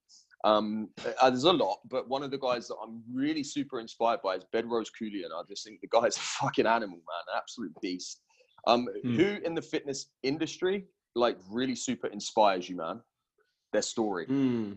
um, 0.44 0.90
uh, 1.22 1.30
there's 1.30 1.46
a 1.46 1.54
lot, 1.54 1.80
but 1.90 2.10
one 2.10 2.22
of 2.22 2.30
the 2.30 2.38
guys 2.38 2.68
that 2.68 2.76
I'm 2.84 3.02
really 3.12 3.44
super 3.44 3.80
inspired 3.80 4.22
by 4.22 4.36
is 4.36 4.46
Bedros 4.54 4.88
Keuilian. 5.02 5.32
I 5.34 5.42
just 5.50 5.66
think 5.66 5.82
the 5.82 5.88
guy's 5.88 6.18
a 6.18 6.20
fucking 6.20 6.68
animal, 6.68 6.98
man, 6.98 7.38
absolute 7.38 7.74
beast. 7.82 8.22
Um, 8.68 8.88
Hmm. 9.04 9.16
Who 9.16 9.38
in 9.44 9.56
the 9.56 9.62
fitness 9.62 10.08
industry 10.22 10.86
like 11.16 11.38
really 11.50 11.76
super 11.76 12.08
inspires 12.08 12.70
you, 12.70 12.78
man? 12.78 13.02
Their 13.72 13.82
story. 13.82 14.26
Hmm. 14.26 14.74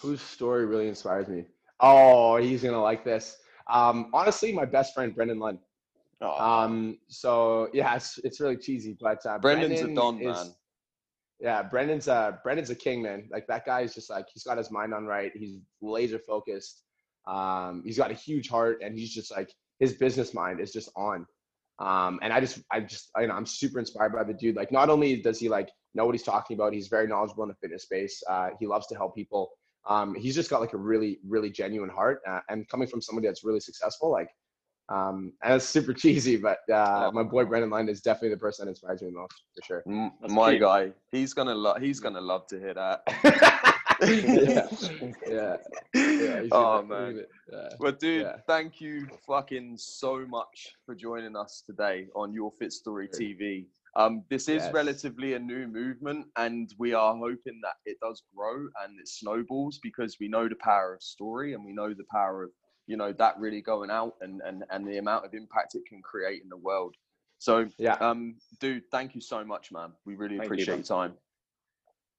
Whose 0.00 0.20
story 0.20 0.66
really 0.66 0.88
inspires 0.88 1.28
me? 1.28 1.44
Oh, 1.80 2.36
he's 2.36 2.62
gonna 2.62 2.82
like 2.82 3.04
this. 3.04 3.38
Um, 3.68 4.10
honestly, 4.12 4.52
my 4.52 4.64
best 4.64 4.94
friend 4.94 5.14
Brendan 5.14 5.38
Lund. 5.38 5.58
Oh, 6.20 6.38
Um, 6.38 6.98
so 7.08 7.68
yeah, 7.72 7.94
it's, 7.96 8.18
it's 8.24 8.40
really 8.40 8.56
cheesy, 8.56 8.96
but 9.00 9.24
uh, 9.26 9.38
Brendan's 9.38 9.80
a 9.82 9.94
don, 9.94 10.18
is- 10.20 10.24
man. 10.36 10.54
Yeah, 11.38 11.62
Brendan's 11.62 12.08
uh 12.08 12.32
Brendan's 12.42 12.70
a 12.70 12.74
king, 12.74 13.02
man. 13.02 13.28
Like 13.30 13.46
that 13.48 13.66
guy 13.66 13.82
is 13.82 13.94
just 13.94 14.08
like 14.08 14.26
he's 14.32 14.42
got 14.42 14.56
his 14.56 14.70
mind 14.70 14.94
on 14.94 15.04
right. 15.04 15.32
He's 15.34 15.58
laser 15.82 16.18
focused. 16.18 16.82
Um, 17.26 17.82
he's 17.84 17.98
got 17.98 18.10
a 18.10 18.14
huge 18.14 18.48
heart, 18.48 18.78
and 18.82 18.98
he's 18.98 19.12
just 19.12 19.30
like 19.36 19.52
his 19.78 19.92
business 19.92 20.32
mind 20.32 20.60
is 20.60 20.72
just 20.72 20.88
on. 20.96 21.26
Um, 21.78 22.20
and 22.22 22.32
I 22.32 22.40
just 22.40 22.60
I 22.72 22.80
just 22.80 23.10
you 23.18 23.26
know 23.26 23.34
I'm 23.34 23.44
super 23.44 23.78
inspired 23.78 24.14
by 24.14 24.24
the 24.24 24.32
dude. 24.32 24.56
Like 24.56 24.72
not 24.72 24.88
only 24.88 25.20
does 25.20 25.38
he 25.38 25.50
like 25.50 25.68
know 25.94 26.06
what 26.06 26.14
he's 26.14 26.22
talking 26.22 26.54
about, 26.56 26.72
he's 26.72 26.88
very 26.88 27.06
knowledgeable 27.06 27.42
in 27.42 27.50
the 27.50 27.54
fitness 27.56 27.82
space. 27.82 28.22
Uh, 28.26 28.50
he 28.58 28.66
loves 28.66 28.86
to 28.86 28.94
help 28.94 29.14
people. 29.14 29.50
Um, 29.88 30.14
he's 30.14 30.34
just 30.34 30.50
got 30.50 30.60
like 30.60 30.72
a 30.72 30.78
really 30.78 31.18
really 31.26 31.50
genuine 31.50 31.90
heart, 31.90 32.20
uh, 32.28 32.40
and 32.48 32.68
coming 32.68 32.88
from 32.88 33.00
somebody 33.00 33.26
that's 33.28 33.44
really 33.44 33.60
successful, 33.60 34.10
like. 34.10 34.28
Um, 34.88 35.32
and 35.42 35.54
it's 35.54 35.64
super 35.64 35.92
cheesy, 35.92 36.36
but 36.36 36.58
uh, 36.72 37.10
my 37.12 37.24
boy 37.24 37.44
Brendan 37.44 37.70
Lund 37.70 37.88
is 37.88 38.00
definitely 38.00 38.30
the 38.30 38.36
person 38.36 38.66
that 38.66 38.70
inspires 38.70 39.02
me 39.02 39.08
the 39.10 39.16
most, 39.18 39.34
for 39.54 39.62
sure. 39.64 39.82
M- 39.88 40.12
That's 40.20 40.32
My 40.32 40.52
cute. 40.52 40.60
guy, 40.62 40.92
he's 41.10 41.34
gonna 41.34 41.54
love. 41.56 41.80
He's 41.82 41.98
gonna 41.98 42.20
love 42.20 42.46
to 42.48 42.58
hear 42.60 42.74
that. 42.74 43.02
yeah, 44.06 44.68
yeah, 45.26 45.56
yeah. 45.94 46.42
Oh, 46.52 46.82
man. 46.82 47.24
Yeah. 47.52 47.68
But 47.80 47.98
dude, 47.98 48.22
Yeah. 48.22 48.36
thank 48.46 48.80
you 48.80 49.06
fucking 49.26 49.76
so 49.78 50.24
much 50.26 50.74
for 50.84 50.94
joining 50.94 51.36
us 51.36 51.62
today 51.66 52.08
on 52.14 52.32
Your 52.32 52.50
Fit 52.52 52.72
Story 52.72 53.08
Sure. 53.10 53.20
TV. 53.20 53.66
Um, 53.96 54.24
this 54.28 54.48
is 54.48 54.62
Yes. 54.62 54.74
relatively 54.74 55.32
a 55.34 55.38
new 55.38 55.66
movement, 55.66 56.26
and 56.36 56.72
we 56.78 56.92
are 56.92 57.16
hoping 57.16 57.60
that 57.62 57.76
it 57.86 57.98
does 58.02 58.22
grow 58.34 58.68
and 58.84 59.00
it 59.00 59.08
snowballs 59.08 59.78
because 59.82 60.18
we 60.20 60.28
know 60.28 60.48
the 60.48 60.56
power 60.56 60.94
of 60.94 61.02
story 61.02 61.54
and 61.54 61.64
we 61.64 61.72
know 61.72 61.94
the 61.94 62.04
power 62.12 62.44
of 62.44 62.50
you 62.86 62.96
know 62.96 63.12
that 63.12 63.38
really 63.38 63.62
going 63.62 63.90
out 63.90 64.14
and 64.20 64.42
and 64.44 64.64
and 64.70 64.86
the 64.86 64.98
amount 64.98 65.24
of 65.24 65.32
impact 65.34 65.74
it 65.74 65.82
can 65.88 66.02
create 66.02 66.42
in 66.42 66.48
the 66.50 66.56
world. 66.56 66.94
So, 67.38 67.68
Yeah. 67.78 67.94
um, 67.94 68.36
dude, 68.60 68.84
thank 68.90 69.14
you 69.14 69.20
so 69.20 69.44
much, 69.44 69.72
man. 69.72 69.92
We 70.04 70.14
really 70.14 70.36
Thank 70.36 70.46
appreciate 70.46 70.74
your 70.74 70.82
time. 70.84 71.14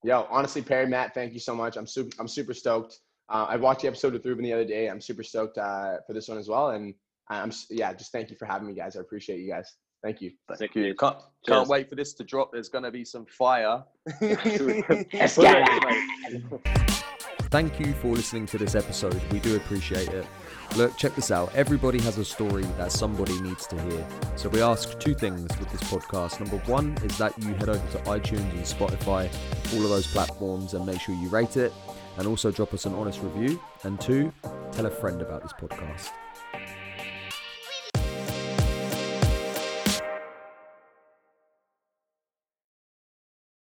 Yo, 0.04 0.28
honestly, 0.30 0.62
Perry, 0.62 0.88
Matt, 0.88 1.14
thank 1.14 1.34
you 1.34 1.40
so 1.40 1.56
much. 1.56 1.78
I'm 1.78 1.88
super, 1.88 2.16
I'm 2.20 2.28
super 2.28 2.54
stoked. 2.54 3.00
Uh, 3.30 3.46
I 3.50 3.56
watched 3.56 3.82
the 3.82 3.88
episode 3.88 4.14
with 4.14 4.26
Ruben 4.26 4.44
the 4.44 4.54
other 4.54 4.66
day. 4.66 4.90
I'm 4.90 5.02
super 5.02 5.24
stoked 5.24 5.58
uh, 5.58 5.98
for 6.06 6.14
this 6.14 6.28
one 6.28 6.38
as 6.38 6.48
well. 6.48 6.70
And 6.70 6.94
I'm, 7.30 7.52
yeah, 7.70 7.94
just 7.94 8.12
thank 8.12 8.30
you 8.30 8.38
for 8.38 8.46
having 8.46 8.68
me, 8.68 8.74
guys. 8.74 8.96
I 8.96 9.02
appreciate 9.02 9.40
you 9.40 9.50
guys. 9.50 9.74
Thank 10.04 10.22
you. 10.22 10.32
Thank 10.48 10.60
Sick, 10.60 10.76
you. 10.76 10.94
Can't, 10.96 11.18
can't 11.48 11.68
wait 11.68 11.90
for 11.90 11.96
this 11.96 12.14
to 12.14 12.24
drop. 12.24 12.52
There's 12.52 12.70
gonna 12.70 12.92
be 12.92 13.04
some 13.04 13.26
fire. 13.26 13.84
Let's 14.22 14.58
Well, 14.62 15.06
get 15.12 15.38
yeah, 15.38 15.80
it. 16.30 16.52
mate. 16.52 17.04
Thank 17.50 17.80
you 17.80 17.94
for 17.94 18.08
listening 18.10 18.46
to 18.48 18.58
this 18.58 18.76
episode. 18.76 19.20
We 19.32 19.40
do 19.40 19.56
appreciate 19.56 20.10
it. 20.10 20.26
Look, 20.76 20.98
check 20.98 21.16
this 21.16 21.32
out. 21.32 21.54
Everybody 21.56 22.00
has 22.02 22.18
a 22.18 22.26
story 22.26 22.64
that 22.78 22.92
somebody 22.92 23.40
needs 23.42 23.66
to 23.68 23.82
hear. 23.84 24.06
So 24.36 24.50
we 24.50 24.62
ask 24.62 25.00
two 25.00 25.14
things 25.16 25.48
with 25.58 25.72
this 25.72 25.82
podcast. 25.84 26.42
Number 26.42 26.58
one 26.70 26.98
is 27.04 27.18
that 27.18 27.42
you 27.42 27.54
head 27.54 27.70
over 27.70 27.92
to 27.92 27.98
iTunes 28.00 28.52
and 28.52 28.64
Spotify, 28.64 29.34
all 29.74 29.84
of 29.84 29.90
those 29.90 30.08
platforms, 30.08 30.74
and 30.74 30.86
make 30.86 31.00
sure 31.00 31.16
you 31.16 31.30
rate 31.30 31.56
it. 31.56 31.72
And 32.18 32.28
also 32.28 32.52
drop 32.52 32.74
us 32.74 32.86
an 32.86 32.94
honest 32.96 33.22
review. 33.22 33.62
And 33.84 34.00
two, 34.02 34.34
tell 34.74 34.86
a 34.86 34.92
friend 34.92 35.22
about 35.22 35.42
this 35.44 35.54
podcast. 35.54 36.10